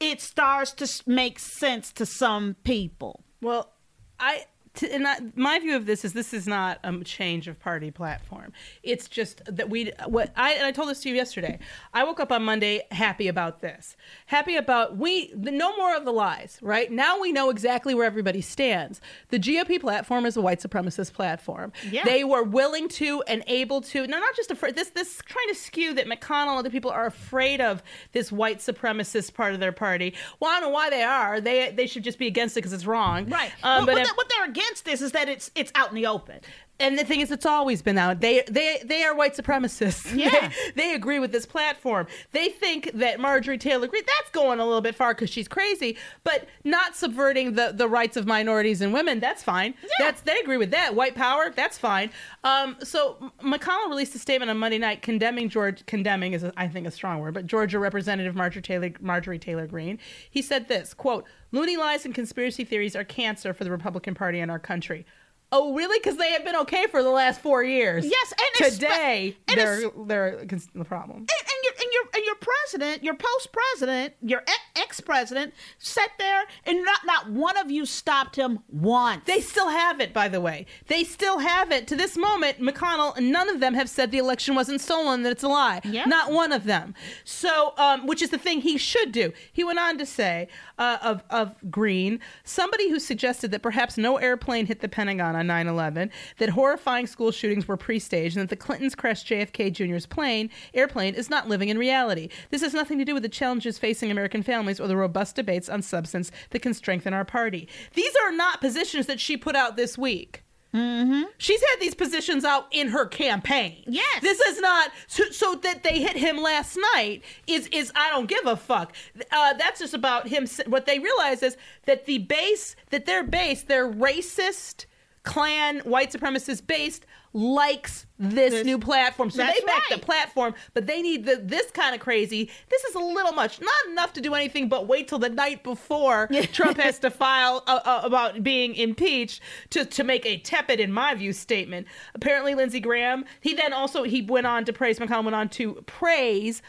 It 0.00 0.20
starts 0.20 0.72
to 0.72 1.02
make 1.06 1.38
sense 1.38 1.92
to 1.92 2.06
some 2.06 2.56
people. 2.64 3.22
Well, 3.42 3.70
I. 4.18 4.46
To, 4.80 4.92
and 4.94 5.06
I, 5.08 5.16
my 5.34 5.58
view 5.58 5.76
of 5.76 5.86
this 5.86 6.04
is 6.04 6.12
this 6.12 6.34
is 6.34 6.46
not 6.46 6.78
a 6.84 7.02
change 7.04 7.48
of 7.48 7.58
party 7.58 7.90
platform. 7.90 8.52
It's 8.82 9.08
just 9.08 9.42
that 9.46 9.68
we 9.70 9.92
what 10.06 10.32
I 10.36 10.52
and 10.52 10.64
I 10.66 10.72
told 10.72 10.88
this 10.90 11.00
to 11.02 11.08
you 11.08 11.14
yesterday. 11.14 11.58
I 11.94 12.04
woke 12.04 12.20
up 12.20 12.30
on 12.32 12.44
Monday 12.44 12.82
happy 12.90 13.28
about 13.28 13.60
this, 13.60 13.96
happy 14.26 14.56
about 14.56 14.96
we 14.96 15.32
the, 15.34 15.50
no 15.50 15.76
more 15.76 15.94
of 15.96 16.04
the 16.04 16.12
lies. 16.12 16.58
Right 16.62 16.90
now 16.90 17.20
we 17.20 17.32
know 17.32 17.50
exactly 17.50 17.94
where 17.94 18.04
everybody 18.06 18.40
stands. 18.40 19.00
The 19.28 19.38
GOP 19.38 19.80
platform 19.80 20.24
is 20.26 20.36
a 20.36 20.40
white 20.40 20.60
supremacist 20.60 21.12
platform. 21.12 21.72
Yeah. 21.90 22.04
They 22.04 22.24
were 22.24 22.42
willing 22.42 22.88
to 22.90 23.22
and 23.28 23.42
able 23.46 23.80
to. 23.82 24.06
No, 24.06 24.18
not 24.18 24.34
just 24.36 24.50
afraid. 24.50 24.76
This 24.76 24.90
this 24.90 25.20
trying 25.26 25.48
to 25.48 25.54
skew 25.54 25.94
that 25.94 26.06
McConnell 26.06 26.50
and 26.50 26.58
other 26.58 26.70
people 26.70 26.90
are 26.90 27.06
afraid 27.06 27.60
of 27.60 27.82
this 28.12 28.30
white 28.32 28.58
supremacist 28.60 29.34
part 29.34 29.52
of 29.54 29.60
their 29.60 29.72
party. 29.72 30.14
Well, 30.38 30.50
I 30.50 30.54
don't 30.60 30.70
know 30.70 30.74
why 30.74 30.90
they 30.90 31.02
are. 31.02 31.40
They 31.40 31.70
they 31.70 31.86
should 31.86 32.04
just 32.04 32.18
be 32.18 32.26
against 32.26 32.56
it 32.56 32.60
because 32.60 32.72
it's 32.72 32.86
wrong. 32.86 33.28
Right. 33.28 33.52
Um, 33.62 33.78
Well, 33.78 33.86
but 33.86 33.92
what, 33.94 34.02
if- 34.02 34.08
they- 34.08 34.14
what 34.14 34.28
they're 34.28 34.44
against 34.48 34.69
this 34.84 35.00
is 35.02 35.12
that 35.12 35.28
it's 35.28 35.50
it's 35.54 35.72
out 35.74 35.90
in 35.90 35.94
the 35.94 36.06
open. 36.06 36.40
And 36.80 36.98
the 36.98 37.04
thing 37.04 37.20
is, 37.20 37.30
it's 37.30 37.46
always 37.46 37.82
been 37.82 37.98
out. 37.98 38.20
They 38.20 38.42
they 38.50 38.82
they 38.84 39.04
are 39.04 39.14
white 39.14 39.36
supremacists. 39.36 40.10
Yeah. 40.20 40.30
They, 40.30 40.72
they 40.76 40.94
agree 40.94 41.18
with 41.18 41.32
this 41.32 41.46
platform. 41.46 42.06
They 42.32 42.48
think 42.48 42.90
that 42.94 43.20
Marjorie 43.20 43.58
Taylor 43.58 43.86
Greene 43.86 44.02
that's 44.06 44.30
going 44.30 44.60
a 44.60 44.64
little 44.64 44.80
bit 44.80 44.94
far 44.94 45.14
because 45.14 45.30
she's 45.30 45.48
crazy, 45.48 45.96
but 46.24 46.48
not 46.64 46.96
subverting 46.96 47.54
the 47.54 47.72
the 47.74 47.88
rights 47.88 48.16
of 48.16 48.26
minorities 48.26 48.80
and 48.80 48.92
women. 48.92 49.20
That's 49.20 49.42
fine. 49.42 49.74
Yeah. 49.82 49.88
That's 50.06 50.22
they 50.22 50.38
agree 50.40 50.56
with 50.56 50.70
that. 50.72 50.94
White 50.94 51.14
power. 51.14 51.50
That's 51.54 51.78
fine. 51.78 52.10
Um, 52.44 52.76
so 52.82 53.32
McConnell 53.42 53.88
released 53.88 54.14
a 54.14 54.18
statement 54.18 54.50
on 54.50 54.58
Monday 54.58 54.78
night 54.78 55.02
condemning 55.02 55.48
George. 55.48 55.86
Condemning 55.86 56.32
is 56.32 56.44
I 56.56 56.68
think 56.68 56.86
a 56.86 56.90
strong 56.90 57.20
word, 57.20 57.34
but 57.34 57.46
Georgia 57.46 57.78
Representative 57.78 58.34
Marjorie 58.34 58.62
Taylor 58.62 58.90
Marjorie 59.00 59.38
Taylor 59.38 59.66
Greene. 59.66 59.98
He 60.30 60.42
said 60.42 60.68
this 60.68 60.92
quote: 60.92 61.24
"Loony 61.52 61.76
lies 61.76 62.04
and 62.04 62.14
conspiracy 62.14 62.64
theories 62.64 62.96
are 62.96 63.04
cancer 63.04 63.54
for 63.54 63.64
the 63.64 63.70
Republican 63.70 64.14
Party 64.14 64.40
and 64.40 64.50
our 64.50 64.58
country." 64.58 65.06
Oh, 65.52 65.74
really? 65.74 65.98
Because 65.98 66.16
they 66.16 66.30
have 66.32 66.44
been 66.44 66.56
okay 66.56 66.86
for 66.86 67.02
the 67.02 67.10
last 67.10 67.40
four 67.40 67.64
years. 67.64 68.06
Yes, 68.06 68.32
and 68.32 68.72
today 68.72 69.36
and 69.48 69.58
they're 69.58 69.78
it's- 69.80 69.92
they're 70.06 70.46
the 70.74 70.84
problem. 70.84 71.18
And, 71.18 71.28
and 71.30 71.58
you're 71.64 71.72
and 71.80 71.92
your 71.92 72.02
and 72.14 72.24
your 72.24 72.34
president, 72.36 73.02
your 73.04 73.14
post 73.14 73.50
president, 73.52 74.14
your 74.22 74.42
ex 74.76 75.00
president 75.00 75.52
sat 75.78 76.10
there 76.18 76.44
and 76.64 76.84
not 76.84 77.00
not 77.04 77.30
one 77.30 77.56
of 77.56 77.70
you 77.70 77.84
stopped 77.86 78.36
him 78.36 78.60
once. 78.68 79.24
They 79.26 79.40
still 79.40 79.68
have 79.68 80.00
it, 80.00 80.12
by 80.12 80.28
the 80.28 80.40
way. 80.40 80.66
They 80.86 81.02
still 81.04 81.38
have 81.38 81.72
it. 81.72 81.86
To 81.88 81.96
this 81.96 82.16
moment, 82.16 82.60
McConnell 82.60 83.16
and 83.16 83.32
none 83.32 83.48
of 83.48 83.60
them 83.60 83.74
have 83.74 83.88
said 83.88 84.10
the 84.12 84.18
election 84.18 84.54
wasn't 84.54 84.80
stolen, 84.80 85.22
that 85.24 85.30
it's 85.32 85.42
a 85.42 85.48
lie. 85.48 85.80
Yeah. 85.84 86.04
Not 86.04 86.30
one 86.32 86.52
of 86.52 86.64
them. 86.64 86.94
So, 87.24 87.74
um, 87.76 88.06
which 88.06 88.22
is 88.22 88.30
the 88.30 88.38
thing 88.38 88.60
he 88.60 88.78
should 88.78 89.10
do. 89.12 89.32
He 89.52 89.64
went 89.64 89.78
on 89.78 89.98
to 89.98 90.06
say 90.06 90.48
uh, 90.80 90.98
of, 91.02 91.22
of 91.30 91.54
Greene, 91.70 92.18
somebody 92.42 92.88
who 92.88 92.98
suggested 92.98 93.50
that 93.52 93.62
perhaps 93.62 93.98
no 93.98 94.16
airplane 94.16 94.66
hit 94.66 94.80
the 94.80 94.88
Pentagon 94.88 95.36
on 95.36 95.46
9 95.46 95.68
11, 95.68 96.10
that 96.38 96.48
horrifying 96.48 97.06
school 97.06 97.30
shootings 97.30 97.68
were 97.68 97.76
pre 97.76 97.98
staged, 97.98 98.36
and 98.36 98.42
that 98.42 98.50
the 98.50 98.56
Clintons 98.56 98.94
crashed 98.94 99.28
JFK 99.28 99.72
Jr.'s 99.72 100.06
plane, 100.06 100.50
airplane, 100.74 101.14
is 101.14 101.30
not 101.30 101.48
living 101.48 101.68
in 101.68 101.78
reality. 101.78 102.30
This 102.48 102.62
has 102.62 102.74
nothing 102.74 102.98
to 102.98 103.04
do 103.04 103.14
with 103.14 103.22
the 103.22 103.28
challenges 103.28 103.78
facing 103.78 104.10
American 104.10 104.42
families 104.42 104.80
or 104.80 104.88
the 104.88 104.96
robust 104.96 105.36
debates 105.36 105.68
on 105.68 105.82
substance 105.82 106.32
that 106.50 106.62
can 106.62 106.72
strengthen 106.72 107.12
our 107.12 107.24
party. 107.24 107.68
These 107.94 108.14
are 108.24 108.32
not 108.32 108.62
positions 108.62 109.06
that 109.06 109.20
she 109.20 109.36
put 109.36 109.54
out 109.54 109.76
this 109.76 109.98
week. 109.98 110.42
Mm-hmm. 110.74 111.22
She's 111.38 111.60
had 111.60 111.80
these 111.80 111.94
positions 111.94 112.44
out 112.44 112.68
in 112.70 112.88
her 112.88 113.06
campaign. 113.06 113.82
Yes. 113.86 114.22
This 114.22 114.38
is 114.40 114.60
not 114.60 114.90
so, 115.08 115.24
so 115.30 115.54
that 115.56 115.82
they 115.82 116.00
hit 116.00 116.16
him 116.16 116.40
last 116.40 116.78
night 116.94 117.22
is 117.46 117.66
is 117.68 117.90
I 117.96 118.10
don't 118.10 118.28
give 118.28 118.46
a 118.46 118.56
fuck. 118.56 118.94
Uh, 119.32 119.54
that's 119.54 119.80
just 119.80 119.94
about 119.94 120.28
him. 120.28 120.46
What 120.66 120.86
they 120.86 121.00
realize 121.00 121.42
is 121.42 121.56
that 121.86 122.06
the 122.06 122.18
base 122.18 122.76
that 122.90 123.06
their 123.06 123.24
base, 123.24 123.62
their 123.62 123.90
racist 123.90 124.86
Klan 125.22 125.80
white 125.80 126.12
supremacist 126.12 126.66
based 126.66 127.04
likes 127.32 128.06
this, 128.18 128.52
This- 128.52 128.66
new 128.66 128.78
platform. 128.78 129.30
So 129.30 129.38
they 129.38 129.60
back 129.64 129.90
right. 129.90 130.00
the 130.00 130.04
platform, 130.04 130.54
but 130.74 130.86
they 130.86 131.00
need 131.00 131.24
the, 131.24 131.36
this 131.36 131.70
kind 131.70 131.94
of 131.94 132.00
crazy. 132.00 132.50
This 132.68 132.84
is 132.84 132.94
a 132.94 132.98
little 132.98 133.32
much. 133.32 133.60
Not 133.60 133.86
enough 133.90 134.12
to 134.14 134.20
do 134.20 134.34
anything 134.34 134.68
but 134.68 134.86
wait 134.88 135.08
till 135.08 135.18
the 135.18 135.28
night 135.28 135.62
before 135.62 136.28
Trump 136.52 136.78
has 136.78 136.98
to 137.00 137.10
file 137.10 137.62
uh, 137.66 137.80
uh, 137.84 138.00
about 138.04 138.42
being 138.42 138.74
impeached 138.74 139.40
to, 139.70 139.84
to 139.84 140.04
make 140.04 140.26
a 140.26 140.38
tepid, 140.38 140.80
in 140.80 140.92
my 140.92 141.14
view, 141.14 141.32
statement. 141.32 141.86
Apparently, 142.14 142.54
Lindsey 142.54 142.80
Graham, 142.80 143.24
he 143.40 143.54
then 143.54 143.72
also, 143.72 144.02
he 144.02 144.22
went 144.22 144.46
on 144.46 144.64
to 144.64 144.72
praise, 144.72 144.98
McConnell 144.98 145.24
went 145.24 145.36
on 145.36 145.48
to 145.50 145.74
praise 145.86 146.62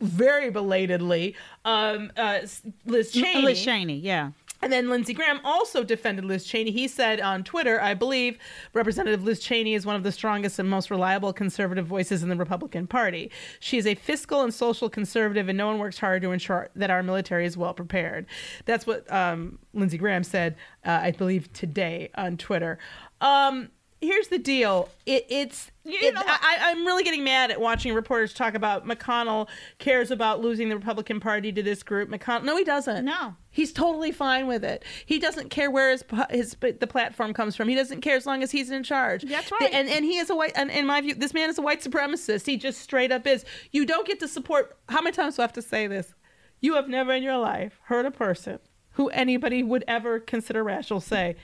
very 0.00 0.50
belatedly 0.50 1.34
um, 1.64 2.10
uh, 2.16 2.40
Liz 2.84 3.12
Cheney. 3.12 3.42
Liz 3.42 3.62
Cheney, 3.62 3.98
yeah. 3.98 4.32
And 4.62 4.72
then 4.72 4.88
Lindsey 4.88 5.12
Graham 5.12 5.40
also 5.44 5.84
defended 5.84 6.24
Liz 6.24 6.44
Cheney. 6.44 6.70
He 6.70 6.88
said 6.88 7.20
on 7.20 7.44
Twitter, 7.44 7.80
I 7.80 7.94
believe 7.94 8.38
Representative 8.72 9.22
Liz 9.24 9.40
Cheney 9.40 9.74
is 9.74 9.84
one 9.84 9.96
of 9.96 10.02
the 10.02 10.12
strongest 10.12 10.58
and 10.58 10.68
most 10.68 10.90
reliable 10.90 11.32
conservative 11.32 11.86
voices 11.86 12.22
in 12.22 12.28
the 12.28 12.36
Republican 12.36 12.86
Party. 12.86 13.30
She 13.60 13.78
is 13.78 13.86
a 13.86 13.94
fiscal 13.94 14.42
and 14.42 14.52
social 14.52 14.88
conservative, 14.88 15.48
and 15.48 15.58
no 15.58 15.66
one 15.66 15.78
works 15.78 15.98
hard 15.98 16.22
to 16.22 16.32
ensure 16.32 16.68
that 16.74 16.90
our 16.90 17.02
military 17.02 17.46
is 17.46 17.56
well 17.56 17.74
prepared. 17.74 18.26
That's 18.64 18.86
what 18.86 19.10
um, 19.12 19.58
Lindsey 19.74 19.98
Graham 19.98 20.24
said, 20.24 20.56
uh, 20.84 21.00
I 21.02 21.10
believe, 21.10 21.52
today 21.52 22.10
on 22.14 22.36
Twitter. 22.36 22.78
Um, 23.20 23.70
here's 24.06 24.28
the 24.28 24.38
deal 24.38 24.88
it, 25.04 25.26
it's 25.28 25.70
it? 25.84 26.14
I, 26.16 26.58
I'm 26.60 26.84
really 26.86 27.04
getting 27.04 27.22
mad 27.22 27.50
at 27.50 27.60
watching 27.60 27.94
reporters 27.94 28.32
talk 28.32 28.54
about 28.54 28.86
McConnell 28.86 29.48
cares 29.78 30.10
about 30.10 30.40
losing 30.40 30.68
the 30.68 30.76
Republican 30.76 31.20
Party 31.20 31.52
to 31.52 31.62
this 31.62 31.82
group. 31.82 32.08
McConnell, 32.08 32.44
no, 32.44 32.56
he 32.56 32.64
doesn't. 32.64 33.04
No. 33.04 33.36
He's 33.50 33.72
totally 33.72 34.10
fine 34.12 34.46
with 34.46 34.64
it. 34.64 34.84
He 35.04 35.18
doesn't 35.18 35.50
care 35.50 35.70
where 35.70 35.90
his 35.90 36.04
his 36.30 36.56
the 36.60 36.86
platform 36.86 37.32
comes 37.32 37.56
from. 37.56 37.68
He 37.68 37.74
doesn't 37.74 38.00
care 38.00 38.16
as 38.16 38.26
long 38.26 38.42
as 38.42 38.50
he's 38.50 38.70
in 38.70 38.82
charge. 38.82 39.22
That's 39.22 39.50
right. 39.52 39.72
and 39.72 39.88
and 39.88 40.04
he 40.04 40.18
is 40.18 40.30
a 40.30 40.34
white. 40.34 40.52
And 40.56 40.70
in 40.70 40.86
my 40.86 41.00
view, 41.00 41.14
this 41.14 41.32
man 41.32 41.48
is 41.48 41.58
a 41.58 41.62
white 41.62 41.82
supremacist. 41.82 42.46
He 42.46 42.56
just 42.56 42.80
straight 42.80 43.12
up 43.12 43.26
is. 43.26 43.44
You 43.70 43.86
don't 43.86 44.06
get 44.06 44.20
to 44.20 44.28
support. 44.28 44.76
How 44.88 45.00
many 45.00 45.14
times 45.14 45.36
do 45.36 45.42
I 45.42 45.44
have 45.44 45.52
to 45.54 45.62
say 45.62 45.86
this? 45.86 46.14
You 46.60 46.74
have 46.74 46.88
never 46.88 47.12
in 47.12 47.22
your 47.22 47.38
life 47.38 47.78
heard 47.84 48.06
a 48.06 48.10
person 48.10 48.58
who 48.92 49.08
anybody 49.10 49.62
would 49.62 49.84
ever 49.86 50.18
consider 50.20 50.64
rational 50.64 51.00
say, 51.00 51.36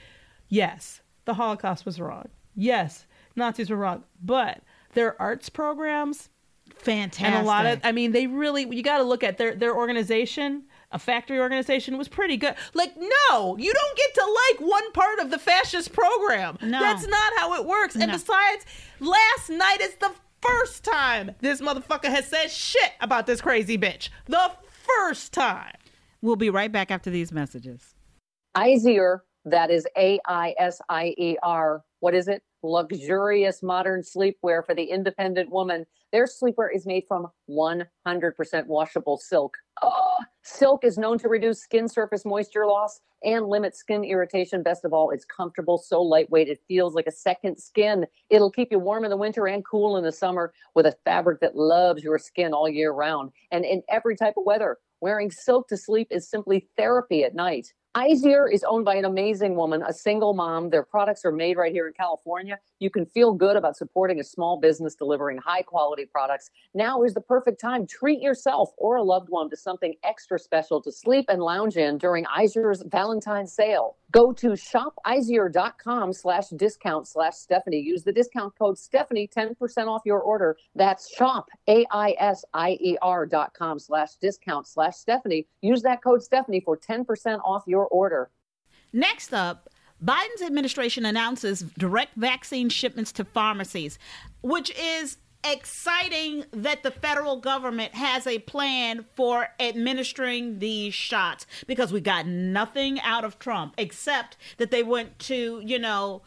"Yes, 0.49 1.01
the 1.25 1.35
Holocaust 1.35 1.85
was 1.85 1.99
wrong. 1.99 2.29
Yes, 2.55 3.05
Nazis 3.35 3.69
were 3.69 3.77
wrong." 3.77 4.03
But 4.23 4.61
their 4.93 5.19
arts 5.21 5.49
programs 5.49 6.29
Fantastic. 6.75 7.25
and 7.25 7.35
a 7.35 7.47
lot 7.47 7.65
of 7.65 7.79
i 7.83 7.91
mean 7.91 8.11
they 8.11 8.27
really 8.27 8.63
you 8.75 8.83
got 8.83 8.97
to 8.97 9.03
look 9.03 9.23
at 9.23 9.37
their 9.37 9.55
their 9.55 9.75
organization 9.75 10.63
a 10.91 10.99
factory 10.99 11.39
organization 11.39 11.97
was 11.97 12.07
pretty 12.07 12.35
good 12.37 12.55
like 12.73 12.93
no 12.97 13.57
you 13.57 13.73
don't 13.73 13.97
get 13.97 14.13
to 14.15 14.37
like 14.51 14.69
one 14.69 14.91
part 14.91 15.19
of 15.19 15.29
the 15.31 15.39
fascist 15.39 15.93
program 15.93 16.57
No. 16.61 16.79
that's 16.79 17.07
not 17.07 17.33
how 17.37 17.53
it 17.55 17.65
works 17.65 17.95
and 17.95 18.07
No. 18.07 18.13
besides 18.13 18.65
last 18.99 19.49
night 19.49 19.81
is 19.81 19.95
the 19.95 20.11
first 20.41 20.83
time 20.83 21.31
this 21.41 21.61
motherfucker 21.61 22.05
has 22.09 22.27
said 22.27 22.47
shit 22.51 22.91
about 23.01 23.25
this 23.27 23.41
crazy 23.41 23.77
bitch 23.77 24.09
the 24.27 24.51
first 24.85 25.33
time 25.33 25.73
We'll 26.21 26.35
be 26.37 26.49
right 26.49 26.71
back 26.71 26.89
after 26.89 27.09
these 27.09 27.33
messages. 27.33 27.95
Aisier, 28.55 29.19
that 29.45 29.69
is 29.69 29.85
A 29.97 30.19
I 30.25 30.55
S 30.57 30.79
I 30.87 31.13
E 31.17 31.35
R. 31.43 31.83
What 32.03 32.13
is 32.13 32.27
it? 32.27 32.43
Luxurious 32.63 33.63
modern 33.63 34.01
sleepwear 34.01 34.65
for 34.65 34.75
the 34.75 34.83
independent 34.83 35.49
woman. 35.49 35.85
Their 36.11 36.25
sleepwear 36.25 36.67
is 36.75 36.85
made 36.85 37.05
from 37.07 37.27
100% 37.49 37.85
washable 38.67 39.17
silk. 39.17 39.55
Oh, 39.81 40.17
silk 40.41 40.83
is 40.83 40.97
known 40.97 41.17
to 41.19 41.29
reduce 41.29 41.61
skin 41.61 41.87
surface 41.87 42.25
moisture 42.25 42.65
loss 42.65 42.99
and 43.23 43.47
limit 43.47 43.73
skin 43.73 44.03
irritation. 44.03 44.63
Best 44.63 44.83
of 44.83 44.91
all, 44.91 45.11
it's 45.11 45.23
comfortable, 45.23 45.77
so 45.77 46.01
lightweight, 46.01 46.49
it 46.49 46.59
feels 46.67 46.93
like 46.93 47.07
a 47.07 47.11
second 47.11 47.57
skin. 47.57 48.05
It'll 48.29 48.51
keep 48.51 48.69
you 48.69 48.79
warm 48.79 49.05
in 49.05 49.09
the 49.09 49.15
winter 49.15 49.47
and 49.47 49.63
cool 49.63 49.95
in 49.95 50.03
the 50.03 50.11
summer 50.11 50.51
with 50.75 50.85
a 50.85 50.97
fabric 51.05 51.39
that 51.39 51.55
loves 51.55 52.03
your 52.03 52.19
skin 52.19 52.51
all 52.51 52.67
year 52.67 52.91
round 52.91 53.31
and 53.49 53.63
in 53.63 53.81
every 53.87 54.17
type 54.17 54.33
of 54.35 54.43
weather. 54.45 54.77
Wearing 54.99 55.31
silk 55.31 55.69
to 55.69 55.77
sleep 55.77 56.09
is 56.11 56.29
simply 56.29 56.67
therapy 56.75 57.23
at 57.23 57.33
night. 57.33 57.71
Aisier 57.95 58.51
is 58.51 58.63
owned 58.63 58.85
by 58.85 58.95
an 58.95 59.05
amazing 59.05 59.55
woman, 59.55 59.83
a 59.87 59.93
single 59.93 60.33
mom. 60.33 60.71
Their 60.71 60.81
products 60.81 61.23
are 61.25 61.31
made 61.31 61.57
right 61.57 61.71
here 61.71 61.85
in 61.85 61.93
California. 61.93 62.57
You 62.79 62.89
can 62.89 63.05
feel 63.05 63.33
good 63.33 63.55
about 63.55 63.77
supporting 63.77 64.19
a 64.19 64.23
small 64.23 64.59
business 64.59 64.95
delivering 64.95 65.37
high 65.37 65.61
quality 65.61 66.07
products. 66.07 66.49
Now 66.73 67.03
is 67.03 67.13
the 67.13 67.21
perfect 67.21 67.61
time. 67.61 67.85
Treat 67.85 68.19
yourself 68.19 68.71
or 68.77 68.95
a 68.95 69.03
loved 69.03 69.29
one 69.29 69.47
to 69.51 69.55
something 69.55 69.93
extra 70.03 70.39
special 70.39 70.81
to 70.81 70.91
sleep 70.91 71.25
and 71.29 71.39
lounge 71.39 71.77
in 71.77 71.99
during 71.99 72.25
Aisier's 72.25 72.83
Valentine's 72.87 73.53
sale. 73.53 73.95
Go 74.13 74.31
to 74.31 74.49
shopaisier.com 74.49 76.13
slash 76.13 76.49
discount 76.49 77.07
slash 77.07 77.33
Stephanie. 77.33 77.79
Use 77.79 78.03
the 78.03 78.11
discount 78.11 78.53
code 78.59 78.77
Stephanie, 78.77 79.27
10% 79.27 79.55
off 79.87 80.03
your 80.05 80.19
order. 80.19 80.55
That's 80.75 81.11
shop, 81.15 81.49
A-I-S-I-E-R 81.67 83.25
dot 83.25 83.55
com 83.55 83.79
slash 83.79 84.09
discount 84.21 84.67
slash 84.67 84.97
Stephanie. 84.97 85.47
Use 85.61 85.81
that 85.81 86.03
code 86.03 86.21
Stephanie 86.21 86.61
for 86.63 86.77
10% 86.77 87.39
off 87.43 87.63
your 87.65 87.82
order. 87.87 88.29
Next 88.91 89.33
up, 89.33 89.69
Biden's 90.03 90.41
administration 90.41 91.05
announces 91.05 91.61
direct 91.77 92.15
vaccine 92.15 92.69
shipments 92.69 93.11
to 93.13 93.23
pharmacies, 93.23 93.97
which 94.41 94.71
is 94.77 95.17
exciting 95.45 96.45
that 96.51 96.83
the 96.83 96.91
federal 96.91 97.37
government 97.37 97.93
has 97.93 98.25
a 98.25 98.39
plan 98.39 99.05
for 99.15 99.49
administering 99.59 100.59
these 100.59 100.93
shots 100.93 101.45
because 101.67 101.91
we 101.91 101.99
got 101.99 102.25
nothing 102.25 102.99
out 103.01 103.25
of 103.25 103.39
Trump 103.39 103.73
except 103.77 104.37
that 104.57 104.71
they 104.71 104.83
went 104.83 105.19
to, 105.19 105.61
you 105.65 105.79
know, 105.79 106.21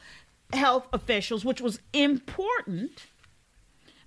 health 0.52 0.86
officials, 0.92 1.44
which 1.44 1.60
was 1.60 1.80
important. 1.92 3.06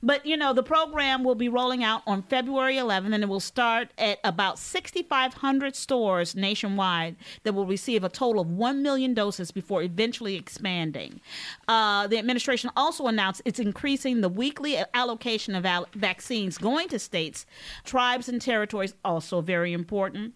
But 0.02 0.26
you 0.26 0.38
know, 0.38 0.54
the 0.54 0.64
program 0.64 1.24
will 1.24 1.36
be 1.36 1.50
rolling 1.50 1.84
out 1.84 2.02
on 2.08 2.22
February 2.24 2.76
11th, 2.76 3.14
and 3.14 3.24
it 3.24 3.28
will 3.28 3.40
start 3.40 3.90
at 3.98 4.20
about 4.24 4.58
6,500 4.58 5.76
stores 5.76 6.36
nationwide 6.36 7.16
that 7.44 7.54
will 7.54 7.66
receive 7.66 8.04
a 8.04 8.10
total 8.10 8.42
of 8.42 8.50
1 8.50 8.82
million 8.82 9.14
doses 9.14 9.52
before 9.52 9.84
eventually 9.84 10.36
expanding. 10.36 11.20
Uh, 11.68 12.08
the 12.08 12.18
administration 12.18 12.70
also 12.76 13.08
announced 13.08 13.42
it's 13.46 13.60
increasing 13.60 14.22
the 14.22 14.30
weekly 14.30 14.78
allocation 14.94 15.54
of 15.56 15.66
al- 15.66 15.88
vaccines 15.94 16.58
going 16.58 16.88
to 16.88 17.00
states, 17.00 17.46
tribes, 17.84 18.30
and 18.30 18.42
territories, 18.42 18.94
also 19.04 19.42
very 19.42 19.74
important 19.74 20.34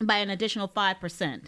by 0.00 0.16
an 0.16 0.30
additional 0.30 0.68
5%. 0.68 1.44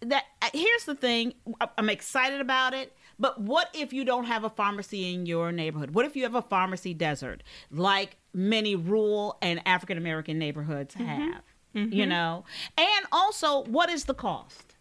That 0.00 0.24
uh, 0.40 0.48
here's 0.54 0.84
the 0.84 0.94
thing, 0.94 1.34
I'm 1.76 1.90
excited 1.90 2.40
about 2.40 2.72
it, 2.72 2.96
but 3.20 3.38
what 3.38 3.68
if 3.74 3.92
you 3.92 4.04
don't 4.04 4.24
have 4.24 4.44
a 4.44 4.50
pharmacy 4.50 5.12
in 5.12 5.26
your 5.26 5.52
neighborhood? 5.52 5.90
What 5.92 6.06
if 6.06 6.16
you 6.16 6.22
have 6.22 6.34
a 6.34 6.42
pharmacy 6.42 6.94
desert 6.94 7.42
like 7.70 8.16
many 8.32 8.74
rural 8.74 9.36
and 9.42 9.60
African 9.66 9.98
American 9.98 10.38
neighborhoods 10.38 10.94
mm-hmm. 10.94 11.04
have? 11.04 11.42
Mm-hmm. 11.76 11.92
You 11.92 12.06
know? 12.06 12.44
And 12.78 13.06
also, 13.12 13.64
what 13.64 13.90
is 13.90 14.06
the 14.06 14.14
cost? 14.14 14.74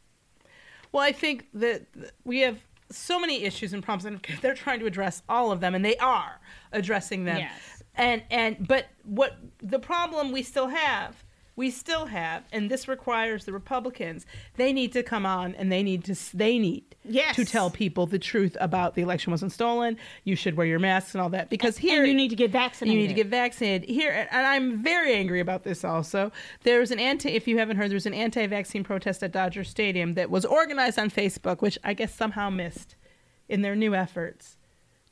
Well, 0.91 1.03
I 1.03 1.11
think 1.11 1.47
that 1.53 1.85
we 2.23 2.39
have 2.39 2.59
so 2.89 3.19
many 3.19 3.43
issues 3.43 3.73
and 3.73 3.83
problems, 3.83 4.05
and 4.05 4.25
they're 4.41 4.55
trying 4.55 4.79
to 4.79 4.85
address 4.85 5.21
all 5.27 5.51
of 5.51 5.59
them, 5.59 5.75
and 5.75 5.83
they 5.83 5.97
are 5.97 6.39
addressing 6.71 7.25
them. 7.25 7.39
Yes. 7.39 7.83
And 7.95 8.23
and 8.31 8.65
but 8.65 8.87
what 9.03 9.37
the 9.61 9.79
problem 9.79 10.31
we 10.31 10.43
still 10.43 10.69
have 10.69 11.25
we 11.59 11.69
still 11.69 12.05
have, 12.05 12.45
and 12.53 12.71
this 12.71 12.87
requires 12.87 13.43
the 13.43 13.51
Republicans. 13.51 14.25
They 14.55 14.71
need 14.71 14.93
to 14.93 15.03
come 15.03 15.25
on 15.25 15.55
and 15.55 15.69
they 15.69 15.83
need 15.83 16.05
to 16.05 16.15
they 16.35 16.57
need 16.57 16.85
Yes. 17.03 17.35
to 17.35 17.43
tell 17.43 17.69
people 17.69 18.05
the 18.05 18.17
truth 18.17 18.55
about 18.61 18.95
the 18.95 19.01
election 19.01 19.31
wasn't 19.31 19.51
stolen. 19.51 19.97
You 20.23 20.37
should 20.37 20.55
wear 20.55 20.65
your 20.65 20.79
masks 20.79 21.13
and 21.13 21.21
all 21.21 21.29
that 21.31 21.49
because 21.49 21.77
here 21.77 21.99
and 22.03 22.07
you 22.07 22.13
need 22.13 22.29
to 22.29 22.37
get 22.37 22.51
vaccinated. 22.51 22.93
you 22.95 23.01
need 23.01 23.13
to 23.13 23.13
get 23.13 23.27
vaccinated 23.27 23.89
here, 23.89 24.25
and 24.31 24.47
I'm 24.47 24.81
very 24.81 25.13
angry 25.13 25.41
about 25.41 25.63
this. 25.63 25.83
Also, 25.83 26.31
there's 26.63 26.91
an 26.91 26.99
anti. 26.99 27.29
If 27.29 27.45
you 27.45 27.57
haven't 27.57 27.75
heard, 27.75 27.91
there's 27.91 28.05
an 28.05 28.13
anti-vaccine 28.13 28.85
protest 28.85 29.21
at 29.21 29.33
Dodger 29.33 29.65
Stadium 29.65 30.13
that 30.13 30.29
was 30.29 30.45
organized 30.45 30.97
on 30.97 31.09
Facebook, 31.09 31.61
which 31.61 31.77
I 31.83 31.93
guess 31.93 32.15
somehow 32.15 32.49
missed 32.49 32.95
in 33.49 33.63
their 33.63 33.75
new 33.75 33.93
efforts 33.93 34.55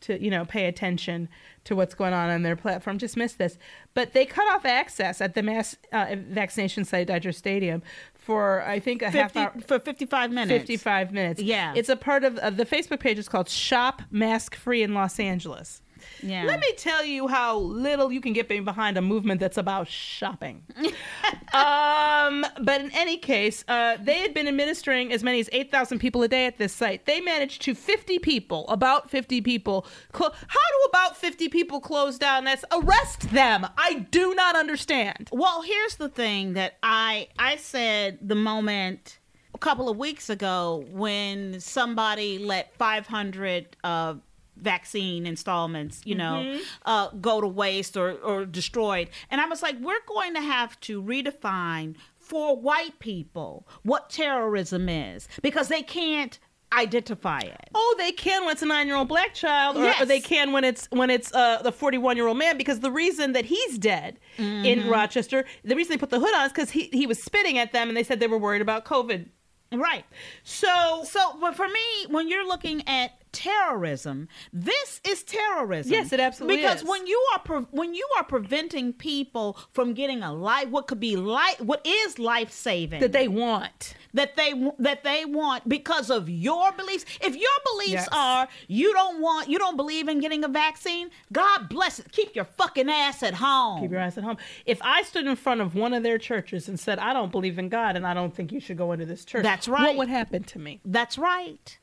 to 0.01 0.21
you 0.21 0.29
know 0.29 0.45
pay 0.45 0.65
attention 0.65 1.29
to 1.63 1.75
what's 1.75 1.93
going 1.93 2.13
on 2.13 2.29
on 2.29 2.43
their 2.43 2.55
platform. 2.55 2.97
Just 2.97 3.17
missed 3.17 3.37
this, 3.37 3.57
but 3.93 4.13
they 4.13 4.25
cut 4.25 4.47
off 4.53 4.65
access 4.65 5.21
at 5.21 5.33
the 5.33 5.43
mass 5.43 5.75
uh, 5.91 6.15
vaccination 6.29 6.85
site 6.85 7.01
at 7.01 7.07
Dodger 7.07 7.31
Stadium 7.31 7.81
for 8.13 8.61
I 8.63 8.79
think 8.79 9.01
a 9.01 9.09
half 9.09 9.35
hour. 9.35 9.53
for 9.65 9.79
55 9.79 10.31
minutes. 10.31 10.59
55 10.59 11.11
minutes. 11.11 11.41
Yeah. 11.41 11.73
It's 11.75 11.89
a 11.89 11.95
part 11.95 12.23
of 12.23 12.37
uh, 12.39 12.49
the 12.49 12.65
Facebook 12.65 12.99
page 12.99 13.17
is 13.17 13.29
called 13.29 13.49
Shop 13.49 14.01
Mask 14.11 14.55
Free 14.55 14.83
in 14.83 14.93
Los 14.93 15.19
Angeles. 15.19 15.81
Yeah. 16.21 16.45
Let 16.45 16.59
me 16.59 16.73
tell 16.77 17.03
you 17.03 17.27
how 17.27 17.57
little 17.57 18.11
you 18.11 18.21
can 18.21 18.33
get 18.33 18.47
behind 18.47 18.97
a 18.97 19.01
movement 19.01 19.39
that's 19.39 19.57
about 19.57 19.87
shopping. 19.87 20.63
um, 21.53 22.45
but 22.61 22.81
in 22.81 22.91
any 22.93 23.17
case, 23.17 23.63
uh, 23.67 23.97
they 24.01 24.19
had 24.19 24.33
been 24.33 24.47
administering 24.47 25.11
as 25.11 25.23
many 25.23 25.39
as 25.39 25.49
8,000 25.51 25.99
people 25.99 26.23
a 26.23 26.27
day 26.27 26.45
at 26.45 26.57
this 26.57 26.73
site. 26.73 27.05
They 27.05 27.21
managed 27.21 27.61
to 27.63 27.75
50 27.75 28.19
people, 28.19 28.67
about 28.67 29.09
50 29.09 29.41
people. 29.41 29.85
Clo- 30.11 30.31
how 30.31 30.59
do 30.59 30.89
about 30.89 31.17
50 31.17 31.49
people 31.49 31.79
close 31.79 32.17
down? 32.17 32.45
That's 32.45 32.65
arrest 32.71 33.29
them. 33.31 33.67
I 33.77 34.05
do 34.11 34.33
not 34.35 34.55
understand. 34.55 35.29
Well, 35.31 35.61
here's 35.61 35.95
the 35.95 36.09
thing 36.09 36.53
that 36.53 36.77
I 36.83 37.29
I 37.37 37.57
said 37.57 38.19
the 38.21 38.35
moment 38.35 39.19
a 39.53 39.59
couple 39.59 39.89
of 39.89 39.97
weeks 39.97 40.29
ago 40.29 40.85
when 40.91 41.59
somebody 41.59 42.37
let 42.37 42.75
500 42.75 43.75
uh, 43.83 44.13
vaccine 44.61 45.25
installments, 45.25 46.01
you 46.05 46.15
know, 46.15 46.59
uh, 46.85 47.09
go 47.21 47.41
to 47.41 47.47
waste 47.47 47.95
or, 47.97 48.11
or 48.13 48.45
destroyed. 48.45 49.09
And 49.29 49.39
I 49.41 49.47
was 49.47 49.61
like, 49.61 49.75
we're 49.79 50.03
going 50.07 50.33
to 50.35 50.41
have 50.41 50.79
to 50.81 51.01
redefine 51.01 51.95
for 52.19 52.55
white 52.57 52.99
people 52.99 53.67
what 53.83 54.09
terrorism 54.09 54.89
is 54.89 55.27
because 55.41 55.67
they 55.69 55.81
can't 55.81 56.39
identify 56.73 57.39
it. 57.39 57.69
Oh, 57.73 57.95
they 57.97 58.11
can 58.11 58.43
when 58.43 58.51
it's 58.51 58.61
a 58.61 58.65
nine-year-old 58.65 59.07
black 59.07 59.33
child, 59.33 59.77
or, 59.77 59.83
Yes. 59.85 60.01
or 60.01 60.05
they 60.05 60.19
can 60.19 60.51
when 60.51 60.65
it's 60.65 60.87
when 60.91 61.09
it's 61.09 61.33
uh, 61.33 61.61
the 61.61 61.71
forty-one-year-old 61.71 62.37
man. 62.37 62.57
Because 62.57 62.81
the 62.81 62.91
reason 62.91 63.31
that 63.31 63.45
he's 63.45 63.77
dead 63.77 64.19
in 64.37 64.89
Rochester, 64.89 65.45
the 65.63 65.75
reason 65.77 65.91
they 65.93 65.97
put 65.97 66.09
the 66.09 66.19
hood 66.19 66.35
on 66.35 66.45
is 66.47 66.51
because 66.51 66.71
he 66.71 66.89
he 66.91 67.07
was 67.07 67.23
spitting 67.23 67.57
at 67.57 67.71
them, 67.71 67.87
and 67.87 67.95
they 67.95 68.03
said 68.03 68.19
they 68.19 68.27
were 68.27 68.37
worried 68.37 68.61
about 68.61 68.83
COVID. 68.83 69.29
Right. 69.71 70.05
So, 70.43 71.03
So, 71.05 71.37
but 71.41 71.55
for 71.55 71.67
me, 71.67 72.05
when 72.09 72.27
you're 72.29 72.47
looking 72.47 72.87
at 72.87 73.11
terrorism, 73.31 74.27
this 74.53 75.01
is 75.03 75.23
terrorism. 75.23 75.91
Yes, 75.91 76.11
it 76.13 76.19
absolutely 76.19 76.57
because 76.57 76.81
is. 76.81 76.87
when 76.87 77.07
you 77.07 77.23
are 77.33 77.39
pre- 77.39 77.65
when 77.71 77.93
you 77.93 78.07
are 78.17 78.23
preventing 78.23 78.93
people 78.93 79.57
from 79.73 79.93
getting 79.93 80.23
a 80.23 80.33
life, 80.33 80.69
what 80.69 80.87
could 80.87 80.99
be 80.99 81.15
life, 81.15 81.59
what 81.61 81.85
is 81.85 82.19
life 82.19 82.51
saving 82.51 82.99
that 83.01 83.11
they 83.11 83.27
want. 83.27 83.95
that 84.13 84.35
they 84.35 84.53
that 84.79 85.03
they 85.03 85.25
want 85.25 85.67
because 85.67 86.09
of 86.09 86.29
your 86.29 86.71
beliefs. 86.73 87.05
If 87.21 87.35
your 87.35 87.49
beliefs 87.73 87.91
Yes. 87.91 88.09
are 88.11 88.47
you 88.67 88.93
don't 88.93 89.21
want 89.21 89.49
you 89.49 89.59
don't 89.59 89.77
believe 89.77 90.07
in 90.07 90.19
getting 90.19 90.43
a 90.43 90.47
vaccine, 90.47 91.09
God 91.31 91.69
bless 91.69 91.99
it. 91.99 92.11
Keep 92.11 92.35
your 92.35 92.45
fucking 92.45 92.89
ass 92.89 93.23
at 93.23 93.35
home. 93.35 93.81
Keep 93.81 93.91
your 93.91 93.99
ass 93.99 94.17
at 94.17 94.23
home. 94.23 94.37
If 94.65 94.79
I 94.81 95.03
stood 95.03 95.25
in 95.27 95.35
front 95.35 95.61
of 95.61 95.75
one 95.75 95.93
of 95.93 96.03
their 96.03 96.17
churches 96.17 96.67
and 96.67 96.79
said, 96.79 96.99
"I 96.99 97.13
don't 97.13 97.31
believe 97.31 97.59
in 97.59 97.69
God, 97.69 97.95
and 97.95 98.05
I 98.07 98.13
don't 98.13 98.33
think 98.33 98.51
you 98.51 98.59
should 98.59 98.77
go 98.77 98.91
into 98.91 99.05
this 99.05 99.23
church," 99.25 99.43
That's 99.43 99.67
right. 99.67 99.87
What 99.87 99.97
would 99.97 100.09
happen 100.09 100.43
to 100.43 100.59
me? 100.59 100.79
That's 100.85 101.17
right. 101.17 101.77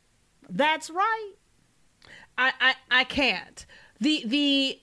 That's 0.48 0.90
right. 0.90 1.32
I, 2.36 2.52
I, 2.60 2.74
I 2.90 3.04
can't. 3.04 3.64
The, 4.00 4.22
the 4.26 4.80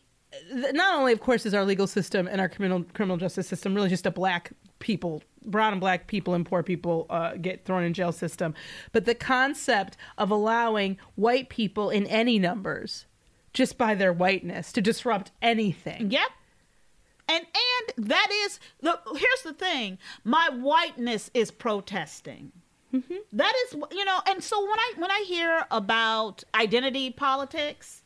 not 0.74 0.95
only, 0.95 1.13
of 1.13 1.19
course, 1.19 1.45
is 1.45 1.54
our 1.54 1.65
legal 1.65 1.88
system 1.88 2.28
and 2.28 2.39
our 2.39 2.50
criminal 2.50 2.86
criminal 2.93 3.17
justice 3.17 3.47
system 3.47 3.76
really 3.76 3.89
just 3.89 4.06
a 4.06 4.12
black 4.12 4.52
people, 4.80 5.21
brown 5.45 5.74
and 5.74 5.82
black 5.82 6.08
people 6.08 6.34
and 6.34 6.45
poor 6.45 6.63
people 6.63 7.06
uh, 7.10 7.36
get 7.36 7.65
thrown 7.65 7.84
in 7.84 7.93
jail 7.93 8.12
system, 8.12 8.54
but 8.91 9.06
the 9.06 9.15
concept 9.15 9.97
of 10.17 10.32
allowing 10.32 10.97
white 11.15 11.50
people 11.50 11.89
in 11.89 12.06
any 12.08 12.39
numbers, 12.39 13.06
just 13.54 13.78
by 13.78 13.93
their 13.93 14.13
whiteness, 14.13 14.71
to 14.71 14.82
disrupt 14.82 15.32
anything. 15.41 16.12
Yep. 16.12 16.30
And 17.28 17.45
and 17.45 18.08
that 18.10 18.30
is 18.45 18.60
the 18.82 19.00
here's 19.15 19.41
the 19.43 19.54
thing. 19.54 19.97
My 20.24 20.50
whiteness 20.52 21.30
is 21.34 21.52
protesting. 21.52 22.52
Mm-hmm. 22.93 23.15
That 23.34 23.54
is 23.67 23.75
you 23.91 24.06
know, 24.06 24.19
and 24.27 24.43
so 24.43 24.60
when 24.62 24.80
I 24.80 24.93
when 24.97 25.12
I 25.12 25.23
hear 25.27 25.65
about 25.71 26.43
identity 26.54 27.10
politics, 27.10 28.04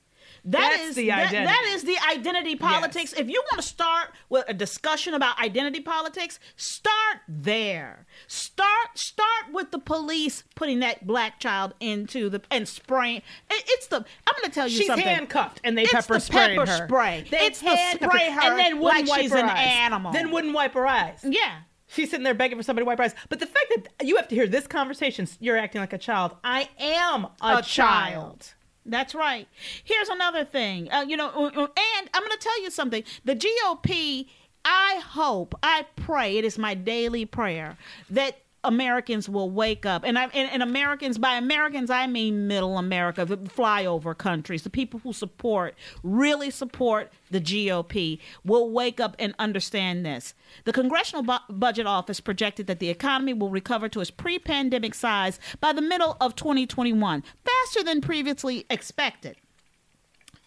that 0.47 0.75
That's 0.77 0.89
is 0.89 0.95
the 0.95 1.07
that- 1.07 1.27
identity. 1.29 1.45
that 1.45 1.71
is 1.73 1.83
the 1.85 1.97
identity 2.11 2.55
politics. 2.55 3.13
If 3.13 3.27
you 3.29 3.41
want 3.51 3.63
to 3.63 3.67
start 3.67 4.09
with 4.29 4.45
a 4.47 4.53
discussion 4.53 5.15
about 5.15 5.39
identity 5.43 5.79
politics, 5.81 6.39
start 6.55 7.17
there. 7.27 8.05
Start 8.27 8.89
start 8.95 9.45
with 9.51 9.71
the 9.71 9.79
police 9.79 10.43
putting 10.55 10.81
that 10.81 11.07
black 11.07 11.39
child 11.39 11.73
into 11.79 12.29
the 12.29 12.41
and 12.51 12.67
spraying. 12.67 13.17
It, 13.49 13.63
it's 13.67 13.87
the 13.87 13.97
I'm 13.97 14.33
going 14.39 14.45
to 14.45 14.51
tell 14.51 14.67
you 14.67 14.77
She's 14.77 14.87
something. 14.87 15.03
handcuffed, 15.07 15.61
and 15.63 15.75
they 15.75 15.83
It's 15.83 15.93
pepper 15.93 16.13
the 16.15 16.19
sprayed 16.19 16.57
pepper 16.59 16.69
her. 16.69 16.85
spray. 16.87 17.25
They 17.31 17.37
It's 17.47 17.59
the 17.61 17.75
spray 17.93 18.29
her 18.29 18.41
and 18.41 18.59
then 18.59 18.79
wouldn't 18.79 19.07
like 19.07 19.07
wipe 19.07 19.21
she's 19.21 19.31
her 19.31 19.37
an 19.39 19.45
eyes. 19.49 19.57
animal. 19.79 20.11
Then 20.11 20.29
wouldn't 20.29 20.53
wipe 20.53 20.75
her 20.75 20.85
eyes. 20.85 21.21
Yeah. 21.27 21.61
She's 21.87 22.09
sitting 22.09 22.23
there 22.23 22.33
begging 22.33 22.57
for 22.57 22.63
somebody 22.63 22.83
to 22.83 22.87
wipe 22.87 22.97
her 22.97 23.03
eyes. 23.03 23.15
But 23.29 23.39
the 23.39 23.45
fact 23.45 23.65
that 23.75 24.05
you 24.07 24.15
have 24.17 24.27
to 24.29 24.35
hear 24.35 24.47
this 24.47 24.67
conversation, 24.67 25.27
you're 25.39 25.57
acting 25.57 25.81
like 25.81 25.93
a 25.93 25.97
child. 25.97 26.35
I 26.43 26.69
am 26.79 27.25
a, 27.25 27.29
A 27.41 27.61
child. 27.61 27.65
child. 27.65 28.53
That's 28.85 29.15
right. 29.15 29.47
Here's 29.83 30.09
another 30.09 30.45
thing. 30.45 30.91
Uh, 30.91 31.05
you 31.07 31.17
know, 31.17 31.29
uh, 31.29 31.45
uh, 31.47 31.67
and 31.67 32.09
I'm 32.13 32.21
going 32.21 32.31
to 32.31 32.37
tell 32.39 32.61
you 32.61 32.69
something. 32.71 33.03
The 33.23 33.35
GOP, 33.35 34.27
I 34.63 35.01
hope, 35.03 35.55
I 35.63 35.85
pray, 35.95 36.37
it 36.37 36.45
is 36.45 36.57
my 36.57 36.73
daily 36.75 37.25
prayer 37.25 37.77
that 38.09 38.39
Americans 38.65 39.29
will 39.29 39.49
wake 39.49 39.85
up. 39.85 40.03
And 40.03 40.17
I 40.17 40.25
and, 40.25 40.51
and 40.51 40.63
Americans 40.63 41.17
by 41.17 41.35
Americans 41.35 41.89
I 41.89 42.07
mean 42.07 42.47
middle 42.47 42.77
America, 42.77 43.25
the 43.25 43.37
flyover 43.37 44.17
countries, 44.17 44.63
the 44.63 44.69
people 44.69 44.99
who 45.03 45.13
support, 45.13 45.75
really 46.03 46.49
support 46.49 47.11
the 47.31 47.39
GOP 47.39 48.19
will 48.43 48.71
wake 48.71 48.99
up 48.99 49.15
and 49.19 49.33
understand 49.39 50.05
this. 50.05 50.33
The 50.65 50.73
Congressional 50.73 51.23
Bu- 51.23 51.53
Budget 51.53 51.87
Office 51.87 52.19
projected 52.19 52.67
that 52.67 52.79
the 52.79 52.89
economy 52.89 53.33
will 53.33 53.49
recover 53.49 53.89
to 53.89 54.01
its 54.01 54.11
pre-pandemic 54.11 54.93
size 54.93 55.39
by 55.59 55.73
the 55.73 55.81
middle 55.81 56.17
of 56.19 56.35
2021, 56.35 57.23
faster 57.45 57.83
than 57.83 58.01
previously 58.01 58.65
expected. 58.69 59.37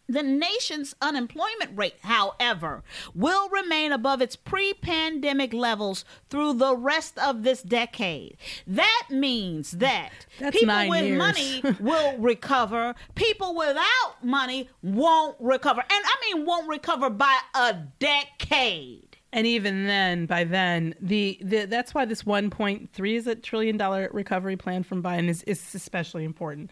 The 0.08 0.22
nation's 0.22 0.94
unemployment 1.02 1.76
rate, 1.76 1.96
however, 2.00 2.82
will 3.14 3.48
remain 3.50 3.92
above 3.92 4.22
its 4.22 4.36
pre 4.36 4.72
pandemic 4.72 5.52
levels 5.52 6.04
through 6.30 6.54
the 6.54 6.74
rest 6.74 7.18
of 7.18 7.42
this 7.42 7.62
decade. 7.62 8.38
That 8.66 9.08
means 9.10 9.72
that 9.72 10.10
That's 10.38 10.58
people 10.58 10.88
with 10.88 11.04
years. 11.04 11.18
money 11.18 11.62
will 11.80 12.16
recover, 12.16 12.94
people 13.16 13.54
without 13.54 14.22
money 14.22 14.70
won't 14.82 15.36
recover. 15.40 15.80
And 15.80 16.04
I 16.04 16.34
mean, 16.34 16.46
won't 16.46 16.68
recover 16.68 17.10
by 17.10 17.38
a 17.54 17.74
decade. 17.98 19.08
And 19.32 19.46
even 19.46 19.86
then, 19.86 20.24
by 20.24 20.44
then, 20.44 20.94
the, 21.00 21.38
the 21.42 21.66
that's 21.66 21.92
why 21.92 22.06
this 22.06 22.22
1.3 22.22 23.14
is 23.14 23.26
a 23.26 23.34
trillion 23.34 23.76
dollar 23.76 24.08
recovery 24.12 24.56
plan 24.56 24.82
from 24.82 25.02
Biden 25.02 25.28
is, 25.28 25.42
is 25.42 25.74
especially 25.74 26.24
important. 26.24 26.70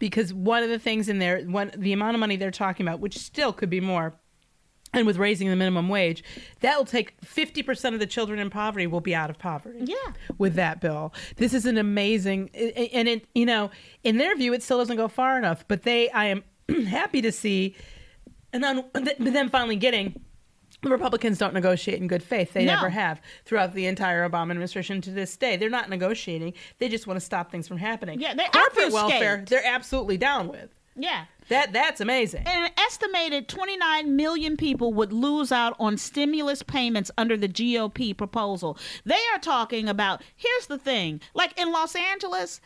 Because 0.00 0.34
one 0.34 0.64
of 0.64 0.68
the 0.68 0.80
things 0.80 1.08
in 1.08 1.20
there, 1.20 1.40
one 1.42 1.70
the 1.76 1.92
amount 1.92 2.16
of 2.16 2.20
money 2.20 2.34
they're 2.34 2.50
talking 2.50 2.84
about, 2.84 2.98
which 2.98 3.16
still 3.16 3.52
could 3.52 3.70
be 3.70 3.80
more, 3.80 4.14
and 4.92 5.06
with 5.06 5.18
raising 5.18 5.48
the 5.48 5.54
minimum 5.54 5.88
wage, 5.88 6.24
that 6.60 6.76
will 6.76 6.84
take 6.84 7.20
50% 7.20 7.94
of 7.94 8.00
the 8.00 8.06
children 8.06 8.40
in 8.40 8.50
poverty 8.50 8.88
will 8.88 9.00
be 9.00 9.14
out 9.14 9.30
of 9.30 9.38
poverty. 9.38 9.82
Yeah. 9.84 10.12
With 10.38 10.54
that 10.54 10.80
bill. 10.80 11.14
This 11.36 11.54
is 11.54 11.66
an 11.66 11.78
amazing, 11.78 12.50
and 12.50 13.06
it, 13.06 13.28
you 13.34 13.46
know, 13.46 13.70
in 14.02 14.16
their 14.16 14.34
view, 14.36 14.52
it 14.52 14.64
still 14.64 14.78
doesn't 14.78 14.96
go 14.96 15.06
far 15.06 15.38
enough, 15.38 15.64
but 15.68 15.82
they, 15.82 16.10
I 16.10 16.24
am 16.24 16.42
happy 16.88 17.22
to 17.22 17.30
see, 17.30 17.76
and 18.52 18.64
then, 18.64 18.84
then 19.20 19.48
finally 19.48 19.76
getting, 19.76 20.20
the 20.82 20.90
Republicans 20.90 21.38
don't 21.38 21.54
negotiate 21.54 22.00
in 22.00 22.06
good 22.08 22.22
faith. 22.22 22.52
They 22.52 22.64
No. 22.64 22.74
never 22.74 22.88
have 22.90 23.20
throughout 23.44 23.74
the 23.74 23.86
entire 23.86 24.28
Obama 24.28 24.50
administration 24.50 25.00
to 25.02 25.10
this 25.10 25.36
day. 25.36 25.56
They're 25.56 25.68
not 25.70 25.88
negotiating. 25.90 26.54
They 26.78 26.88
just 26.88 27.06
want 27.06 27.18
to 27.18 27.24
stop 27.24 27.50
things 27.50 27.68
from 27.68 27.78
happening. 27.78 28.20
Yeah, 28.20 28.34
they 28.34 28.44
corporate 28.44 28.86
obfuscate. 28.86 28.92
welfare. 28.92 29.44
They're 29.46 29.66
absolutely 29.66 30.16
down 30.16 30.48
with 30.48 30.70
Yeah. 30.96 31.24
that. 31.48 31.72
That's 31.72 32.00
amazing. 32.00 32.44
And 32.46 32.64
an 32.66 32.70
estimated 32.78 33.48
29 33.48 34.16
million 34.16 34.56
people 34.56 34.92
would 34.94 35.12
lose 35.12 35.52
out 35.52 35.76
on 35.78 35.96
stimulus 35.98 36.62
payments 36.62 37.10
under 37.18 37.36
the 37.36 37.48
GOP 37.48 38.12
proposal. 38.14 38.78
They 39.04 39.20
are 39.34 39.38
talking 39.38 39.88
about, 39.88 40.22
here's 40.36 40.66
the 40.66 40.78
thing 40.78 41.20
like 41.34 41.58
in 41.60 41.70
Los 41.72 41.94
Angeles, 41.94 42.60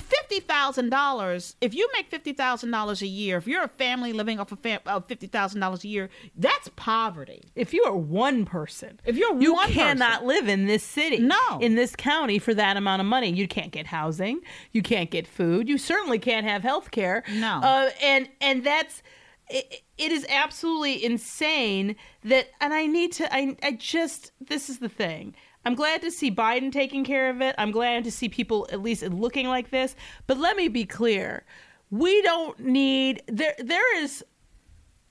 fifty 0.00 0.40
thousand 0.40 0.90
dollars. 0.90 1.54
If 1.60 1.74
you 1.74 1.88
make 1.96 2.08
fifty 2.08 2.32
thousand 2.32 2.70
dollars 2.70 3.00
a 3.02 3.06
year, 3.06 3.36
if 3.38 3.46
you're 3.46 3.62
a 3.64 3.68
family 3.68 4.12
living 4.12 4.40
off 4.40 4.50
of 4.52 4.58
fam- 4.60 4.80
of 4.86 5.06
fifty 5.06 5.26
thousand 5.26 5.60
dollars 5.60 5.84
a 5.84 5.88
year, 5.88 6.10
that's 6.36 6.68
poverty. 6.76 7.52
If 7.54 7.72
you 7.72 7.84
are 7.84 7.94
one 7.96 8.44
person, 8.44 9.00
If 9.04 9.16
you're 9.16 9.32
one 9.32 9.40
you 9.42 9.54
one 9.54 9.70
cannot 9.70 10.12
person. 10.20 10.26
live 10.28 10.48
in 10.48 10.66
this 10.66 10.82
city, 10.82 11.18
No. 11.18 11.58
in 11.60 11.74
this 11.76 11.94
county 11.94 12.38
for 12.38 12.54
that 12.54 12.76
amount 12.76 13.00
of 13.00 13.06
money. 13.06 13.30
You 13.32 13.46
can't 13.48 13.70
get 13.72 13.86
housing, 13.86 14.40
you 14.72 14.82
can't 14.82 15.10
get 15.10 15.26
food, 15.26 15.68
you 15.68 15.78
certainly 15.78 16.18
can't 16.18 16.46
have 16.46 16.62
health 16.62 16.90
care. 16.90 17.22
No. 17.30 17.60
uh, 17.62 17.90
and 18.02 18.28
and 18.40 18.64
that's 18.64 19.02
it, 19.50 19.82
it 19.98 20.10
is 20.10 20.26
absolutely 20.28 21.04
insane 21.04 21.96
that. 22.24 22.48
And 22.60 22.72
I 22.74 22.86
need 22.86 23.12
to. 23.12 23.32
I 23.34 23.56
I 23.62 23.72
just 23.72 24.32
this 24.40 24.68
is 24.70 24.78
the 24.78 24.88
thing. 24.88 25.34
I'm 25.64 25.74
glad 25.74 26.02
to 26.02 26.10
see 26.10 26.30
Biden 26.30 26.70
taking 26.70 27.04
care 27.04 27.30
of 27.30 27.40
it. 27.40 27.54
I'm 27.58 27.70
glad 27.70 28.04
to 28.04 28.10
see 28.10 28.28
people 28.28 28.66
at 28.72 28.82
least 28.82 29.02
looking 29.02 29.48
like 29.48 29.70
this. 29.70 29.96
But 30.26 30.38
let 30.38 30.56
me 30.56 30.68
be 30.68 30.84
clear. 30.84 31.44
We 31.90 32.22
don't 32.22 32.58
need 32.58 33.22
there 33.26 33.54
there 33.58 34.02
is 34.02 34.24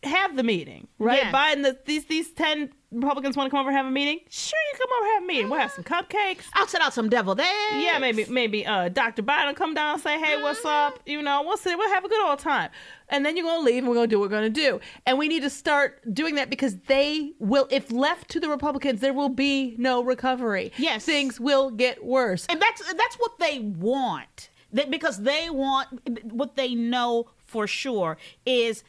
have 0.04 0.36
the 0.36 0.44
meeting, 0.44 0.88
right? 1.00 1.24
Yes. 1.24 1.34
Biden, 1.34 1.63
the, 1.63 1.78
these 1.86 2.06
these 2.06 2.32
ten 2.32 2.72
Republicans 2.92 3.36
want 3.36 3.48
to 3.48 3.52
come 3.52 3.60
over 3.60 3.70
and 3.70 3.78
have 3.78 3.86
a 3.86 3.92
meeting. 3.92 4.20
Sure, 4.30 4.60
you 4.72 4.78
come 4.78 4.89
over 4.98 5.06
and 5.08 5.13
have 5.16 5.24
a 5.24 5.28
meeting. 5.28 5.50
We'll 5.50 5.60
have 5.60 5.72
some 5.72 5.84
cupcakes. 5.84 6.44
I'll 6.54 6.68
set 6.68 6.82
out 6.82 6.94
some 6.94 7.10
deviled 7.10 7.39
eggs. 7.39 7.50
Yeah, 7.76 7.98
maybe 8.00 8.26
maybe 8.26 8.66
uh, 8.66 8.89
Dr. 8.89 9.24
Biden 9.24 9.48
will 9.48 9.54
come 9.54 9.74
down 9.74 9.94
and 9.94 10.02
say, 10.02 10.20
"Hey, 10.20 10.42
what's 10.42 10.63
up?" 10.66 11.00
You 11.06 11.22
know, 11.22 11.44
we'll 11.44 11.58
sit, 11.58 11.78
we'll 11.78 11.89
have 11.89 12.06
a 12.06 12.10
good 12.10 12.26
old 12.28 12.39
time, 12.39 12.70
and 13.13 13.23
then 13.26 13.38
you're 13.38 13.45
gonna 13.45 13.63
leave, 13.63 13.84
and 13.84 13.88
we're 13.88 13.95
gonna 13.95 14.08
do 14.08 14.19
what 14.19 14.30
we're 14.30 14.36
gonna 14.36 14.49
do, 14.49 14.82
and 15.06 15.17
we 15.17 15.28
need 15.30 15.43
to 15.43 15.49
start 15.49 16.02
doing 16.13 16.36
that 16.36 16.49
because 16.49 16.76
they 16.88 17.32
will, 17.39 17.67
if 17.71 17.91
left 17.91 18.30
to 18.32 18.39
the 18.39 18.49
Republicans, 18.49 18.99
there 18.99 19.13
will 19.13 19.30
be 19.30 19.76
no 19.78 20.04
recovery. 20.04 20.71
Yes. 20.78 21.06
things 21.06 21.39
will 21.39 21.69
get 21.69 22.04
worse. 22.04 22.45
and 22.49 22.62
that's 22.62 22.82
that's 22.93 23.15
what 23.17 23.38
they 23.39 23.60
want 23.60 24.49
That- 24.73 24.89
because 24.91 25.21
they 25.21 25.49
want 25.49 25.88
what 26.34 26.56
they 26.56 26.73
know 26.76 27.30
for 27.38 27.67
sure 27.67 28.17
is 28.45 28.84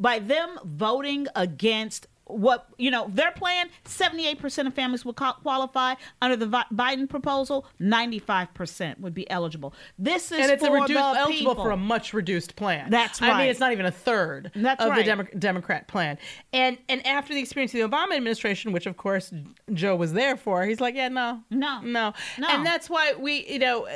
by 0.00 0.18
them 0.18 0.58
voting 0.64 1.26
against 1.36 2.06
what 2.28 2.66
you 2.76 2.90
know 2.90 3.06
their 3.08 3.30
plan 3.32 3.68
78% 3.84 4.66
of 4.66 4.74
families 4.74 5.04
will 5.04 5.12
qualify 5.14 5.94
under 6.20 6.34
the 6.36 6.46
biden 6.72 7.08
proposal 7.08 7.66
95% 7.80 8.98
would 9.00 9.14
be 9.14 9.28
eligible 9.30 9.72
this 9.98 10.32
is 10.32 10.38
and 10.40 10.50
it's 10.50 10.62
a 10.62 10.70
reduced 10.70 10.98
eligible 10.98 11.52
people. 11.52 11.64
for 11.64 11.70
a 11.70 11.76
much 11.76 12.12
reduced 12.12 12.56
plan. 12.56 12.90
That's 12.90 13.20
right 13.20 13.32
I 13.32 13.38
mean, 13.42 13.50
it's 13.50 13.60
not 13.60 13.72
even 13.72 13.86
a 13.86 13.90
third 13.90 14.50
That's 14.54 14.82
of 14.82 14.94
the. 14.94 15.02
Demo- 15.04 15.26
Democrat 15.38 15.86
plan. 15.88 16.18
And 16.52 16.78
and 16.88 17.06
after 17.06 17.32
the 17.34 17.40
experience 17.40 17.72
of 17.74 17.80
the 17.80 17.96
Obama 17.96 18.16
administration, 18.16 18.72
which 18.72 18.86
of 18.86 18.96
course 18.96 19.32
Joe 19.72 19.96
was 19.96 20.12
there 20.12 20.36
for, 20.36 20.64
he's 20.64 20.80
like, 20.80 20.94
yeah, 20.94 21.08
no, 21.08 21.42
No. 21.50 21.80
no, 21.82 22.12
No. 22.38 22.48
And 22.48 22.64
that's 22.66 22.90
why 22.90 23.14
we, 23.18 23.46
you 23.48 23.58
know. 23.58 23.86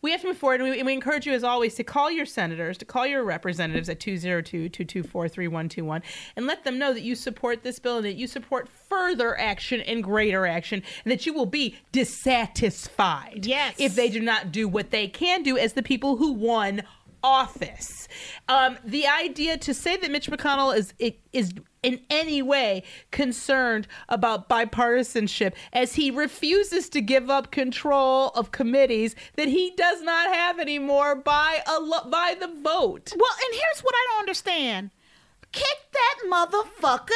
We 0.00 0.12
have 0.12 0.20
to 0.20 0.28
move 0.28 0.38
forward, 0.38 0.60
and 0.60 0.70
we, 0.70 0.78
and 0.78 0.86
we 0.86 0.92
encourage 0.92 1.26
you, 1.26 1.32
as 1.32 1.42
always, 1.42 1.74
to 1.74 1.84
call 1.84 2.08
your 2.10 2.24
senators, 2.26 2.78
to 2.78 2.84
call 2.84 3.04
your 3.06 3.24
representatives 3.24 3.88
at 3.88 3.98
202 3.98 4.68
224 4.68 5.28
3121, 5.28 6.02
and 6.36 6.46
let 6.46 6.62
them 6.64 6.78
know 6.78 6.92
that 6.94 7.02
you 7.02 7.16
support 7.16 7.64
this 7.64 7.80
bill 7.80 7.96
and 7.96 8.06
that 8.06 8.14
you 8.14 8.28
support 8.28 8.68
further 8.68 9.36
action 9.38 9.80
and 9.80 10.04
greater 10.04 10.46
action, 10.46 10.82
and 11.04 11.10
that 11.10 11.26
you 11.26 11.34
will 11.34 11.46
be 11.46 11.76
dissatisfied 11.90 13.44
Yes. 13.44 13.74
if 13.78 13.94
they 13.96 14.08
do 14.08 14.20
not 14.20 14.52
do 14.52 14.68
what 14.68 14.90
they 14.90 15.08
can 15.08 15.42
do 15.42 15.58
as 15.58 15.72
the 15.72 15.82
people 15.82 16.16
who 16.16 16.32
won 16.32 16.82
office. 17.22 18.08
Um, 18.48 18.78
the 18.84 19.06
idea 19.06 19.56
to 19.58 19.74
say 19.74 19.96
that 19.96 20.10
Mitch 20.10 20.30
McConnell 20.30 20.76
is 20.76 20.94
is 21.32 21.52
in 21.82 22.00
any 22.10 22.42
way 22.42 22.82
concerned 23.10 23.86
about 24.08 24.48
bipartisanship 24.48 25.54
as 25.72 25.94
he 25.94 26.10
refuses 26.10 26.88
to 26.88 27.00
give 27.00 27.30
up 27.30 27.50
control 27.50 28.28
of 28.30 28.50
committees 28.50 29.14
that 29.36 29.48
he 29.48 29.72
does 29.76 30.02
not 30.02 30.34
have 30.34 30.58
anymore 30.58 31.14
by 31.14 31.62
a 31.66 32.08
by 32.08 32.36
the 32.38 32.48
vote. 32.48 33.12
well 33.16 33.32
and 33.46 33.54
here's 33.54 33.80
what 33.80 33.94
i 33.94 34.06
don't 34.10 34.20
understand 34.20 34.90
kick 35.52 35.78
that 35.92 36.14
motherfucker 36.30 37.10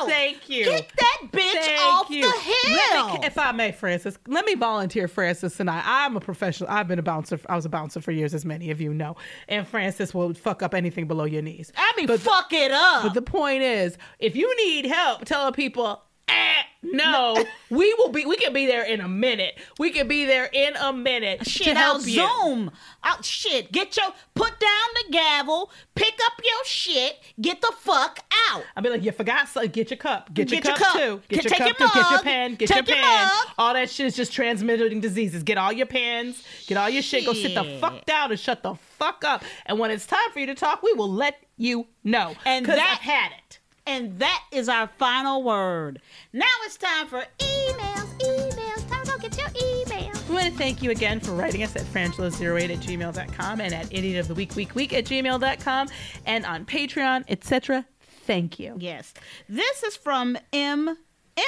out 0.00 0.08
Thank 0.08 0.48
you. 0.48 0.64
kick 0.64 0.92
that 0.96 1.18
bitch 1.30 1.52
Thank 1.52 1.80
off 1.82 2.10
you. 2.10 2.22
the 2.22 2.38
hill 2.38 3.14
me, 3.18 3.26
if 3.26 3.36
I 3.38 3.52
may, 3.52 3.72
Frances, 3.72 4.18
let 4.26 4.44
me 4.46 4.54
volunteer, 4.54 5.08
Frances, 5.08 5.54
tonight. 5.56 5.82
I. 5.86 6.00
I'm 6.06 6.16
a 6.16 6.20
professional. 6.20 6.70
I've 6.70 6.88
been 6.88 6.98
a 6.98 7.02
bouncer. 7.02 7.38
I 7.48 7.54
was 7.56 7.66
a 7.66 7.68
bouncer 7.68 8.00
for 8.00 8.10
years, 8.10 8.32
as 8.34 8.44
many 8.44 8.70
of 8.70 8.80
you 8.80 8.92
know. 8.94 9.16
And 9.48 9.66
Frances 9.66 10.14
will 10.14 10.32
fuck 10.34 10.62
up 10.62 10.74
anything 10.74 11.06
below 11.06 11.24
your 11.24 11.42
knees. 11.42 11.72
I 11.76 11.92
mean, 11.96 12.06
But 12.06 12.20
the- 12.20 12.30
fuck 12.30 12.52
it 12.52 12.70
up. 12.72 13.02
But 13.02 13.14
the 13.14 13.22
point 13.22 13.62
is, 13.62 13.96
if 14.18 14.34
you 14.34 14.54
need 14.66 14.86
help 14.86 15.24
telling 15.26 15.52
people, 15.52 16.02
eh, 16.28 16.54
no, 16.82 17.44
we 17.68 17.92
will 17.94 18.08
be. 18.08 18.24
We 18.24 18.36
can 18.36 18.52
be 18.52 18.66
there 18.66 18.84
in 18.84 19.00
a 19.00 19.08
minute. 19.08 19.58
We 19.78 19.90
can 19.90 20.08
be 20.08 20.24
there 20.24 20.48
in 20.52 20.76
a 20.76 20.92
minute 20.92 21.46
shit, 21.46 21.66
to 21.68 21.74
help 21.74 21.96
I'll 22.02 22.08
you. 22.08 22.26
zoom. 22.44 22.70
I'll, 23.02 23.20
shit, 23.22 23.70
get 23.72 23.96
your 23.96 24.06
put 24.34 24.58
down 24.58 24.88
the 25.06 25.12
gavel, 25.12 25.70
pick 25.94 26.14
up 26.26 26.32
your 26.42 26.64
shit, 26.64 27.18
get 27.40 27.60
the 27.60 27.72
fuck 27.78 28.20
out. 28.50 28.62
I'll 28.76 28.82
be 28.82 28.88
like, 28.90 29.02
you 29.02 29.12
forgot 29.12 29.48
something. 29.48 29.70
Get 29.70 29.90
your 29.90 29.98
cup. 29.98 30.32
Get 30.32 30.50
your 30.50 30.60
Get 30.60 30.68
your 30.68 30.76
cup, 30.76 30.86
cup. 30.88 30.96
too. 31.00 31.22
Get 31.28 31.42
Get- 31.42 31.44
your 31.44 31.68
cup 31.68 31.78
your 31.78 31.88
too. 31.88 31.94
Get 32.00 32.10
your 32.10 32.22
pen. 32.22 32.54
Get 32.54 32.68
Take 32.68 32.88
your 32.88 32.96
your 32.96 33.04
pen. 33.06 33.26
mug. 33.26 33.46
All 33.58 33.74
that 33.74 33.90
shit 33.90 34.06
is 34.06 34.16
just 34.16 34.32
transmitting 34.32 35.00
diseases. 35.00 35.42
Get 35.42 35.58
all 35.58 35.72
your 35.72 35.86
pens. 35.86 36.42
Get 36.66 36.76
all 36.78 36.88
your 36.90 37.02
shit. 37.02 37.26
Go 37.26 37.32
sit 37.34 37.54
the 37.54 37.78
fuck 37.80 38.04
down 38.06 38.30
and 38.30 38.40
shut 38.40 38.62
the 38.62 38.74
fuck 38.74 39.22
up. 39.24 39.44
And 39.66 39.78
when 39.78 39.90
it's 39.90 40.06
time 40.06 40.30
for 40.32 40.40
you 40.40 40.46
to 40.46 40.54
talk, 40.54 40.82
we 40.82 40.92
will 40.94 41.12
let 41.12 41.36
you 41.56 41.86
know. 42.04 42.34
And 42.44 42.64
that- 42.66 42.78
I've 42.78 43.00
had 43.02 43.32
it. 43.32 43.59
And 43.90 44.20
that 44.20 44.44
is 44.52 44.68
our 44.68 44.86
final 44.86 45.42
word. 45.42 46.00
Now 46.32 46.46
it's 46.64 46.76
time 46.76 47.08
for 47.08 47.24
emails, 47.38 48.18
emails. 48.20 48.88
Time 48.88 49.04
to 49.04 49.10
go 49.10 49.18
get 49.18 49.36
your 49.36 49.48
emails. 49.48 50.28
We 50.28 50.36
want 50.36 50.46
to 50.46 50.56
thank 50.56 50.80
you 50.80 50.92
again 50.92 51.18
for 51.18 51.32
writing 51.32 51.64
us 51.64 51.74
at 51.74 51.82
frangela08 51.82 52.70
at 52.70 52.78
gmail.com 52.78 53.60
and 53.60 53.74
at 53.74 53.92
idiot 53.92 54.20
of 54.20 54.28
the 54.28 54.34
week, 54.34 54.54
week, 54.54 54.76
week 54.76 54.92
at 54.92 55.06
gmail.com 55.06 55.88
and 56.24 56.46
on 56.46 56.66
Patreon, 56.66 57.24
etc. 57.26 57.84
Thank 58.26 58.60
you. 58.60 58.76
Yes. 58.78 59.12
This 59.48 59.82
is 59.82 59.96
from 59.96 60.38
M. 60.52 60.96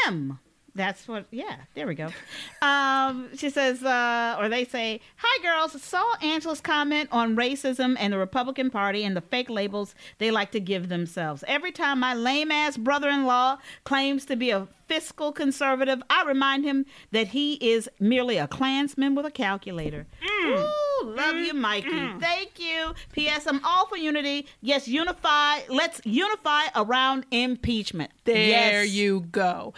M. 0.08 0.40
That's 0.74 1.06
what, 1.06 1.26
yeah, 1.30 1.56
there 1.74 1.86
we 1.86 1.94
go. 1.94 2.08
Um, 2.62 3.36
she 3.36 3.50
says, 3.50 3.82
uh, 3.82 4.36
or 4.38 4.48
they 4.48 4.64
say, 4.64 5.00
Hi, 5.16 5.42
girls. 5.42 5.82
Saw 5.82 6.04
Angela's 6.22 6.60
comment 6.60 7.08
on 7.10 7.34
racism 7.34 7.96
and 7.98 8.12
the 8.12 8.18
Republican 8.18 8.70
Party 8.70 9.02
and 9.02 9.16
the 9.16 9.20
fake 9.20 9.50
labels 9.50 9.96
they 10.18 10.30
like 10.30 10.52
to 10.52 10.60
give 10.60 10.88
themselves. 10.88 11.42
Every 11.48 11.72
time 11.72 11.98
my 11.98 12.14
lame 12.14 12.52
ass 12.52 12.76
brother 12.76 13.08
in 13.08 13.26
law 13.26 13.58
claims 13.82 14.24
to 14.26 14.36
be 14.36 14.50
a 14.50 14.68
fiscal 14.86 15.32
conservative, 15.32 16.02
I 16.08 16.24
remind 16.24 16.64
him 16.64 16.86
that 17.10 17.28
he 17.28 17.54
is 17.54 17.90
merely 17.98 18.36
a 18.36 18.46
Klansman 18.46 19.16
with 19.16 19.26
a 19.26 19.30
calculator. 19.30 20.06
Ooh, 20.24 20.68
love 21.02 21.34
you, 21.34 21.54
Mikey. 21.54 22.12
Thank 22.20 22.60
you. 22.60 22.94
P.S. 23.12 23.46
I'm 23.46 23.64
all 23.64 23.86
for 23.86 23.96
unity. 23.96 24.46
Yes, 24.60 24.86
unify. 24.86 25.60
Let's 25.68 26.00
unify 26.04 26.64
around 26.76 27.26
impeachment. 27.30 28.12
There 28.24 28.84
yes. 28.84 28.90
you 28.90 29.22
go. 29.32 29.74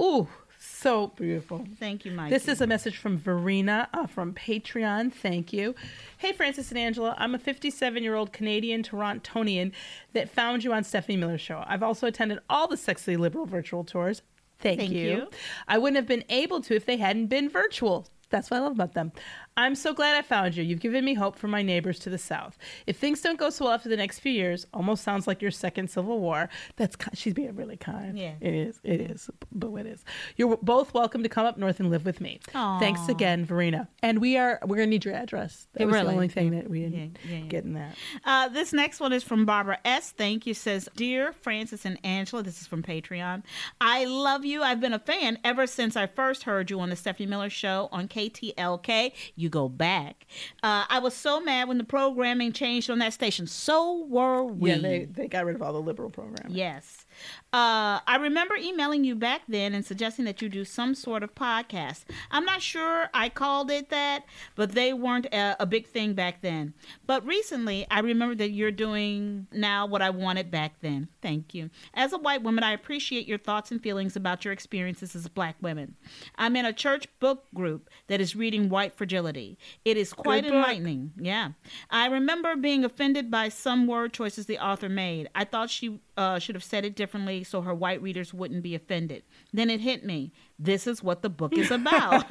Ooh, 0.00 0.28
so 0.58 1.08
beautiful. 1.08 1.64
Thank 1.78 2.04
you, 2.04 2.12
Mike. 2.12 2.30
This 2.30 2.48
is 2.48 2.60
a 2.60 2.66
message 2.66 2.96
from 2.96 3.16
Verena 3.18 3.88
uh, 3.92 4.06
from 4.06 4.32
Patreon. 4.32 5.12
Thank 5.12 5.52
you. 5.52 5.74
Hey, 6.18 6.32
Frances 6.32 6.70
and 6.70 6.78
Angela. 6.78 7.14
I'm 7.18 7.34
a 7.34 7.38
57 7.38 8.02
year 8.02 8.14
old 8.14 8.32
Canadian 8.32 8.82
Torontonian 8.82 9.72
that 10.12 10.30
found 10.30 10.64
you 10.64 10.72
on 10.72 10.82
Stephanie 10.84 11.16
Miller's 11.16 11.40
show. 11.40 11.62
I've 11.66 11.82
also 11.82 12.06
attended 12.06 12.40
all 12.48 12.66
the 12.66 12.76
Sexy 12.76 13.16
Liberal 13.16 13.46
virtual 13.46 13.84
tours. 13.84 14.22
Thank, 14.58 14.80
Thank 14.80 14.92
you. 14.92 15.10
you. 15.10 15.28
I 15.68 15.78
wouldn't 15.78 15.96
have 15.96 16.06
been 16.06 16.24
able 16.28 16.60
to 16.62 16.74
if 16.74 16.86
they 16.86 16.96
hadn't 16.96 17.26
been 17.26 17.48
virtual. 17.48 18.08
That's 18.30 18.50
what 18.50 18.56
I 18.56 18.60
love 18.60 18.72
about 18.72 18.94
them. 18.94 19.12
I'm 19.56 19.74
so 19.74 19.92
glad 19.94 20.16
I 20.16 20.22
found 20.22 20.56
you. 20.56 20.64
You've 20.64 20.80
given 20.80 21.04
me 21.04 21.14
hope 21.14 21.36
for 21.38 21.46
my 21.48 21.62
neighbors 21.62 21.98
to 22.00 22.10
the 22.10 22.18
south. 22.18 22.58
If 22.86 22.96
things 22.98 23.20
don't 23.20 23.38
go 23.38 23.50
so 23.50 23.66
well 23.66 23.74
after 23.74 23.88
the 23.88 23.96
next 23.96 24.18
few 24.18 24.32
years, 24.32 24.66
almost 24.74 25.04
sounds 25.04 25.26
like 25.26 25.40
your 25.40 25.50
second 25.52 25.90
civil 25.90 26.18
war. 26.18 26.48
That's 26.76 26.96
she's 27.14 27.34
being 27.34 27.54
really 27.54 27.76
kind. 27.76 28.18
Yeah. 28.18 28.34
it 28.40 28.52
is. 28.54 28.80
It 28.82 29.00
is. 29.00 29.30
But 29.52 29.72
it 29.74 29.86
is. 29.86 30.04
You're 30.36 30.56
both 30.56 30.92
welcome 30.94 31.22
to 31.22 31.28
come 31.28 31.46
up 31.46 31.56
north 31.56 31.78
and 31.80 31.90
live 31.90 32.04
with 32.04 32.20
me. 32.20 32.40
Aw. 32.54 32.78
Thanks 32.80 33.08
again, 33.08 33.44
Verena. 33.44 33.88
And 34.02 34.20
we 34.20 34.36
are 34.36 34.58
we're 34.66 34.76
gonna 34.76 34.86
need 34.88 35.04
your 35.04 35.14
address. 35.14 35.66
That 35.74 35.80
Yeah, 35.80 35.86
was 35.86 35.92
really. 35.94 36.06
the 36.06 36.12
only 36.12 36.28
thing 36.28 36.50
that 36.50 36.68
we 36.68 36.80
didn't 36.80 37.18
Yeah, 37.24 37.30
yeah, 37.32 37.38
yeah. 37.38 37.44
get 37.46 37.64
in 37.64 37.74
that. 37.74 37.94
Uh, 38.24 38.48
this 38.48 38.72
next 38.72 38.98
one 39.00 39.12
is 39.12 39.22
from 39.22 39.44
Barbara 39.46 39.78
S. 39.84 40.10
Thank 40.10 40.46
you. 40.46 40.54
Says, 40.54 40.88
Dear 40.96 41.32
Frances 41.32 41.84
and 41.84 41.98
Angela, 42.04 42.42
this 42.42 42.60
is 42.60 42.66
from 42.66 42.82
Patreon. 42.82 43.42
I 43.80 44.04
love 44.04 44.44
you. 44.44 44.62
I've 44.62 44.80
been 44.80 44.92
a 44.92 44.98
fan 44.98 45.38
ever 45.44 45.66
since 45.66 45.96
I 45.96 46.06
first 46.06 46.42
heard 46.44 46.70
you 46.70 46.80
on 46.80 46.90
the 46.90 46.96
Stephanie 46.96 47.26
Miller 47.28 47.50
Show 47.50 47.88
on 47.92 48.08
KTLK. 48.08 49.12
You 49.36 49.43
go 49.48 49.68
back. 49.68 50.26
Uh, 50.62 50.84
I 50.88 50.98
was 50.98 51.14
so 51.14 51.40
mad 51.40 51.68
when 51.68 51.78
the 51.78 51.84
programming 51.84 52.52
changed 52.52 52.90
on 52.90 52.98
that 52.98 53.12
station. 53.12 53.46
So 53.46 54.04
were 54.06 54.44
we. 54.44 54.70
Yeah, 54.70 54.78
they 54.78 55.04
they 55.04 55.28
got 55.28 55.44
rid 55.44 55.56
of 55.56 55.62
all 55.62 55.72
the 55.72 55.80
liberal 55.80 56.10
programs. 56.10 56.54
Yes. 56.54 57.06
Uh, 57.54 58.00
I 58.08 58.16
remember 58.20 58.56
emailing 58.56 59.04
you 59.04 59.14
back 59.14 59.42
then 59.46 59.74
and 59.74 59.86
suggesting 59.86 60.24
that 60.24 60.42
you 60.42 60.48
do 60.48 60.64
some 60.64 60.92
sort 60.92 61.22
of 61.22 61.36
podcast. 61.36 62.02
I'm 62.32 62.44
not 62.44 62.60
sure 62.62 63.08
I 63.14 63.28
called 63.28 63.70
it 63.70 63.90
that, 63.90 64.24
but 64.56 64.72
they 64.72 64.92
weren't 64.92 65.26
a, 65.26 65.54
a 65.60 65.64
big 65.64 65.86
thing 65.86 66.14
back 66.14 66.42
then. 66.42 66.74
But 67.06 67.24
recently, 67.24 67.86
I 67.92 68.00
remember 68.00 68.34
that 68.34 68.50
you're 68.50 68.72
doing 68.72 69.46
now 69.52 69.86
what 69.86 70.02
I 70.02 70.10
wanted 70.10 70.50
back 70.50 70.80
then. 70.80 71.06
Thank 71.22 71.54
you. 71.54 71.70
As 71.94 72.12
a 72.12 72.18
white 72.18 72.42
woman, 72.42 72.64
I 72.64 72.72
appreciate 72.72 73.28
your 73.28 73.38
thoughts 73.38 73.70
and 73.70 73.80
feelings 73.80 74.16
about 74.16 74.44
your 74.44 74.50
experiences 74.50 75.14
as 75.14 75.28
black 75.28 75.54
women. 75.60 75.94
I'm 76.34 76.56
in 76.56 76.66
a 76.66 76.72
church 76.72 77.06
book 77.20 77.44
group 77.54 77.88
that 78.08 78.20
is 78.20 78.34
reading 78.34 78.68
White 78.68 78.96
Fragility. 78.96 79.58
It 79.84 79.96
is 79.96 80.12
quite 80.12 80.42
Good 80.42 80.50
book. 80.50 80.56
enlightening. 80.56 81.12
Yeah. 81.16 81.50
I 81.88 82.06
remember 82.06 82.56
being 82.56 82.84
offended 82.84 83.30
by 83.30 83.48
some 83.48 83.86
word 83.86 84.12
choices 84.12 84.46
the 84.46 84.58
author 84.58 84.88
made. 84.88 85.28
I 85.36 85.44
thought 85.44 85.70
she 85.70 86.00
uh, 86.16 86.40
should 86.40 86.56
have 86.56 86.64
said 86.64 86.84
it 86.84 86.96
differently 86.96 87.43
so 87.44 87.60
her 87.62 87.74
white 87.74 88.02
readers 88.02 88.34
wouldn't 88.34 88.62
be 88.62 88.74
offended. 88.74 89.22
Then 89.52 89.70
it 89.70 89.80
hit 89.80 90.04
me. 90.04 90.32
This 90.58 90.86
is 90.86 91.02
what 91.02 91.22
the 91.22 91.30
book 91.30 91.56
is 91.56 91.70
about. 91.80 92.24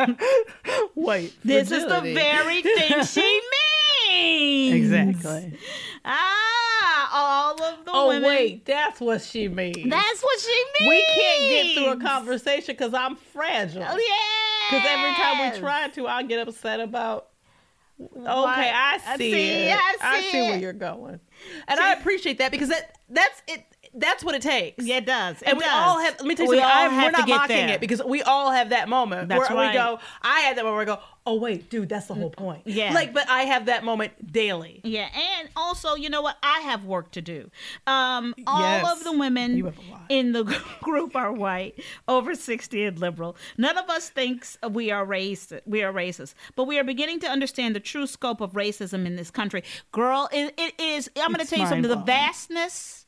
Wait, 0.96 1.34
this 1.44 1.72
is 1.72 1.84
the 1.86 2.02
very 2.02 2.62
thing 2.62 3.04
she 3.06 3.22
means. 4.10 4.76
Exactly. 4.76 5.58
Ah, 6.06 7.10
all 7.14 7.64
of 7.64 7.86
the 7.86 7.92
Oh 7.94 8.08
women. 8.10 8.24
wait, 8.28 8.66
that's 8.66 9.00
what 9.00 9.22
she 9.22 9.48
means. 9.48 9.90
That's 9.90 10.22
what 10.22 10.40
she 10.40 10.64
means. 10.80 10.90
we 10.90 11.06
can't 11.16 11.50
get 11.50 11.76
through 11.76 11.92
a 11.94 11.98
conversation 12.10 12.76
because 12.76 12.94
I'm 12.94 13.16
fragile. 13.16 13.84
Oh, 13.88 13.98
yeah. 13.98 14.78
Because 14.80 14.90
every 14.90 15.14
time 15.14 15.52
we 15.54 15.60
try 15.60 15.88
to, 15.90 16.08
I 16.08 16.24
get 16.24 16.48
upset 16.48 16.80
about. 16.80 17.30
Okay, 18.02 18.20
I 18.26 19.00
I 19.06 19.18
see, 19.18 19.32
see, 19.32 19.50
it. 19.70 19.80
I 20.02 20.22
see 20.32 20.42
where 20.42 20.56
it. 20.58 20.62
you're 20.62 20.74
going, 20.74 21.20
and 21.68 21.80
I 21.80 21.94
appreciate 21.94 22.40
that 22.40 22.52
because 22.52 22.70
that 22.70 22.98
that's 23.08 23.44
it. 23.48 23.64
That's 23.96 24.24
what 24.24 24.36
it 24.36 24.42
takes. 24.42 24.84
Yeah, 24.84 24.98
it 24.98 25.06
does. 25.06 25.42
It 25.42 25.50
and 25.50 25.58
we 25.58 25.64
does. 25.64 25.72
all 25.74 26.00
have. 26.00 26.16
Let 26.20 26.26
me 26.28 26.36
tell 26.36 26.46
you 26.46 26.52
We 26.52 26.58
something. 26.60 26.72
have 26.92 27.04
we're 27.04 27.12
not 27.12 27.28
mocking 27.28 27.70
it 27.70 27.80
because 27.82 28.02
we 28.04 28.22
all 28.24 28.52
have 28.52 28.70
that 28.70 28.90
moment 28.90 29.30
That's 29.30 29.50
where 29.50 29.58
right. 29.58 29.68
we 29.72 29.74
go. 29.78 30.00
I 30.22 30.40
had 30.42 30.58
that 30.58 30.64
moment 30.66 30.88
where 30.88 30.96
I 30.96 30.98
go, 30.98 31.04
oh 31.26 31.36
wait, 31.40 31.70
dude, 31.70 31.90
that's 31.90 32.08
the 32.08 32.14
whole 32.16 32.30
point. 32.32 32.64
Yeah. 32.66 32.94
Like, 32.94 33.14
but 33.14 33.30
I 33.30 33.44
have 33.44 33.68
that 33.68 33.84
moment 33.84 34.32
daily. 34.32 34.82
Yeah, 34.84 35.08
and 35.14 35.50
also, 35.56 35.96
you 35.96 36.10
know 36.10 36.22
what? 36.22 36.38
I 36.44 36.60
have 36.62 36.86
work 36.86 37.12
to 37.12 37.22
do. 37.22 37.50
Um, 37.88 38.34
all 38.48 38.60
Yes. 38.62 38.92
of 38.98 39.04
the 39.04 39.12
women 39.18 39.56
You 39.58 39.66
have 39.66 39.78
a 39.78 39.92
lot. 39.92 40.02
in 40.10 40.32
the 40.34 40.44
group 40.82 41.16
are 41.16 41.32
white, 41.32 41.80
over 42.08 42.34
sixty 42.36 42.84
and 42.86 42.98
liberal. 43.00 43.36
None 43.58 43.78
of 43.78 43.90
us 43.90 44.10
thinks 44.10 44.58
we 44.70 44.90
are 44.92 45.06
race. 45.06 45.54
We 45.66 45.84
are 45.84 45.94
racist, 45.94 46.34
but 46.56 46.66
we 46.66 46.80
are 46.80 46.84
beginning 46.84 47.20
to 47.22 47.28
understand 47.28 47.76
the 47.76 47.80
true 47.80 48.08
scope 48.08 48.42
of 48.42 48.54
racism 48.54 49.06
in 49.06 49.16
this 49.16 49.30
country. 49.32 49.64
Girl, 49.92 50.28
it, 50.32 50.54
it 50.58 50.74
is. 50.80 51.10
I'm 51.16 51.32
going 51.32 51.46
to 51.46 51.50
tell 51.50 51.60
you 51.60 51.68
something. 51.68 51.90
The 51.90 51.96
vastness 51.98 53.03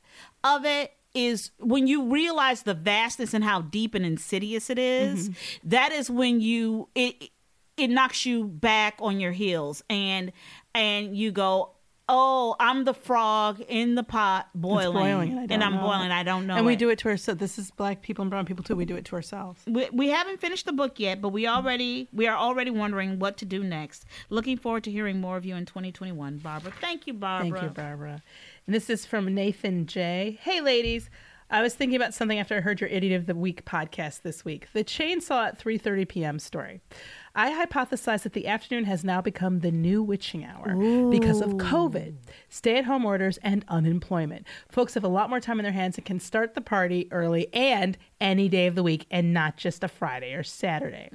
of 0.46 0.64
it 0.66 0.94
is 1.14 1.52
when 1.60 1.88
you 1.88 2.04
realize 2.12 2.64
the 2.64 2.74
vastness 2.74 3.34
and 3.34 3.44
how 3.44 3.62
deep 3.62 3.96
and 3.96 4.06
insidious 4.06 4.70
it 4.70 4.78
is, 4.80 5.30
Mm-hmm. 5.30 5.70
that 5.70 5.92
is 5.92 6.10
when 6.10 6.40
you 6.42 6.88
it 6.96 7.32
it 7.78 7.90
knocks 7.90 8.26
you 8.26 8.46
back 8.46 8.96
on 9.00 9.20
your 9.20 9.32
heels 9.34 9.84
and 9.90 10.32
and 10.74 11.16
you 11.18 11.32
go 11.32 11.72
oh 12.08 12.56
i'm 12.60 12.84
the 12.86 12.94
frog 12.94 13.60
in 13.68 13.96
the 13.96 14.04
pot 14.04 14.48
boiling, 14.54 14.94
boiling, 14.94 15.38
and 15.40 15.52
and, 15.52 15.64
i'm 15.64 15.74
know 15.76 15.82
boiling 15.82 16.12
i 16.12 16.22
don't 16.22 16.46
know 16.46 16.56
and 16.56 16.66
we 16.66 16.74
it. 16.74 16.80
do 16.80 16.90
it 16.90 17.00
to 17.00 17.10
ourselves. 17.10 17.40
This 17.40 17.58
is 17.58 17.72
black 17.72 18.02
people 18.04 18.22
and 18.22 18.30
brown 18.30 18.46
people 18.46 18.64
too. 18.64 18.76
We 18.76 18.86
do 18.86 18.96
it 18.96 19.06
to 19.06 19.16
ourselves. 19.16 19.64
we, 19.66 19.90
we 19.92 20.10
haven't 20.10 20.40
finished 20.40 20.66
the 20.68 20.72
book 20.74 21.00
yet 21.00 21.20
but 21.22 21.30
we 21.30 21.48
already 21.48 22.08
we 22.14 22.28
are 22.28 22.38
already 22.38 22.70
wondering 22.72 23.18
what 23.20 23.38
to 23.38 23.46
do 23.46 23.64
next 23.64 24.06
looking 24.30 24.56
forward 24.58 24.84
to 24.84 24.92
hearing 24.92 25.20
more 25.20 25.36
of 25.36 25.46
you 25.46 25.56
in 25.56 25.66
2021 25.66 26.38
barbara 26.38 26.72
thank 26.80 27.08
you 27.08 27.14
barbara 27.14 27.50
Thank 27.52 27.64
you, 27.64 27.70
Barbara. 27.70 28.22
And 28.68 28.74
this 28.74 28.90
is 28.90 29.06
from 29.06 29.34
Nathan 29.34 29.86
J. 29.86 30.40
Hey, 30.42 30.60
ladies. 30.60 31.10
I 31.52 31.62
was 31.62 31.76
thinking 31.76 31.96
about 31.96 32.16
something 32.16 32.40
after 32.40 32.58
I 32.58 32.62
heard 32.62 32.82
your 32.82 32.90
Idiot 32.90 33.14
of 33.20 33.28
the 33.28 33.36
Week 33.36 33.64
podcast 33.64 34.24
this 34.24 34.44
week. 34.44 34.68
The 34.74 34.84
chainsaw 34.84 35.50
at 35.50 35.60
3:30 35.60 36.08
p.m. 36.10 36.40
story. 36.40 36.82
I 37.36 37.66
hypothesize 37.66 38.24
that 38.24 38.32
the 38.32 38.48
afternoon 38.48 38.86
has 38.86 39.04
now 39.04 39.22
become 39.22 39.60
the 39.60 39.72
new 39.72 40.02
witching 40.02 40.46
hour 40.46 40.74
because 41.10 41.42
of 41.42 41.52
COVID, 41.56 42.16
stay-at-home 42.48 43.04
orders, 43.06 43.38
and 43.44 43.66
unemployment. 43.68 44.48
Folks 44.70 44.94
have 44.94 45.04
a 45.04 45.10
lot 45.10 45.30
more 45.30 45.42
time 45.42 45.60
in 45.60 45.64
their 45.64 45.74
hands 45.74 45.98
and 45.98 46.06
can 46.06 46.22
start 46.22 46.54
the 46.54 46.62
party 46.62 47.10
early 47.12 47.54
and 47.54 47.98
any 48.22 48.48
day 48.48 48.68
of 48.68 48.76
the 48.76 48.84
week, 48.84 49.06
and 49.12 49.34
not 49.34 49.58
just 49.58 49.84
a 49.84 49.90
Friday 49.90 50.34
or 50.34 50.44
Saturday. 50.44 51.10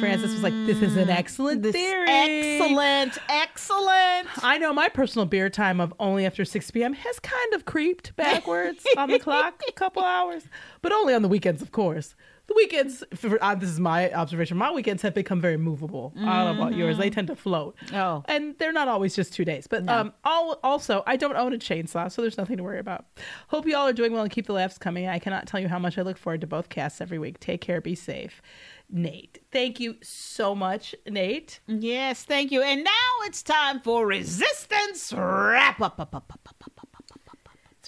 Frances 0.00 0.32
was 0.32 0.42
like, 0.42 0.52
"This 0.66 0.82
is 0.82 0.96
an 0.96 1.06
mm. 1.06 1.14
excellent 1.14 1.62
This- 1.62 1.76
theory. 1.76 2.06
excellent 2.08 3.18
excellent 3.28 4.28
I 4.42 4.58
know 4.58 4.72
my 4.72 4.88
personal 4.88 5.26
beer 5.26 5.48
time 5.48 5.80
of 5.80 5.94
only 6.00 6.26
after 6.26 6.44
6 6.44 6.70
p.m. 6.72 6.92
has 6.92 7.20
kind 7.20 7.54
of 7.54 7.64
creeped 7.64 8.16
backwards 8.16 8.84
on 8.96 9.10
the 9.10 9.18
clock 9.20 9.62
a 9.68 9.72
couple 9.72 10.02
hours, 10.02 10.44
but 10.82 10.92
only 10.92 11.14
on 11.14 11.22
the 11.22 11.28
weekends, 11.28 11.62
of 11.62 11.70
course 11.70 12.16
the 12.50 12.56
weekends, 12.56 13.04
for, 13.14 13.42
uh, 13.42 13.54
this 13.54 13.70
is 13.70 13.78
my 13.78 14.12
observation, 14.12 14.56
my 14.56 14.72
weekends 14.72 15.02
have 15.02 15.14
become 15.14 15.40
very 15.40 15.56
movable. 15.56 16.12
Mm-hmm. 16.16 16.28
I 16.28 16.44
don't 16.44 16.56
know 16.56 16.62
about 16.62 16.76
yours. 16.76 16.98
They 16.98 17.08
tend 17.08 17.28
to 17.28 17.36
float. 17.36 17.76
Oh. 17.94 18.24
And 18.26 18.58
they're 18.58 18.72
not 18.72 18.88
always 18.88 19.14
just 19.14 19.32
two 19.32 19.44
days. 19.44 19.68
But 19.68 19.84
no. 19.84 19.96
um, 19.96 20.12
all, 20.24 20.58
also, 20.64 21.04
I 21.06 21.16
don't 21.16 21.36
own 21.36 21.52
a 21.52 21.58
chainsaw, 21.58 22.10
so 22.10 22.22
there's 22.22 22.36
nothing 22.36 22.56
to 22.56 22.64
worry 22.64 22.80
about. 22.80 23.04
Hope 23.48 23.66
you 23.66 23.76
all 23.76 23.86
are 23.86 23.92
doing 23.92 24.12
well 24.12 24.22
and 24.22 24.32
keep 24.32 24.46
the 24.46 24.52
laughs 24.52 24.78
coming. 24.78 25.06
I 25.06 25.20
cannot 25.20 25.46
tell 25.46 25.60
you 25.60 25.68
how 25.68 25.78
much 25.78 25.96
I 25.96 26.02
look 26.02 26.18
forward 26.18 26.40
to 26.40 26.48
both 26.48 26.70
casts 26.70 27.00
every 27.00 27.20
week. 27.20 27.38
Take 27.38 27.60
care. 27.60 27.80
Be 27.80 27.94
safe. 27.94 28.42
Nate. 28.90 29.38
Thank 29.52 29.78
you 29.78 29.94
so 30.02 30.56
much, 30.56 30.92
Nate. 31.06 31.60
Yes, 31.68 32.24
thank 32.24 32.50
you. 32.50 32.62
And 32.62 32.82
now 32.82 32.90
it's 33.26 33.44
time 33.44 33.78
for 33.78 34.04
resistance 34.04 35.12
wrap 35.12 35.80
up. 35.80 36.00
up, 36.00 36.16
up, 36.16 36.32
up 36.34 36.60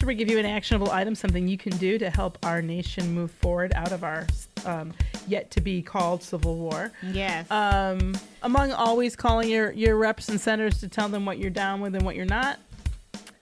so 0.03 0.07
we 0.09 0.17
give 0.17 0.29
you 0.29 0.39
an 0.41 0.47
actionable 0.47 0.91
item, 0.91 1.15
something 1.15 1.47
you 1.47 1.57
can 1.57 1.77
do 1.77 1.97
to 1.97 2.11
help 2.11 2.37
our 2.45 2.61
nation 2.61 3.13
move 3.15 3.31
forward 3.31 3.73
out 3.77 3.93
of 3.93 4.03
our 4.03 4.27
um, 4.67 4.93
yet 5.27 5.51
to 5.53 5.61
be 5.61 5.83
called 5.83 6.23
civil 6.23 6.57
war. 6.57 6.93
yes 7.03 7.51
Um, 7.51 8.15
among 8.43 8.73
always 8.73 9.17
calling 9.17 9.49
your 9.49 9.73
your 9.73 9.97
reps 9.97 10.29
and 10.29 10.41
senators 10.41 10.81
to 10.81 10.89
tell 10.89 11.09
them 11.09 11.25
what 11.25 11.39
you're 11.39 11.51
down 11.51 11.81
with 11.81 11.95
and 11.95 12.05
what 12.05 12.17
you're 12.17 12.25
not, 12.27 12.59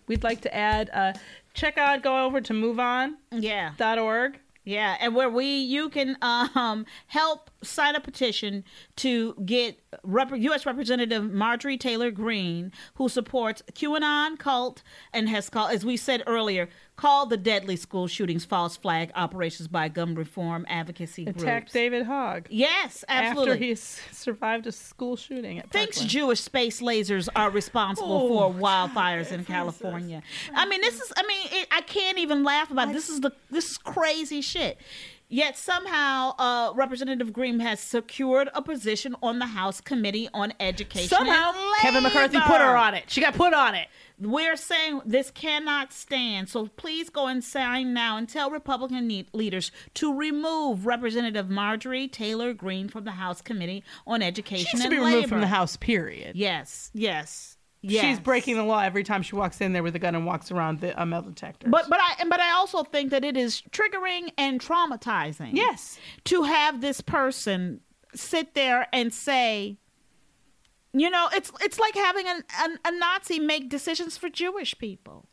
we'd 0.06 0.22
like 0.22 0.40
to 0.42 0.54
add. 0.54 0.90
Uh, 0.92 1.12
check 1.54 1.78
out, 1.78 2.02
go 2.02 2.24
over 2.24 2.40
to 2.40 2.52
MoveOn.org. 2.52 3.42
yeah 3.42 3.72
dot 3.76 3.98
.org. 3.98 4.38
Yeah, 4.64 4.96
and 5.00 5.14
where 5.14 5.30
we 5.30 5.46
you 5.46 5.88
can 5.88 6.16
um 6.22 6.86
help 7.06 7.49
sign 7.62 7.94
a 7.94 8.00
petition 8.00 8.64
to 8.96 9.34
get 9.44 9.78
Rep- 10.02 10.32
U.S. 10.36 10.64
Representative 10.66 11.30
Marjorie 11.30 11.76
Taylor 11.76 12.10
Greene, 12.10 12.72
who 12.94 13.08
supports 13.08 13.62
QAnon 13.72 14.38
cult 14.38 14.82
and 15.12 15.28
has 15.28 15.50
called, 15.50 15.72
as 15.72 15.84
we 15.84 15.96
said 15.96 16.22
earlier, 16.26 16.68
called 16.96 17.30
the 17.30 17.36
deadly 17.36 17.76
school 17.76 18.06
shootings 18.06 18.44
false 18.44 18.76
flag 18.76 19.10
operations 19.14 19.68
by 19.68 19.88
gun 19.88 20.14
reform 20.14 20.64
advocacy 20.68 21.24
Attack 21.26 21.36
groups. 21.62 21.72
David 21.72 22.04
Hogg 22.06 22.46
Yes, 22.50 23.04
absolutely. 23.08 23.52
after 23.52 23.64
he 23.64 23.74
survived 23.74 24.66
a 24.66 24.72
school 24.72 25.16
shooting 25.16 25.58
at 25.58 25.70
thinks 25.70 25.96
Parkland. 25.96 26.10
Jewish 26.10 26.40
space 26.40 26.80
lasers 26.80 27.28
are 27.34 27.50
responsible 27.50 28.12
Oh, 28.12 28.52
for 28.52 28.58
wildfires 28.58 29.32
in 29.32 29.44
California. 29.44 30.22
I 30.54 30.66
mean, 30.66 30.80
this 30.82 31.00
is. 31.00 31.12
I 31.16 31.22
mean, 31.26 31.48
it, 31.62 31.68
I 31.72 31.80
can't 31.82 32.18
even 32.18 32.44
laugh 32.44 32.70
about 32.70 32.90
it. 32.90 32.92
This 32.92 33.08
is 33.08 33.20
the. 33.20 33.32
This 33.50 33.70
is 33.72 33.78
crazy 33.78 34.40
shit. 34.40 34.78
Yet 35.32 35.56
somehow, 35.56 36.34
uh, 36.38 36.72
Representative 36.74 37.32
Greene 37.32 37.60
has 37.60 37.78
secured 37.78 38.50
a 38.52 38.60
position 38.60 39.14
on 39.22 39.38
the 39.38 39.46
House 39.46 39.80
Committee 39.80 40.28
on 40.34 40.52
Education. 40.58 41.08
Somehow, 41.08 41.52
Kevin 41.80 42.02
McCarthy 42.02 42.40
put 42.40 42.60
her 42.60 42.76
on 42.76 42.94
it. 42.94 43.04
She 43.06 43.20
got 43.20 43.34
put 43.34 43.54
on 43.54 43.76
it. 43.76 43.86
We're 44.18 44.56
saying 44.56 45.02
this 45.06 45.30
cannot 45.30 45.92
stand. 45.92 46.48
So 46.48 46.66
please 46.66 47.10
go 47.10 47.28
and 47.28 47.42
sign 47.44 47.94
now 47.94 48.16
and 48.16 48.28
tell 48.28 48.50
Republican 48.50 49.06
ne- 49.06 49.26
leaders 49.32 49.70
to 49.94 50.12
remove 50.12 50.84
Representative 50.84 51.48
Marjorie 51.48 52.08
Taylor 52.08 52.52
Greene 52.52 52.88
from 52.88 53.04
the 53.04 53.12
House 53.12 53.40
Committee 53.40 53.84
on 54.06 54.22
Education 54.22 54.66
She 54.68 54.76
should 54.78 54.86
and 54.86 54.90
be 54.90 54.96
Labor. 54.98 55.06
removed 55.14 55.28
from 55.28 55.40
the 55.40 55.46
House. 55.46 55.76
Period. 55.76 56.34
Yes, 56.34 56.90
yes, 56.92 57.56
yes. 57.82 58.04
She's 58.04 58.20
breaking 58.20 58.56
the 58.56 58.64
law 58.64 58.80
every 58.80 59.04
time 59.04 59.22
she 59.22 59.34
walks 59.34 59.60
in 59.60 59.72
there 59.72 59.82
with 59.82 59.94
a 59.96 59.98
gun 59.98 60.14
and 60.14 60.26
walks 60.26 60.50
around 60.50 60.80
the 60.80 61.00
uh, 61.00 61.04
metal 61.06 61.30
detector. 61.30 61.68
But 61.68 61.88
but 61.88 61.98
I 62.00 62.24
but 62.24 62.40
I 62.40 62.50
also 62.52 62.82
think 62.84 63.10
that 63.10 63.24
it 63.24 63.36
is 63.36 63.62
triggering 63.70 64.30
and 64.38 64.60
traumatizing. 64.60 65.50
Yes. 65.54 65.98
To 66.24 66.42
have 66.44 66.80
this 66.80 67.00
person 67.00 67.80
sit 68.14 68.54
there 68.54 68.86
and 68.92 69.12
say, 69.14 69.78
you 70.92 71.08
know, 71.10 71.28
it's 71.34 71.52
it's 71.62 71.78
like 71.78 71.94
having 71.94 72.26
an, 72.26 72.42
an, 72.60 72.78
a 72.84 72.90
Nazi 72.92 73.38
make 73.38 73.68
decisions 73.68 74.16
for 74.16 74.28
Jewish 74.28 74.76
people. 74.78 75.26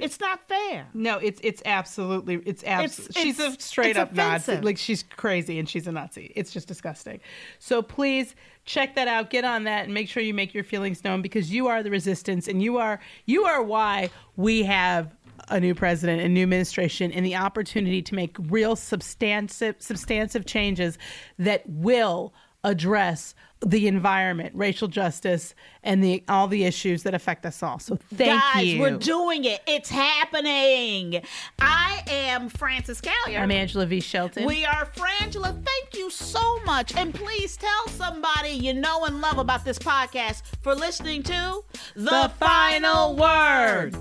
It's 0.00 0.20
not 0.20 0.46
fair. 0.46 0.86
No, 0.94 1.18
it's 1.18 1.40
it's 1.42 1.60
absolutely 1.64 2.36
it's 2.46 2.62
abs- 2.64 3.00
It's- 3.00 3.20
she's 3.22 3.40
a 3.40 3.50
straight 3.60 3.96
up 3.96 4.12
Nazi. 4.12 4.58
Like 4.60 4.78
she's 4.78 5.02
crazy 5.02 5.58
and 5.58 5.68
she's 5.68 5.86
a 5.88 5.92
Nazi. 5.92 6.32
It's 6.36 6.52
just 6.52 6.68
disgusting. 6.68 7.20
So 7.58 7.82
please 7.82 8.34
check 8.64 8.94
that 8.94 9.08
out. 9.08 9.30
Get 9.30 9.44
on 9.44 9.64
that 9.64 9.84
and 9.84 9.94
make 9.94 10.08
sure 10.08 10.22
you 10.22 10.34
make 10.34 10.54
your 10.54 10.64
feelings 10.64 11.04
known 11.04 11.22
because 11.22 11.52
you 11.52 11.68
are 11.68 11.82
the 11.82 11.90
resistance 11.90 12.48
and 12.48 12.62
you 12.62 12.78
are 12.78 13.00
you 13.26 13.44
are 13.44 13.62
why 13.62 14.10
we 14.36 14.62
have 14.62 15.14
a 15.48 15.58
new 15.58 15.74
president 15.74 16.22
and 16.22 16.34
new 16.34 16.44
administration 16.44 17.10
and 17.12 17.26
the 17.26 17.34
opportunity 17.34 18.00
to 18.02 18.14
make 18.14 18.36
real 18.38 18.76
substantive 18.76 19.76
substantive 19.78 20.46
changes 20.46 20.98
that 21.38 21.68
will 21.68 22.32
address 22.64 23.34
the 23.64 23.86
environment, 23.86 24.54
racial 24.54 24.88
justice, 24.88 25.54
and 25.82 26.02
the 26.02 26.22
all 26.28 26.48
the 26.48 26.64
issues 26.64 27.04
that 27.04 27.14
affect 27.14 27.46
us 27.46 27.62
all. 27.62 27.78
So 27.78 27.98
thank 28.14 28.20
you. 28.20 28.40
Guys, 28.40 28.66
you. 28.66 28.80
we're 28.80 28.98
doing 28.98 29.44
it. 29.44 29.60
It's 29.66 29.88
happening. 29.88 31.22
I 31.58 32.02
am 32.08 32.48
Frances 32.48 33.00
Callier. 33.00 33.40
I'm 33.40 33.50
Angela 33.50 33.86
V. 33.86 34.00
Shelton. 34.00 34.46
We 34.46 34.64
are 34.64 34.86
Frangela. 34.86 35.52
Thank 35.52 35.94
you 35.94 36.10
so 36.10 36.60
much. 36.64 36.94
And 36.96 37.14
please 37.14 37.56
tell 37.56 37.88
somebody 37.88 38.50
you 38.50 38.74
know 38.74 39.04
and 39.04 39.20
love 39.20 39.38
about 39.38 39.64
this 39.64 39.78
podcast 39.78 40.42
for 40.62 40.74
listening 40.74 41.22
to 41.24 41.64
the 41.94 42.32
final 42.38 43.16
word. 43.16 43.94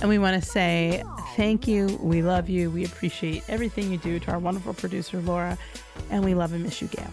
And 0.00 0.08
we 0.08 0.18
want 0.18 0.42
to 0.42 0.48
say 0.48 1.04
thank 1.36 1.68
you. 1.68 1.98
We 2.02 2.22
love 2.22 2.48
you. 2.48 2.70
We 2.70 2.84
appreciate 2.84 3.44
everything 3.48 3.92
you 3.92 3.98
do 3.98 4.18
to 4.18 4.32
our 4.32 4.38
wonderful 4.38 4.74
producer, 4.74 5.20
Laura. 5.20 5.56
And 6.10 6.24
we 6.24 6.34
love 6.34 6.52
and 6.52 6.64
miss 6.64 6.82
you, 6.82 6.88
Gail. 6.88 7.10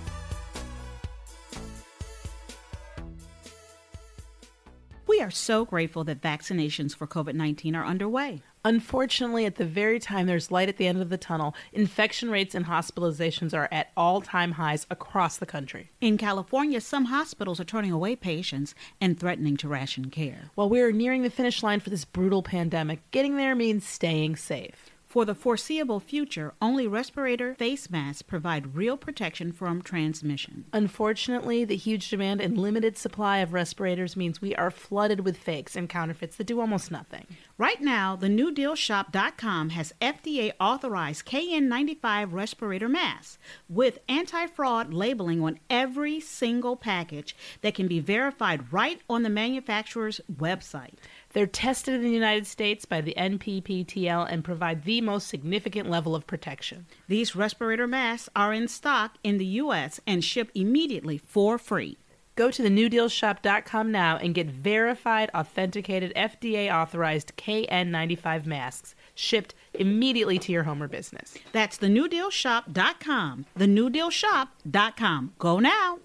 We 5.10 5.22
are 5.22 5.32
so 5.32 5.66
grateful 5.66 6.03
that 6.03 6.22
vaccinations 6.22 6.95
for 6.95 7.07
COVID 7.07 7.34
19 7.34 7.76
are 7.76 7.84
underway. 7.84 8.43
Unfortunately, 8.64 9.47
at 9.47 9.55
the 9.55 9.66
very 9.66 9.99
time 9.99 10.28
there's 10.28 10.51
light 10.51 10.70
at 10.70 10.78
the 10.78 10.86
end 10.86 11.01
of 11.01 11.10
the 11.10 11.18
tunnel, 11.18 11.55
infection 11.74 12.30
rates 12.30 12.53
and 12.53 12.68
hospitalizations 12.68 13.51
are 13.51 13.68
at 13.72 13.89
all 13.97 14.22
time 14.22 14.51
highs 14.51 14.86
across 14.91 15.38
the 15.38 15.47
country. 15.47 15.89
In 15.99 16.20
California, 16.20 16.80
some 16.80 17.05
hospitals 17.05 17.60
are 17.60 17.64
turning 17.64 17.91
away 17.91 18.16
patients 18.16 18.76
and 19.01 19.20
threatening 19.20 19.57
to 19.57 19.68
ration 19.68 20.12
care. 20.12 20.51
While 20.53 20.70
we 20.70 20.80
are 20.80 20.91
nearing 20.91 21.24
the 21.24 21.32
finish 21.32 21.64
line 21.64 21.80
for 21.80 21.89
this 21.89 22.05
brutal 22.05 22.43
pandemic, 22.43 22.99
getting 23.10 23.36
there 23.36 23.55
means 23.55 23.88
staying 23.88 24.36
safe. 24.36 24.91
For 25.10 25.26
the 25.26 25.34
foreseeable 25.34 25.99
future, 25.99 26.53
only 26.62 26.86
respirator 26.86 27.55
face 27.55 27.89
masks 27.89 28.22
provide 28.22 28.76
real 28.76 28.95
protection 28.95 29.51
from 29.51 29.82
transmission. 29.82 30.66
Unfortunately, 30.72 31.66
the 31.66 31.76
huge 31.76 32.12
demand 32.12 32.41
and 32.41 32.55
limited 32.55 32.95
supply 32.95 33.39
of 33.39 33.51
respirators 33.51 34.16
means 34.16 34.39
we 34.39 34.53
are 34.53 34.70
flooded 34.70 35.22
with 35.22 35.36
fakes 35.36 35.76
and 35.76 35.89
counterfeits 35.89 36.36
that 36.36 36.45
do 36.45 36.62
almost 36.62 36.91
nothing. 36.91 37.26
Right 37.57 37.82
now, 37.82 38.16
the 38.16 38.28
NewDealShop.com 38.28 39.70
has 39.72 39.93
FDA 39.99 40.51
authorized 40.60 41.26
KN95 41.26 42.32
respirator 42.32 42.88
masks 42.88 43.39
with 43.68 43.97
anti 44.07 44.45
fraud 44.45 44.93
labeling 44.93 45.41
on 45.41 45.60
every 45.72 46.20
single 46.20 46.76
package 46.76 47.36
that 47.62 47.74
can 47.74 47.88
be 47.88 47.99
verified 47.99 48.72
right 48.72 49.01
on 49.10 49.24
the 49.24 49.30
manufacturer's 49.32 50.22
website. 50.32 50.93
They're 51.34 51.47
tested 51.47 51.95
in 51.95 52.01
the 52.01 52.09
United 52.09 52.47
States 52.47 52.86
by 52.86 53.01
the 53.01 53.13
NPPTL 53.17 54.32
and 54.32 54.43
provide 54.43 54.84
the 54.84 55.01
most 55.01 55.27
significant 55.27 55.89
level 55.89 56.15
of 56.15 56.25
protection. 56.25 56.88
These 57.07 57.36
respirator 57.36 57.88
masks 57.88 58.30
are 58.36 58.53
in 58.53 58.67
stock 58.67 59.17
in 59.23 59.38
the 59.38 59.45
U.S. 59.45 59.99
and 60.07 60.23
ship 60.23 60.49
immediately 60.55 61.17
for 61.17 61.57
free. 61.57 61.97
Go 62.36 62.49
to 62.51 62.63
thenewdealshop.com 62.63 63.91
now 63.91 64.15
and 64.15 64.34
get 64.34 64.47
verified, 64.47 65.30
authenticated, 65.36 66.13
FDA 66.15 66.73
authorized 66.73 67.34
KN95 67.36 68.45
masks 68.45 68.95
shipped 69.13 69.53
immediately 69.73 70.39
to 70.39 70.51
your 70.53 70.63
home 70.63 70.82
or 70.82 70.88
business. 70.88 71.36
That's 71.51 71.77
thenewdealshop.com. 71.80 73.45
Thenewdealshop.com. 73.57 75.34
Go 75.38 75.59
now. 75.59 75.99